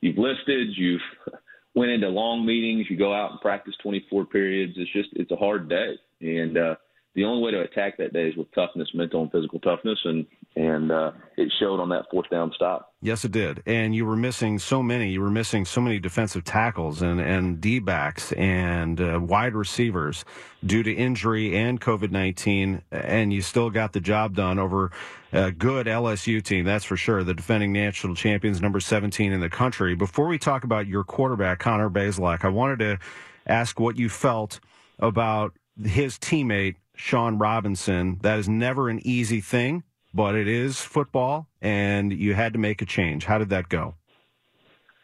you've 0.00 0.18
listed, 0.18 0.68
you've 0.76 1.00
went 1.74 1.90
into 1.90 2.08
long 2.08 2.46
meetings, 2.46 2.86
you 2.88 2.96
go 2.96 3.12
out 3.12 3.32
and 3.32 3.40
practice 3.40 3.74
24 3.82 4.26
periods. 4.26 4.72
It's 4.76 4.92
just 4.92 5.10
it's 5.12 5.30
a 5.30 5.36
hard 5.36 5.68
day, 5.68 5.94
and 6.20 6.56
uh, 6.56 6.74
the 7.14 7.24
only 7.24 7.42
way 7.42 7.50
to 7.50 7.62
attack 7.62 7.96
that 7.98 8.12
day 8.12 8.28
is 8.28 8.36
with 8.36 8.52
toughness, 8.54 8.88
mental 8.94 9.22
and 9.22 9.32
physical 9.32 9.58
toughness, 9.60 9.98
and 10.04 10.26
and 10.56 10.92
uh, 10.92 11.12
it 11.36 11.52
showed 11.58 11.80
on 11.80 11.88
that 11.88 12.04
fourth 12.10 12.28
down 12.30 12.52
stop. 12.54 12.92
Yes, 13.02 13.24
it 13.24 13.32
did. 13.32 13.62
And 13.66 13.94
you 13.94 14.04
were 14.04 14.16
missing 14.16 14.58
so 14.58 14.82
many. 14.82 15.10
You 15.10 15.20
were 15.20 15.30
missing 15.30 15.64
so 15.64 15.80
many 15.80 15.98
defensive 15.98 16.44
tackles 16.44 17.02
and 17.02 17.20
and 17.20 17.60
D 17.60 17.80
backs 17.80 18.30
and 18.32 19.00
uh, 19.00 19.18
wide 19.20 19.54
receivers 19.54 20.24
due 20.64 20.84
to 20.84 20.92
injury 20.92 21.56
and 21.56 21.80
COVID 21.80 22.12
nineteen, 22.12 22.82
and 22.92 23.32
you 23.32 23.42
still 23.42 23.70
got 23.70 23.92
the 23.92 24.00
job 24.00 24.36
done 24.36 24.60
over 24.60 24.92
a 25.32 25.50
good 25.50 25.86
LSU 25.86 26.40
team. 26.42 26.64
That's 26.64 26.84
for 26.84 26.96
sure. 26.96 27.24
The 27.24 27.34
defending 27.34 27.72
national 27.72 28.14
champions, 28.14 28.62
number 28.62 28.78
seventeen 28.78 29.32
in 29.32 29.40
the 29.40 29.50
country. 29.50 29.96
Before 29.96 30.28
we 30.28 30.38
talk 30.38 30.62
about 30.62 30.86
your 30.86 31.02
quarterback 31.02 31.58
Connor 31.58 31.90
Bazelak, 31.90 32.44
I 32.44 32.48
wanted 32.48 32.78
to 32.78 32.98
ask 33.46 33.80
what 33.80 33.96
you 33.96 34.08
felt 34.08 34.60
about 35.00 35.54
his 35.82 36.18
teammate 36.18 36.76
Shawn 37.00 37.38
Robinson. 37.38 38.18
That 38.22 38.38
is 38.38 38.48
never 38.48 38.88
an 38.88 39.00
easy 39.06 39.40
thing, 39.40 39.84
but 40.12 40.34
it 40.34 40.46
is 40.46 40.80
football, 40.80 41.48
and 41.60 42.12
you 42.12 42.34
had 42.34 42.52
to 42.52 42.58
make 42.58 42.82
a 42.82 42.86
change. 42.86 43.24
How 43.24 43.38
did 43.38 43.48
that 43.50 43.68
go? 43.68 43.94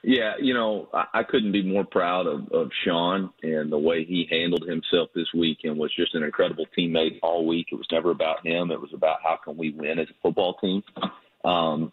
Yeah, 0.02 0.34
you 0.40 0.54
know, 0.54 0.88
I, 0.92 1.24
couldn't 1.24 1.50
be 1.50 1.64
more 1.64 1.84
proud 1.84 2.28
of, 2.28 2.48
of 2.52 2.70
Shawn 2.84 3.30
and 3.42 3.72
the 3.72 3.78
way 3.78 4.04
he 4.04 4.28
handled 4.30 4.62
himself 4.62 5.08
this 5.16 5.26
week 5.34 5.58
and 5.64 5.76
was 5.76 5.92
just 5.96 6.14
an 6.14 6.22
incredible 6.22 6.66
teammate 6.78 7.18
all 7.24 7.44
week. 7.44 7.68
It 7.72 7.74
was 7.74 7.88
never 7.90 8.12
about 8.12 8.46
him. 8.46 8.70
It 8.70 8.80
was 8.80 8.92
about 8.94 9.18
how 9.24 9.36
can 9.42 9.56
we 9.56 9.72
win 9.72 9.98
as 9.98 10.06
a 10.08 10.14
football 10.22 10.58
team. 10.58 10.84
Um, 11.44 11.90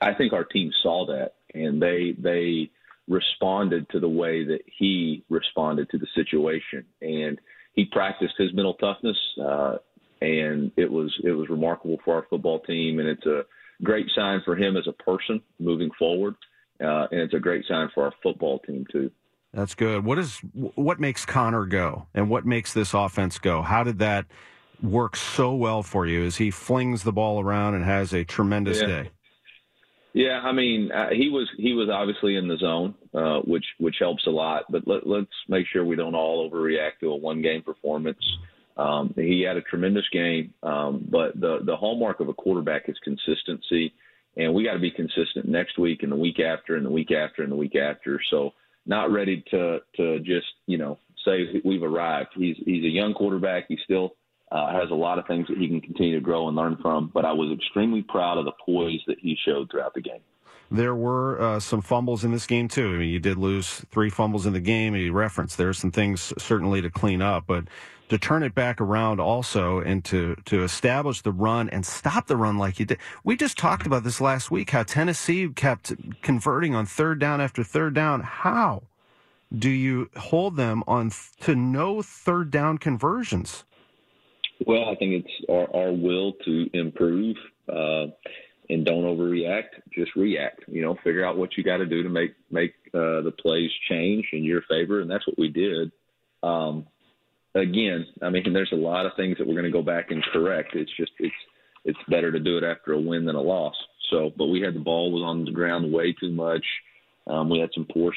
I 0.00 0.14
think 0.14 0.32
our 0.32 0.44
team 0.44 0.70
saw 0.80 1.06
that 1.06 1.32
and 1.52 1.82
they 1.82 2.14
they 2.16 2.70
responded 3.08 3.88
to 3.90 3.98
the 3.98 4.08
way 4.08 4.44
that 4.44 4.60
he 4.66 5.24
responded 5.28 5.90
to 5.90 5.98
the 5.98 6.06
situation. 6.14 6.84
And 7.02 7.40
he 7.74 7.84
practiced 7.84 8.34
his 8.38 8.52
mental 8.52 8.74
toughness, 8.74 9.16
uh, 9.42 9.76
and 10.20 10.70
it 10.76 10.90
was 10.90 11.14
it 11.24 11.32
was 11.32 11.48
remarkable 11.48 11.98
for 12.04 12.14
our 12.14 12.26
football 12.28 12.60
team, 12.60 12.98
and 12.98 13.08
it's 13.08 13.26
a 13.26 13.42
great 13.82 14.06
sign 14.14 14.40
for 14.44 14.56
him 14.56 14.76
as 14.76 14.86
a 14.86 14.92
person 15.02 15.40
moving 15.58 15.90
forward, 15.98 16.34
uh, 16.80 17.06
and 17.10 17.20
it's 17.20 17.34
a 17.34 17.38
great 17.38 17.64
sign 17.66 17.88
for 17.94 18.04
our 18.04 18.12
football 18.22 18.58
team 18.60 18.86
too. 18.90 19.10
That's 19.52 19.74
good. 19.74 20.04
What 20.04 20.18
is 20.18 20.38
what 20.52 21.00
makes 21.00 21.24
Connor 21.24 21.66
go, 21.66 22.06
and 22.14 22.28
what 22.28 22.46
makes 22.46 22.72
this 22.72 22.94
offense 22.94 23.38
go? 23.38 23.62
How 23.62 23.82
did 23.82 23.98
that 23.98 24.26
work 24.82 25.16
so 25.16 25.54
well 25.54 25.82
for 25.82 26.06
you 26.06 26.24
as 26.24 26.36
he 26.36 26.50
flings 26.50 27.02
the 27.02 27.12
ball 27.12 27.40
around 27.40 27.74
and 27.74 27.84
has 27.84 28.12
a 28.12 28.24
tremendous 28.24 28.80
yeah. 28.80 28.86
day? 28.86 29.10
Yeah, 30.12 30.40
I 30.42 30.52
mean, 30.52 30.90
uh, 30.90 31.10
he 31.10 31.28
was 31.28 31.48
he 31.56 31.72
was 31.72 31.88
obviously 31.88 32.36
in 32.36 32.48
the 32.48 32.56
zone, 32.56 32.94
uh, 33.14 33.40
which 33.40 33.64
which 33.78 33.96
helps 34.00 34.26
a 34.26 34.30
lot. 34.30 34.64
But 34.68 34.86
let, 34.86 35.06
let's 35.06 35.30
make 35.48 35.66
sure 35.72 35.84
we 35.84 35.96
don't 35.96 36.16
all 36.16 36.50
overreact 36.50 36.98
to 37.00 37.12
a 37.12 37.16
one 37.16 37.42
game 37.42 37.62
performance. 37.62 38.18
Um, 38.76 39.12
he 39.14 39.42
had 39.42 39.56
a 39.56 39.62
tremendous 39.62 40.08
game, 40.12 40.52
um, 40.62 41.06
but 41.08 41.38
the 41.40 41.60
the 41.64 41.76
hallmark 41.76 42.20
of 42.20 42.28
a 42.28 42.34
quarterback 42.34 42.88
is 42.88 42.96
consistency, 43.04 43.92
and 44.36 44.52
we 44.52 44.64
got 44.64 44.72
to 44.72 44.80
be 44.80 44.90
consistent 44.90 45.46
next 45.46 45.78
week 45.78 46.02
and 46.02 46.10
the 46.10 46.16
week 46.16 46.40
after 46.40 46.76
and 46.76 46.84
the 46.84 46.90
week 46.90 47.12
after 47.12 47.42
and 47.42 47.52
the 47.52 47.56
week 47.56 47.76
after. 47.76 48.20
So 48.30 48.52
not 48.86 49.12
ready 49.12 49.44
to 49.52 49.78
to 49.96 50.18
just 50.20 50.46
you 50.66 50.78
know 50.78 50.98
say 51.24 51.60
we've 51.64 51.84
arrived. 51.84 52.30
He's 52.34 52.56
he's 52.64 52.84
a 52.84 52.88
young 52.88 53.14
quarterback. 53.14 53.66
He's 53.68 53.80
still 53.84 54.14
Uh, 54.50 54.72
has 54.72 54.90
a 54.90 54.94
lot 54.94 55.16
of 55.18 55.26
things 55.26 55.46
that 55.46 55.58
he 55.58 55.68
can 55.68 55.80
continue 55.80 56.14
to 56.16 56.20
grow 56.20 56.48
and 56.48 56.56
learn 56.56 56.76
from. 56.82 57.08
But 57.14 57.24
I 57.24 57.32
was 57.32 57.52
extremely 57.52 58.02
proud 58.02 58.36
of 58.36 58.44
the 58.44 58.52
poise 58.66 59.00
that 59.06 59.18
he 59.20 59.36
showed 59.44 59.70
throughout 59.70 59.94
the 59.94 60.00
game. 60.00 60.20
There 60.72 60.94
were 60.94 61.40
uh, 61.40 61.60
some 61.60 61.82
fumbles 61.82 62.24
in 62.24 62.32
this 62.32 62.46
game 62.46 62.68
too. 62.68 62.94
I 62.94 62.98
mean, 62.98 63.10
you 63.10 63.18
did 63.18 63.36
lose 63.36 63.84
three 63.90 64.10
fumbles 64.10 64.46
in 64.46 64.52
the 64.52 64.60
game. 64.60 64.94
You 64.94 65.12
referenced 65.12 65.56
there's 65.56 65.78
some 65.78 65.90
things 65.90 66.32
certainly 66.38 66.80
to 66.82 66.90
clean 66.90 67.22
up, 67.22 67.44
but 67.46 67.64
to 68.08 68.18
turn 68.18 68.42
it 68.42 68.54
back 68.54 68.80
around 68.80 69.20
also 69.20 69.80
and 69.80 70.04
to 70.04 70.36
to 70.44 70.62
establish 70.62 71.22
the 71.22 71.32
run 71.32 71.68
and 71.70 71.86
stop 71.86 72.26
the 72.26 72.36
run 72.36 72.58
like 72.58 72.78
you 72.78 72.86
did. 72.86 72.98
We 73.24 73.36
just 73.36 73.56
talked 73.56 73.86
about 73.86 74.04
this 74.04 74.20
last 74.20 74.50
week 74.50 74.70
how 74.70 74.82
Tennessee 74.82 75.48
kept 75.48 75.92
converting 76.22 76.74
on 76.74 76.86
third 76.86 77.18
down 77.18 77.40
after 77.40 77.64
third 77.64 77.94
down. 77.94 78.20
How 78.20 78.82
do 79.56 79.70
you 79.70 80.10
hold 80.16 80.56
them 80.56 80.84
on 80.86 81.10
th- 81.10 81.30
to 81.40 81.56
no 81.56 82.02
third 82.02 82.50
down 82.50 82.78
conversions? 82.78 83.64
Well, 84.66 84.88
I 84.88 84.94
think 84.96 85.24
it's 85.24 85.44
our, 85.48 85.74
our 85.74 85.92
will 85.92 86.32
to 86.44 86.70
improve. 86.72 87.36
Uh, 87.68 88.06
and 88.70 88.86
don't 88.86 89.04
overreact. 89.04 89.82
Just 89.92 90.14
react. 90.14 90.60
You 90.68 90.82
know, 90.82 90.96
figure 91.02 91.24
out 91.24 91.36
what 91.36 91.56
you 91.56 91.64
got 91.64 91.78
to 91.78 91.86
do 91.86 92.02
to 92.04 92.08
make 92.08 92.34
make 92.50 92.74
uh, 92.94 93.20
the 93.22 93.34
plays 93.36 93.70
change 93.88 94.28
in 94.32 94.44
your 94.44 94.62
favor, 94.62 95.00
and 95.00 95.10
that's 95.10 95.26
what 95.26 95.38
we 95.38 95.48
did. 95.48 95.90
Um, 96.42 96.86
again, 97.54 98.06
I 98.22 98.30
mean, 98.30 98.52
there's 98.52 98.72
a 98.72 98.76
lot 98.76 99.06
of 99.06 99.12
things 99.16 99.38
that 99.38 99.46
we're 99.46 99.54
going 99.54 99.64
to 99.64 99.70
go 99.70 99.82
back 99.82 100.10
and 100.10 100.22
correct. 100.32 100.74
It's 100.74 100.92
just 100.96 101.12
it's 101.18 101.34
it's 101.84 101.98
better 102.08 102.30
to 102.30 102.40
do 102.40 102.58
it 102.58 102.64
after 102.64 102.92
a 102.92 103.00
win 103.00 103.24
than 103.24 103.36
a 103.36 103.40
loss. 103.40 103.74
So, 104.10 104.32
but 104.36 104.46
we 104.46 104.60
had 104.60 104.74
the 104.74 104.80
ball 104.80 105.12
was 105.12 105.22
on 105.22 105.44
the 105.44 105.52
ground 105.52 105.92
way 105.92 106.12
too 106.12 106.30
much. 106.30 106.64
Um, 107.26 107.48
we 107.48 107.58
had 107.58 107.70
some 107.74 107.86
poor 107.92 108.12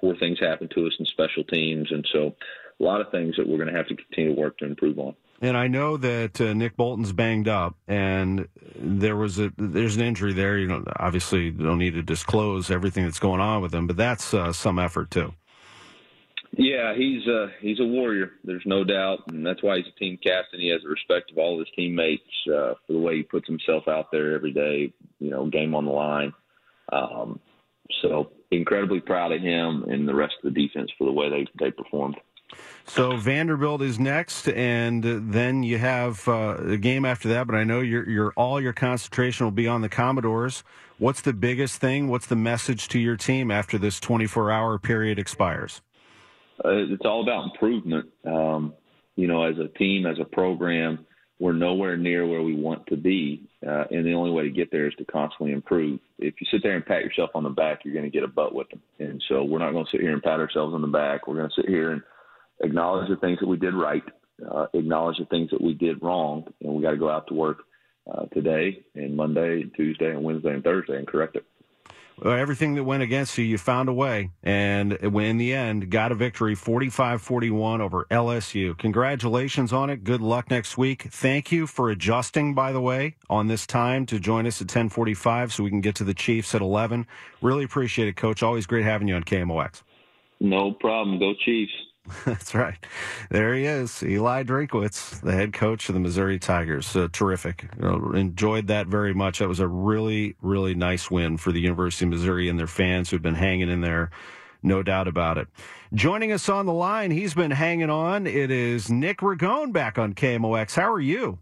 poor 0.00 0.16
things 0.16 0.38
happen 0.40 0.68
to 0.74 0.86
us 0.86 0.94
in 0.98 1.06
special 1.06 1.44
teams, 1.44 1.92
and 1.92 2.06
so 2.12 2.34
a 2.80 2.82
lot 2.82 3.00
of 3.00 3.10
things 3.10 3.36
that 3.36 3.46
we're 3.46 3.58
going 3.58 3.72
to 3.72 3.76
have 3.76 3.88
to 3.88 3.96
continue 3.96 4.34
to 4.34 4.40
work 4.40 4.58
to 4.58 4.64
improve 4.64 4.98
on. 4.98 5.14
And 5.40 5.56
I 5.56 5.68
know 5.68 5.96
that 5.96 6.40
uh, 6.40 6.52
Nick 6.52 6.76
Bolton's 6.76 7.12
banged 7.12 7.46
up, 7.46 7.76
and 7.86 8.48
there 8.74 9.14
was 9.14 9.38
a 9.38 9.52
there's 9.56 9.94
an 9.94 10.02
injury 10.02 10.32
there. 10.32 10.58
You 10.58 10.66
know, 10.66 10.84
obviously 10.96 11.50
don't 11.50 11.78
need 11.78 11.94
to 11.94 12.02
disclose 12.02 12.70
everything 12.70 13.04
that's 13.04 13.20
going 13.20 13.40
on 13.40 13.62
with 13.62 13.72
him, 13.72 13.86
but 13.86 13.96
that's 13.96 14.34
uh, 14.34 14.52
some 14.52 14.80
effort 14.80 15.12
too. 15.12 15.32
Yeah, 16.52 16.94
he's 16.96 17.26
a 17.28 17.44
uh, 17.44 17.48
he's 17.60 17.78
a 17.78 17.84
warrior. 17.84 18.32
There's 18.42 18.64
no 18.66 18.82
doubt, 18.82 19.20
and 19.28 19.46
that's 19.46 19.62
why 19.62 19.76
he's 19.76 19.86
a 19.86 19.98
team 19.98 20.18
captain. 20.20 20.58
He 20.58 20.70
has 20.70 20.82
the 20.82 20.88
respect 20.88 21.30
of 21.30 21.38
all 21.38 21.58
his 21.58 21.68
teammates 21.76 22.22
uh, 22.48 22.74
for 22.86 22.94
the 22.94 22.98
way 22.98 23.16
he 23.16 23.22
puts 23.22 23.46
himself 23.46 23.86
out 23.86 24.10
there 24.10 24.34
every 24.34 24.52
day. 24.52 24.92
You 25.20 25.30
know, 25.30 25.46
game 25.46 25.74
on 25.74 25.84
the 25.84 25.92
line. 25.92 26.32
Um, 26.92 27.38
so 28.02 28.32
incredibly 28.50 29.00
proud 29.00 29.32
of 29.32 29.40
him 29.40 29.84
and 29.84 30.08
the 30.08 30.14
rest 30.14 30.34
of 30.42 30.52
the 30.52 30.60
defense 30.60 30.90
for 30.96 31.04
the 31.04 31.12
way 31.12 31.28
they 31.28 31.46
they 31.58 31.70
performed. 31.70 32.16
So 32.86 33.16
Vanderbilt 33.16 33.82
is 33.82 33.98
next, 33.98 34.48
and 34.48 35.04
then 35.32 35.62
you 35.62 35.78
have 35.78 36.26
uh, 36.26 36.56
a 36.56 36.76
game 36.78 37.04
after 37.04 37.28
that. 37.28 37.46
But 37.46 37.56
I 37.56 37.64
know 37.64 37.80
your 37.80 38.08
your 38.08 38.32
all 38.36 38.60
your 38.60 38.72
concentration 38.72 39.44
will 39.44 39.50
be 39.50 39.68
on 39.68 39.82
the 39.82 39.88
Commodores. 39.88 40.64
What's 40.98 41.20
the 41.20 41.32
biggest 41.32 41.80
thing? 41.80 42.08
What's 42.08 42.26
the 42.26 42.36
message 42.36 42.88
to 42.88 42.98
your 42.98 43.16
team 43.16 43.50
after 43.50 43.78
this 43.78 44.00
24 44.00 44.50
hour 44.50 44.78
period 44.78 45.18
expires? 45.18 45.82
Uh, 46.64 46.70
it's 46.90 47.04
all 47.04 47.22
about 47.22 47.44
improvement. 47.52 48.08
Um, 48.26 48.74
you 49.14 49.28
know, 49.28 49.44
as 49.44 49.58
a 49.58 49.68
team, 49.78 50.06
as 50.06 50.18
a 50.18 50.24
program, 50.24 51.06
we're 51.38 51.52
nowhere 51.52 51.96
near 51.96 52.26
where 52.26 52.42
we 52.42 52.54
want 52.54 52.86
to 52.88 52.96
be, 52.96 53.48
uh, 53.64 53.84
and 53.90 54.04
the 54.04 54.12
only 54.12 54.30
way 54.30 54.42
to 54.42 54.50
get 54.50 54.72
there 54.72 54.88
is 54.88 54.94
to 54.94 55.04
constantly 55.04 55.52
improve. 55.52 56.00
If 56.18 56.34
you 56.40 56.46
sit 56.50 56.62
there 56.64 56.74
and 56.74 56.84
pat 56.84 57.04
yourself 57.04 57.30
on 57.34 57.44
the 57.44 57.50
back, 57.50 57.84
you're 57.84 57.94
going 57.94 58.06
to 58.06 58.10
get 58.10 58.24
a 58.24 58.28
butt 58.28 58.54
whipping. 58.54 58.80
And 58.98 59.22
so 59.28 59.44
we're 59.44 59.60
not 59.60 59.72
going 59.72 59.84
to 59.84 59.90
sit 59.90 60.00
here 60.00 60.12
and 60.12 60.22
pat 60.22 60.40
ourselves 60.40 60.74
on 60.74 60.82
the 60.82 60.88
back. 60.88 61.28
We're 61.28 61.36
going 61.36 61.48
to 61.48 61.54
sit 61.54 61.68
here 61.68 61.92
and 61.92 62.02
acknowledge 62.60 63.08
the 63.08 63.16
things 63.16 63.38
that 63.40 63.48
we 63.48 63.56
did 63.56 63.74
right, 63.74 64.02
uh, 64.50 64.66
acknowledge 64.74 65.18
the 65.18 65.26
things 65.26 65.50
that 65.50 65.60
we 65.60 65.74
did 65.74 66.02
wrong, 66.02 66.44
and 66.62 66.72
we 66.72 66.82
got 66.82 66.92
to 66.92 66.96
go 66.96 67.10
out 67.10 67.26
to 67.28 67.34
work 67.34 67.58
uh, 68.10 68.24
today 68.26 68.84
and 68.94 69.16
Monday, 69.16 69.62
and 69.62 69.72
Tuesday, 69.76 70.10
and 70.10 70.22
Wednesday 70.22 70.54
and 70.54 70.64
Thursday 70.64 70.96
and 70.96 71.06
correct 71.06 71.36
it. 71.36 71.44
Well, 72.20 72.36
everything 72.36 72.74
that 72.74 72.82
went 72.82 73.04
against 73.04 73.38
you, 73.38 73.44
you 73.44 73.58
found 73.58 73.88
a 73.88 73.92
way. 73.92 74.30
And 74.42 74.92
in 74.92 75.36
the 75.36 75.54
end, 75.54 75.88
got 75.88 76.10
a 76.10 76.16
victory 76.16 76.56
45 76.56 77.22
41 77.22 77.80
over 77.80 78.06
LSU. 78.10 78.76
Congratulations 78.76 79.72
on 79.72 79.88
it. 79.88 80.02
Good 80.02 80.20
luck 80.20 80.50
next 80.50 80.76
week. 80.76 81.04
Thank 81.10 81.52
you 81.52 81.68
for 81.68 81.90
adjusting, 81.90 82.54
by 82.54 82.72
the 82.72 82.80
way, 82.80 83.14
on 83.30 83.46
this 83.46 83.68
time 83.68 84.04
to 84.06 84.18
join 84.18 84.48
us 84.48 84.60
at 84.60 84.64
1045 84.64 85.52
so 85.52 85.62
we 85.62 85.70
can 85.70 85.80
get 85.80 85.94
to 85.96 86.04
the 86.04 86.14
Chiefs 86.14 86.56
at 86.56 86.60
11. 86.60 87.06
Really 87.40 87.62
appreciate 87.62 88.08
it, 88.08 88.16
Coach. 88.16 88.42
Always 88.42 88.66
great 88.66 88.84
having 88.84 89.06
you 89.06 89.14
on 89.14 89.22
KMOX. 89.22 89.82
No 90.40 90.72
problem. 90.72 91.20
Go 91.20 91.34
Chiefs. 91.44 91.72
That's 92.24 92.54
right. 92.54 92.78
There 93.30 93.54
he 93.54 93.64
is, 93.64 94.02
Eli 94.02 94.42
Drinkwitz, 94.42 95.20
the 95.20 95.32
head 95.32 95.52
coach 95.52 95.88
of 95.88 95.94
the 95.94 96.00
Missouri 96.00 96.38
Tigers. 96.38 96.94
Uh, 96.94 97.08
terrific. 97.12 97.68
Uh, 97.82 98.10
enjoyed 98.10 98.66
that 98.68 98.86
very 98.86 99.14
much. 99.14 99.38
That 99.38 99.48
was 99.48 99.60
a 99.60 99.68
really, 99.68 100.36
really 100.40 100.74
nice 100.74 101.10
win 101.10 101.36
for 101.36 101.52
the 101.52 101.60
University 101.60 102.04
of 102.04 102.10
Missouri 102.10 102.48
and 102.48 102.58
their 102.58 102.66
fans 102.66 103.10
who've 103.10 103.22
been 103.22 103.34
hanging 103.34 103.68
in 103.68 103.80
there. 103.80 104.10
No 104.62 104.82
doubt 104.82 105.08
about 105.08 105.38
it. 105.38 105.48
Joining 105.94 106.32
us 106.32 106.48
on 106.48 106.66
the 106.66 106.72
line, 106.72 107.10
he's 107.10 107.34
been 107.34 107.50
hanging 107.50 107.90
on. 107.90 108.26
It 108.26 108.50
is 108.50 108.90
Nick 108.90 109.18
Ragone 109.18 109.72
back 109.72 109.98
on 109.98 110.14
KMOX. 110.14 110.74
How 110.74 110.92
are 110.92 111.00
you? 111.00 111.38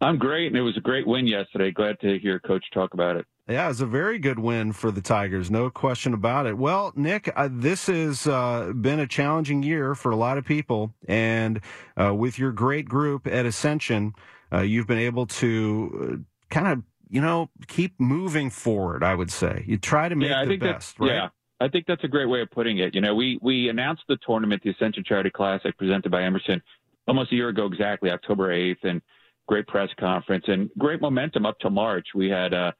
I'm 0.00 0.18
great, 0.18 0.48
and 0.48 0.56
it 0.56 0.62
was 0.62 0.76
a 0.76 0.80
great 0.80 1.06
win 1.06 1.26
yesterday. 1.26 1.72
Glad 1.72 1.98
to 2.00 2.18
hear 2.18 2.38
Coach 2.38 2.64
talk 2.72 2.94
about 2.94 3.16
it. 3.16 3.26
Yeah, 3.48 3.70
it's 3.70 3.80
a 3.80 3.86
very 3.86 4.18
good 4.18 4.40
win 4.40 4.72
for 4.72 4.90
the 4.90 5.00
Tigers, 5.00 5.52
no 5.52 5.70
question 5.70 6.12
about 6.14 6.46
it. 6.46 6.58
Well, 6.58 6.92
Nick, 6.96 7.32
uh, 7.36 7.48
this 7.50 7.86
has 7.86 8.26
uh, 8.26 8.72
been 8.72 8.98
a 8.98 9.06
challenging 9.06 9.62
year 9.62 9.94
for 9.94 10.10
a 10.10 10.16
lot 10.16 10.36
of 10.36 10.44
people, 10.44 10.92
and 11.06 11.60
uh, 11.96 12.12
with 12.12 12.40
your 12.40 12.50
great 12.50 12.88
group 12.88 13.28
at 13.28 13.46
Ascension, 13.46 14.14
uh, 14.52 14.62
you've 14.62 14.88
been 14.88 14.98
able 14.98 15.26
to 15.26 16.18
uh, 16.18 16.52
kind 16.52 16.66
of, 16.66 16.82
you 17.08 17.20
know, 17.20 17.48
keep 17.68 17.94
moving 18.00 18.50
forward. 18.50 19.04
I 19.04 19.14
would 19.14 19.30
say 19.30 19.64
you 19.64 19.78
try 19.78 20.08
to 20.08 20.16
make 20.16 20.28
yeah, 20.28 20.44
the 20.44 20.56
best, 20.56 20.98
right? 20.98 21.12
Yeah. 21.12 21.28
I 21.60 21.68
think 21.68 21.86
that's 21.86 22.04
a 22.04 22.08
great 22.08 22.26
way 22.26 22.42
of 22.42 22.50
putting 22.50 22.78
it. 22.78 22.94
You 22.94 23.00
know, 23.00 23.14
we 23.14 23.38
we 23.40 23.68
announced 23.68 24.02
the 24.08 24.18
tournament, 24.26 24.62
the 24.62 24.70
Ascension 24.70 25.04
Charity 25.04 25.30
Classic, 25.30 25.76
presented 25.78 26.10
by 26.10 26.24
Emerson, 26.24 26.60
almost 27.06 27.32
a 27.32 27.36
year 27.36 27.48
ago 27.48 27.66
exactly, 27.66 28.10
October 28.10 28.52
eighth, 28.52 28.80
and 28.82 29.00
great 29.46 29.66
press 29.68 29.88
conference 29.98 30.44
and 30.48 30.68
great 30.76 31.00
momentum 31.00 31.46
up 31.46 31.58
to 31.60 31.70
March. 31.70 32.08
We 32.14 32.28
had 32.28 32.52
uh, 32.52 32.72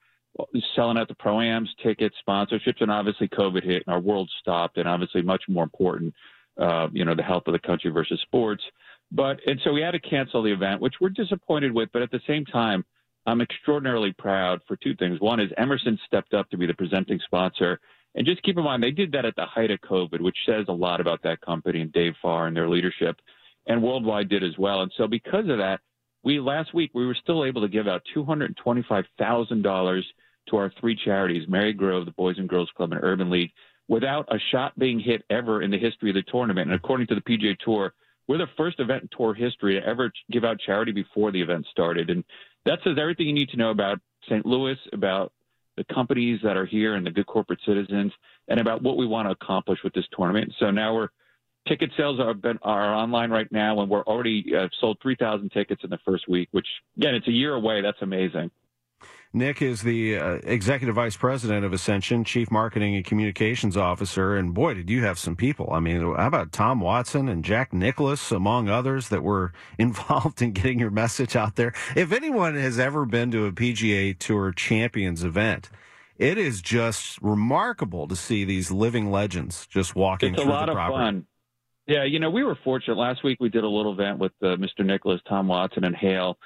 selling 0.75 0.99
out 0.99 1.09
the 1.09 1.15
proams, 1.15 1.67
tickets, 1.83 2.17
sponsorships, 2.27 2.81
and 2.81 2.91
obviously 2.91 3.29
COVID 3.29 3.65
hit 3.65 3.83
and 3.87 3.95
our 3.95 4.01
world 4.01 4.31
stopped. 4.41 4.79
And 4.79 4.89
obviously, 4.89 5.23
much 5.23 5.43
more 5.49 5.65
important, 5.65 6.15
uh, 6.61 6.89
you 6.93 7.05
know, 7.05 7.15
the 7.15 7.23
health 7.23 7.45
of 7.47 7.53
the 7.53 7.59
country 7.59 7.91
versus 7.91 8.21
sports. 8.23 8.63
But 9.13 9.41
and 9.47 9.61
so 9.65 9.73
we 9.73 9.83
had 9.83 9.93
to 9.93 10.01
cancel 10.01 10.43
the 10.43 10.53
event, 10.53 10.81
which 10.81 10.95
we're 11.01 11.11
disappointed 11.11 11.73
with. 11.73 11.89
But 11.93 12.03
at 12.03 12.11
the 12.11 12.21
same 12.27 12.45
time, 12.45 12.85
I'm 13.27 13.41
extraordinarily 13.41 14.13
proud 14.13 14.61
for 14.67 14.77
two 14.77 14.95
things. 14.95 15.21
One 15.21 15.41
is 15.41 15.51
Emerson 15.57 15.99
stepped 16.07 16.35
up 16.35 16.49
to 16.51 16.57
be 16.57 16.67
the 16.67 16.75
presenting 16.75 17.21
sponsor. 17.25 17.81
And 18.15 18.27
just 18.27 18.43
keep 18.43 18.57
in 18.57 18.65
mind, 18.65 18.83
they 18.83 18.93
did 18.93 19.13
that 19.13 19.27
at 19.27 19.37
the 19.37 19.45
height 19.45 19.71
of 19.71 19.81
COVID, 19.81 20.21
which 20.23 20.37
says 20.47 20.65
a 20.69 20.73
lot 20.73 21.01
about 21.01 21.23
that 21.23 21.41
company 21.43 21.83
and 21.83 21.93
Dave 21.93 22.15
Farr 22.23 22.47
and 22.47 22.57
their 22.57 22.69
leadership. 22.69 23.21
And 23.67 23.83
Worldwide 23.83 24.29
did 24.29 24.43
as 24.43 24.57
well. 24.57 24.81
And 24.83 24.93
so 24.97 25.07
because 25.07 25.49
of 25.49 25.59
that, 25.59 25.81
we 26.23 26.41
last 26.41 26.73
week 26.73 26.93
we 26.95 27.07
were 27.07 27.17
still 27.21 27.45
able 27.45 27.61
to 27.63 27.69
give 27.69 27.87
out 27.87 28.03
two 28.13 28.25
hundred 28.25 28.57
twenty-five 28.57 29.05
thousand 29.19 29.63
dollars 29.63 30.05
to 30.51 30.57
our 30.57 30.73
three 30.81 30.97
charities, 30.97 31.49
Marygrove, 31.49 32.05
the 32.05 32.13
Boys 32.13 32.39
and 32.39 32.49
Girls 32.49 32.71
Club, 32.77 32.93
and 32.93 33.03
Urban 33.03 33.31
League, 33.31 33.53
without 33.89 34.27
a 34.31 34.39
shot 34.51 34.79
being 34.79 34.99
hit 34.99 35.25
ever 35.31 35.63
in 35.63 35.71
the 35.71 35.79
history 35.79 36.11
of 36.11 36.15
the 36.15 36.23
tournament. 36.23 36.71
And 36.71 36.77
according 36.77 37.07
to 37.09 37.15
the 37.15 37.21
PGA 37.21 37.57
Tour, 37.59 37.93
we're 38.29 38.39
the 38.39 38.47
first 38.57 38.81
event 38.81 39.03
in 39.03 39.09
tour 39.17 39.35
history 39.35 39.75
to 39.79 39.87
ever 39.87 40.13
give 40.31 40.45
out 40.45 40.59
charity 40.59 40.93
before 40.93 41.31
the 41.31 41.41
event 41.41 41.67
started. 41.71 42.11
And 42.11 42.25
that 42.65 42.81
says 42.83 42.97
everything 43.01 43.27
you 43.27 43.33
need 43.33 43.51
to 43.51 43.57
know 43.57 43.71
about 43.71 44.01
St. 44.29 44.45
Louis, 44.45 44.77
about 44.93 45.33
the 45.77 45.85
companies 45.85 46.41
that 46.43 46.57
are 46.57 46.67
here 46.67 46.97
and 46.97 47.07
the 47.07 47.11
good 47.11 47.27
corporate 47.27 47.61
citizens, 47.65 48.13
and 48.49 48.59
about 48.59 48.83
what 48.83 48.97
we 48.97 49.07
want 49.07 49.29
to 49.29 49.33
accomplish 49.33 49.79
with 49.85 49.93
this 49.93 50.07
tournament. 50.17 50.53
So 50.59 50.71
now 50.71 50.95
we're 50.95 51.09
ticket 51.69 51.91
sales 51.97 52.21
are 52.21 52.35
been, 52.35 52.59
are 52.63 52.95
online 52.95 53.31
right 53.31 53.51
now, 53.51 53.81
and 53.81 53.91
we're 53.91 54.05
already 54.05 54.53
uh, 54.57 54.69
sold 54.81 54.99
3,000 55.03 55.51
tickets 55.51 55.83
in 55.85 55.91
the 55.91 55.99
first 56.05 56.29
week. 56.29 56.49
Which 56.53 56.67
again, 56.97 57.15
it's 57.15 57.29
a 57.29 57.33
year 57.33 57.55
away. 57.55 57.83
That's 57.83 58.01
amazing. 58.01 58.51
Nick 59.33 59.61
is 59.61 59.83
the 59.83 60.17
uh, 60.17 60.39
executive 60.45 60.95
vice 60.95 61.17
president 61.17 61.65
of 61.65 61.73
Ascension, 61.73 62.25
chief 62.25 62.51
marketing 62.51 62.97
and 62.97 63.05
communications 63.05 63.77
officer. 63.77 64.37
And 64.37 64.55
boy, 64.55 64.75
did 64.75 64.89
you 64.89 65.05
have 65.05 65.19
some 65.19 65.37
people. 65.37 65.69
I 65.73 65.81
mean, 65.81 66.01
how 66.01 66.27
about 66.27 66.53
Tom 66.53 66.81
Watson 66.81 67.29
and 67.29 67.45
Jack 67.45 67.73
Nicklaus, 67.73 68.31
among 68.33 68.69
others, 68.69 69.09
that 69.09 69.23
were 69.23 69.53
involved 69.79 70.41
in 70.43 70.53
getting 70.53 70.79
your 70.79 70.91
message 70.91 71.37
out 71.37 71.57
there? 71.57 71.73
If 71.95 72.13
anyone 72.13 72.55
has 72.55 72.79
ever 72.79 73.05
been 73.05 73.31
to 73.33 73.47
a 73.47 73.53
PGA 73.53 74.19
Tour 74.19 74.53
Champions 74.53 75.23
event, 75.25 75.71
it 76.19 76.39
is 76.39 76.63
just 76.63 77.21
remarkable 77.21 78.09
to 78.09 78.17
see 78.17 78.45
these 78.45 78.71
living 78.71 79.11
legends 79.11 79.67
just 79.67 79.95
walking 79.95 80.35
it's 80.35 80.43
through 80.43 80.51
a 80.51 80.55
lot 80.55 80.67
the 80.67 80.73
of 80.73 80.77
property. 80.77 81.05
fun. 81.05 81.27
Yeah, 81.87 82.05
you 82.05 82.19
know, 82.19 82.31
we 82.31 82.43
were 82.43 82.59
fortunate. 82.65 82.97
Last 82.97 83.23
week 83.23 83.39
we 83.39 83.49
did 83.49 83.63
a 83.63 83.69
little 83.69 83.93
event 83.93 84.19
with 84.19 84.33
uh, 84.43 84.57
Mr. 84.57 84.85
Nicklaus, 84.85 85.21
Tom 85.29 85.47
Watson, 85.47 85.85
and 85.85 85.95
Hale 85.95 86.37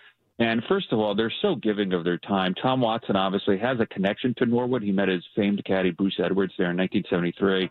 and 0.40 0.62
first 0.68 0.90
of 0.90 0.98
all, 0.98 1.14
they're 1.14 1.32
so 1.42 1.54
giving 1.54 1.92
of 1.92 2.02
their 2.02 2.16
time. 2.16 2.54
Tom 2.54 2.80
Watson 2.80 3.14
obviously 3.14 3.58
has 3.58 3.78
a 3.78 3.86
connection 3.86 4.34
to 4.38 4.46
Norwood. 4.46 4.82
He 4.82 4.90
met 4.90 5.08
his 5.08 5.22
famed 5.36 5.62
caddy 5.66 5.90
Bruce 5.90 6.18
Edwards 6.18 6.54
there 6.56 6.70
in 6.70 6.78
1973. 6.78 7.70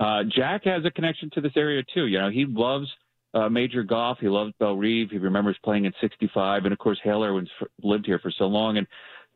Uh, 0.00 0.24
Jack 0.34 0.64
has 0.64 0.84
a 0.86 0.90
connection 0.90 1.28
to 1.34 1.42
this 1.42 1.52
area 1.56 1.82
too. 1.94 2.06
You 2.06 2.18
know, 2.18 2.30
he 2.30 2.46
loves 2.46 2.88
uh, 3.34 3.50
Major 3.50 3.82
Golf. 3.82 4.16
He 4.18 4.28
loved 4.28 4.54
Bellerive. 4.58 5.10
He 5.10 5.18
remembers 5.18 5.58
playing 5.62 5.84
in 5.84 5.92
'65, 6.00 6.64
and 6.64 6.72
of 6.72 6.78
course, 6.78 6.98
Hale 7.04 7.22
Irwin's 7.22 7.50
lived 7.82 8.06
here 8.06 8.18
for 8.18 8.30
so 8.30 8.46
long, 8.46 8.78
and 8.78 8.86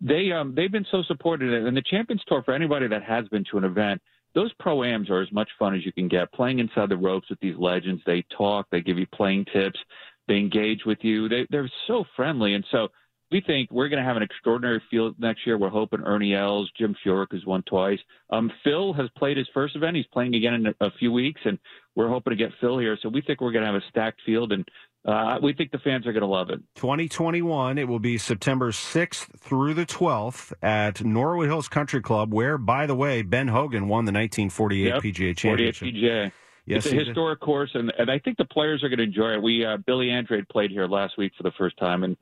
they 0.01 0.33
um, 0.33 0.55
they've 0.55 0.73
been 0.73 0.87
so 0.91 1.03
supportive. 1.03 1.67
And 1.67 1.77
the 1.77 1.83
Champions 1.83 2.23
Tour 2.27 2.43
for 2.43 2.55
anybody 2.55 2.89
that 2.89 3.03
has 3.03 3.29
been 3.29 3.45
to 3.51 3.59
an 3.59 3.65
event, 3.65 4.01
those 4.35 4.53
pro 4.59 4.85
ams 4.85 5.11
are 5.11 5.21
as 5.21 5.31
much 5.33 5.51
fun 5.59 5.75
as 5.75 5.85
you 5.85 5.93
can 5.93 6.09
get. 6.09 6.33
Playing 6.33 6.61
inside 6.61 6.89
the 6.89 6.97
ropes 6.97 7.29
with 7.29 7.41
these 7.41 7.57
legends, 7.59 8.03
they 8.07 8.25
talk, 8.37 8.67
they 8.71 8.81
give 8.81 8.99
you 8.99 9.07
playing 9.15 9.45
tips, 9.53 9.79
they 10.31 10.37
engage 10.37 10.87
with 10.87 10.99
you. 11.03 11.29
They 11.29 11.47
they're 11.51 11.71
so 11.89 12.05
friendly, 12.17 12.55
and 12.55 12.65
so 12.71 12.89
we 13.33 13.41
think 13.41 13.71
we're 13.71 13.89
going 13.89 14.03
to 14.03 14.09
have 14.09 14.17
an 14.17 14.23
extraordinary 14.23 14.83
field 14.91 15.17
next 15.19 15.47
year. 15.47 15.59
We're 15.59 15.69
hoping 15.69 16.01
Ernie 16.05 16.35
Els, 16.35 16.71
Jim 16.79 16.97
Furyk, 17.05 17.27
who's 17.31 17.45
won 17.45 17.63
twice. 17.63 17.99
Um, 18.31 18.51
Phil 18.65 18.93
has 18.95 19.09
played 19.17 19.37
his 19.37 19.49
first 19.53 19.77
event. 19.77 19.97
He's 19.97 20.07
playing 20.13 20.35
again 20.35 20.55
in 20.55 20.67
a, 20.67 20.87
a 20.87 20.91
few 20.99 21.13
weeks, 21.13 21.41
and 21.45 21.59
we're 21.95 22.09
hoping 22.09 22.31
to 22.31 22.37
get 22.37 22.51
Phil 22.61 22.79
here. 22.79 22.97
So 23.03 23.09
we 23.09 23.23
think 23.23 23.41
we're 23.41 23.53
going 23.53 23.65
to 23.65 23.73
have 23.73 23.81
a 23.81 23.85
stacked 23.91 24.21
field, 24.25 24.53
and 24.53 24.65
uh, 25.05 25.39
we 25.43 25.53
think 25.53 25.71
the 25.71 25.79
fans 25.79 26.07
are 26.07 26.13
going 26.13 26.23
to 26.23 26.27
love 26.27 26.51
it. 26.51 26.61
2021, 26.77 27.79
it 27.79 27.89
will 27.89 27.99
be 27.99 28.19
September 28.19 28.71
6th 28.71 29.39
through 29.39 29.75
the 29.75 29.87
12th 29.87 30.53
at 30.63 31.05
Norwood 31.05 31.49
Hills 31.49 31.69
Country 31.69 32.03
Club, 32.03 32.33
where, 32.33 32.59
by 32.59 32.87
the 32.87 32.95
way, 32.95 33.23
Ben 33.23 33.49
Hogan 33.49 33.89
won 33.89 34.05
the 34.05 34.13
1948 34.13 34.87
yep, 34.87 35.03
PGA 35.03 35.37
Championship. 35.37 35.77
48 35.77 35.95
PGA. 35.95 36.33
Yes, 36.71 36.87
it's 36.87 36.95
a 36.95 37.05
historic 37.05 37.41
course, 37.41 37.71
and, 37.75 37.93
and 37.99 38.11
I 38.11 38.19
think 38.21 38.37
the 38.37 38.45
players 38.45 38.85
are 38.85 38.89
going 38.89 38.99
to 38.99 39.05
enjoy 39.05 39.33
it. 39.33 39.43
We 39.43 39.65
uh, 39.65 39.79
Billy 39.79 40.11
Andrade 40.11 40.49
played 40.49 40.71
here 40.71 40.87
last 40.87 41.19
week 41.19 41.33
for 41.37 41.43
the 41.43 41.53
first 41.59 41.77
time, 41.79 42.05
and 42.05 42.17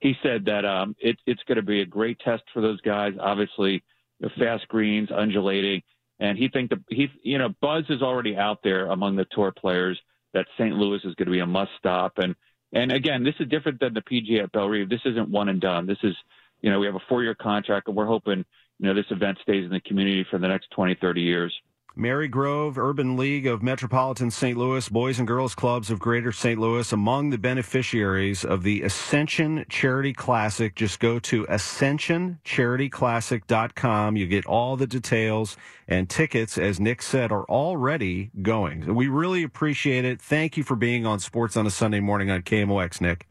he 0.00 0.14
said 0.22 0.44
that 0.46 0.64
um, 0.64 0.96
it, 0.98 1.16
it's 1.26 1.42
going 1.46 1.56
to 1.56 1.62
be 1.62 1.82
a 1.82 1.86
great 1.86 2.18
test 2.18 2.42
for 2.52 2.60
those 2.60 2.80
guys. 2.80 3.12
Obviously, 3.20 3.84
the 4.18 4.30
fast 4.38 4.66
greens, 4.66 5.10
undulating, 5.14 5.82
and 6.18 6.36
he 6.36 6.48
think 6.48 6.70
that 6.70 6.80
he, 6.88 7.08
you 7.22 7.38
know, 7.38 7.50
buzz 7.60 7.84
is 7.88 8.02
already 8.02 8.36
out 8.36 8.58
there 8.64 8.86
among 8.86 9.14
the 9.14 9.26
tour 9.30 9.52
players 9.52 10.00
that 10.34 10.46
St. 10.58 10.74
Louis 10.74 11.00
is 11.04 11.14
going 11.14 11.26
to 11.26 11.32
be 11.32 11.38
a 11.38 11.46
must 11.46 11.70
stop. 11.78 12.18
And 12.18 12.34
and 12.72 12.90
again, 12.90 13.22
this 13.22 13.34
is 13.38 13.48
different 13.48 13.80
than 13.80 13.94
the 13.94 14.00
PGA 14.02 14.44
at 14.44 14.52
Bellerive. 14.52 14.88
This 14.88 15.02
isn't 15.04 15.28
one 15.28 15.48
and 15.48 15.60
done. 15.60 15.86
This 15.86 15.98
is, 16.02 16.16
you 16.60 16.70
know, 16.70 16.80
we 16.80 16.86
have 16.86 16.94
a 16.96 17.02
four 17.08 17.22
year 17.22 17.34
contract, 17.34 17.86
and 17.86 17.96
we're 17.96 18.06
hoping, 18.06 18.44
you 18.78 18.86
know, 18.86 18.94
this 18.94 19.10
event 19.10 19.38
stays 19.42 19.64
in 19.64 19.70
the 19.70 19.80
community 19.80 20.26
for 20.30 20.38
the 20.38 20.48
next 20.48 20.70
20, 20.70 20.96
30 21.00 21.20
years. 21.20 21.54
Marygrove 21.96 22.78
Urban 22.78 23.16
League 23.16 23.46
of 23.46 23.62
Metropolitan 23.62 24.30
St. 24.30 24.56
Louis, 24.56 24.88
Boys 24.88 25.18
and 25.18 25.28
Girls 25.28 25.54
Clubs 25.54 25.90
of 25.90 25.98
Greater 25.98 26.32
St. 26.32 26.58
Louis, 26.58 26.90
among 26.92 27.30
the 27.30 27.38
beneficiaries 27.38 28.44
of 28.44 28.62
the 28.62 28.82
Ascension 28.82 29.64
Charity 29.68 30.12
Classic. 30.12 30.74
Just 30.74 31.00
go 31.00 31.18
to 31.18 31.44
ascensioncharityclassic.com. 31.46 34.16
You 34.16 34.26
get 34.26 34.46
all 34.46 34.76
the 34.76 34.86
details 34.86 35.56
and 35.86 36.08
tickets, 36.08 36.56
as 36.56 36.80
Nick 36.80 37.02
said, 37.02 37.30
are 37.30 37.44
already 37.44 38.30
going. 38.40 38.94
We 38.94 39.08
really 39.08 39.42
appreciate 39.42 40.04
it. 40.04 40.20
Thank 40.20 40.56
you 40.56 40.62
for 40.62 40.76
being 40.76 41.06
on 41.06 41.20
Sports 41.20 41.56
on 41.56 41.66
a 41.66 41.70
Sunday 41.70 42.00
morning 42.00 42.30
on 42.30 42.42
KMOX, 42.42 43.00
Nick. 43.00 43.26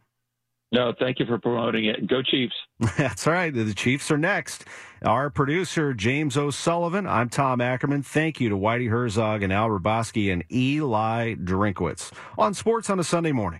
No, 0.71 0.93
thank 0.99 1.19
you 1.19 1.25
for 1.25 1.37
promoting 1.37 1.85
it. 1.85 2.07
Go 2.07 2.21
Chiefs. 2.21 2.53
That's 2.97 3.27
right. 3.27 3.53
The 3.53 3.73
Chiefs 3.75 4.09
are 4.09 4.17
next. 4.17 4.65
Our 5.03 5.29
producer, 5.29 5.93
James 5.93 6.35
O'Sullivan. 6.35 7.05
I'm 7.05 7.29
Tom 7.29 7.61
Ackerman. 7.61 8.01
Thank 8.01 8.41
you 8.41 8.49
to 8.49 8.57
Whitey 8.57 8.89
Herzog 8.89 9.43
and 9.43 9.53
Al 9.53 9.69
Hrabosky 9.69 10.33
and 10.33 10.43
Eli 10.51 11.35
Drinkwitz 11.35 12.11
on 12.39 12.55
Sports 12.55 12.89
on 12.89 12.99
a 12.99 13.03
Sunday 13.03 13.31
morning. 13.31 13.59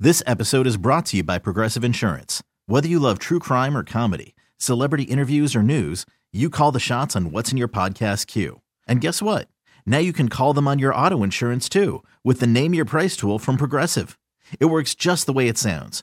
This 0.00 0.22
episode 0.26 0.66
is 0.66 0.78
brought 0.78 1.06
to 1.06 1.18
you 1.18 1.22
by 1.22 1.38
Progressive 1.38 1.84
Insurance. 1.84 2.42
Whether 2.64 2.88
you 2.88 2.98
love 2.98 3.18
true 3.18 3.38
crime 3.38 3.76
or 3.76 3.84
comedy, 3.84 4.34
celebrity 4.56 5.04
interviews 5.04 5.54
or 5.54 5.62
news, 5.62 6.06
you 6.32 6.48
call 6.48 6.72
the 6.72 6.80
shots 6.80 7.14
on 7.14 7.30
what's 7.32 7.52
in 7.52 7.58
your 7.58 7.68
podcast 7.68 8.26
queue. 8.26 8.62
And 8.86 9.02
guess 9.02 9.20
what? 9.20 9.48
Now 9.84 9.98
you 9.98 10.14
can 10.14 10.30
call 10.30 10.54
them 10.54 10.66
on 10.68 10.78
your 10.78 10.94
auto 10.94 11.22
insurance 11.22 11.68
too 11.68 12.02
with 12.24 12.40
the 12.40 12.46
Name 12.46 12.72
Your 12.72 12.86
Price 12.86 13.14
tool 13.14 13.38
from 13.38 13.58
Progressive. 13.58 14.18
It 14.58 14.66
works 14.66 14.94
just 14.94 15.26
the 15.26 15.34
way 15.34 15.48
it 15.48 15.58
sounds 15.58 16.02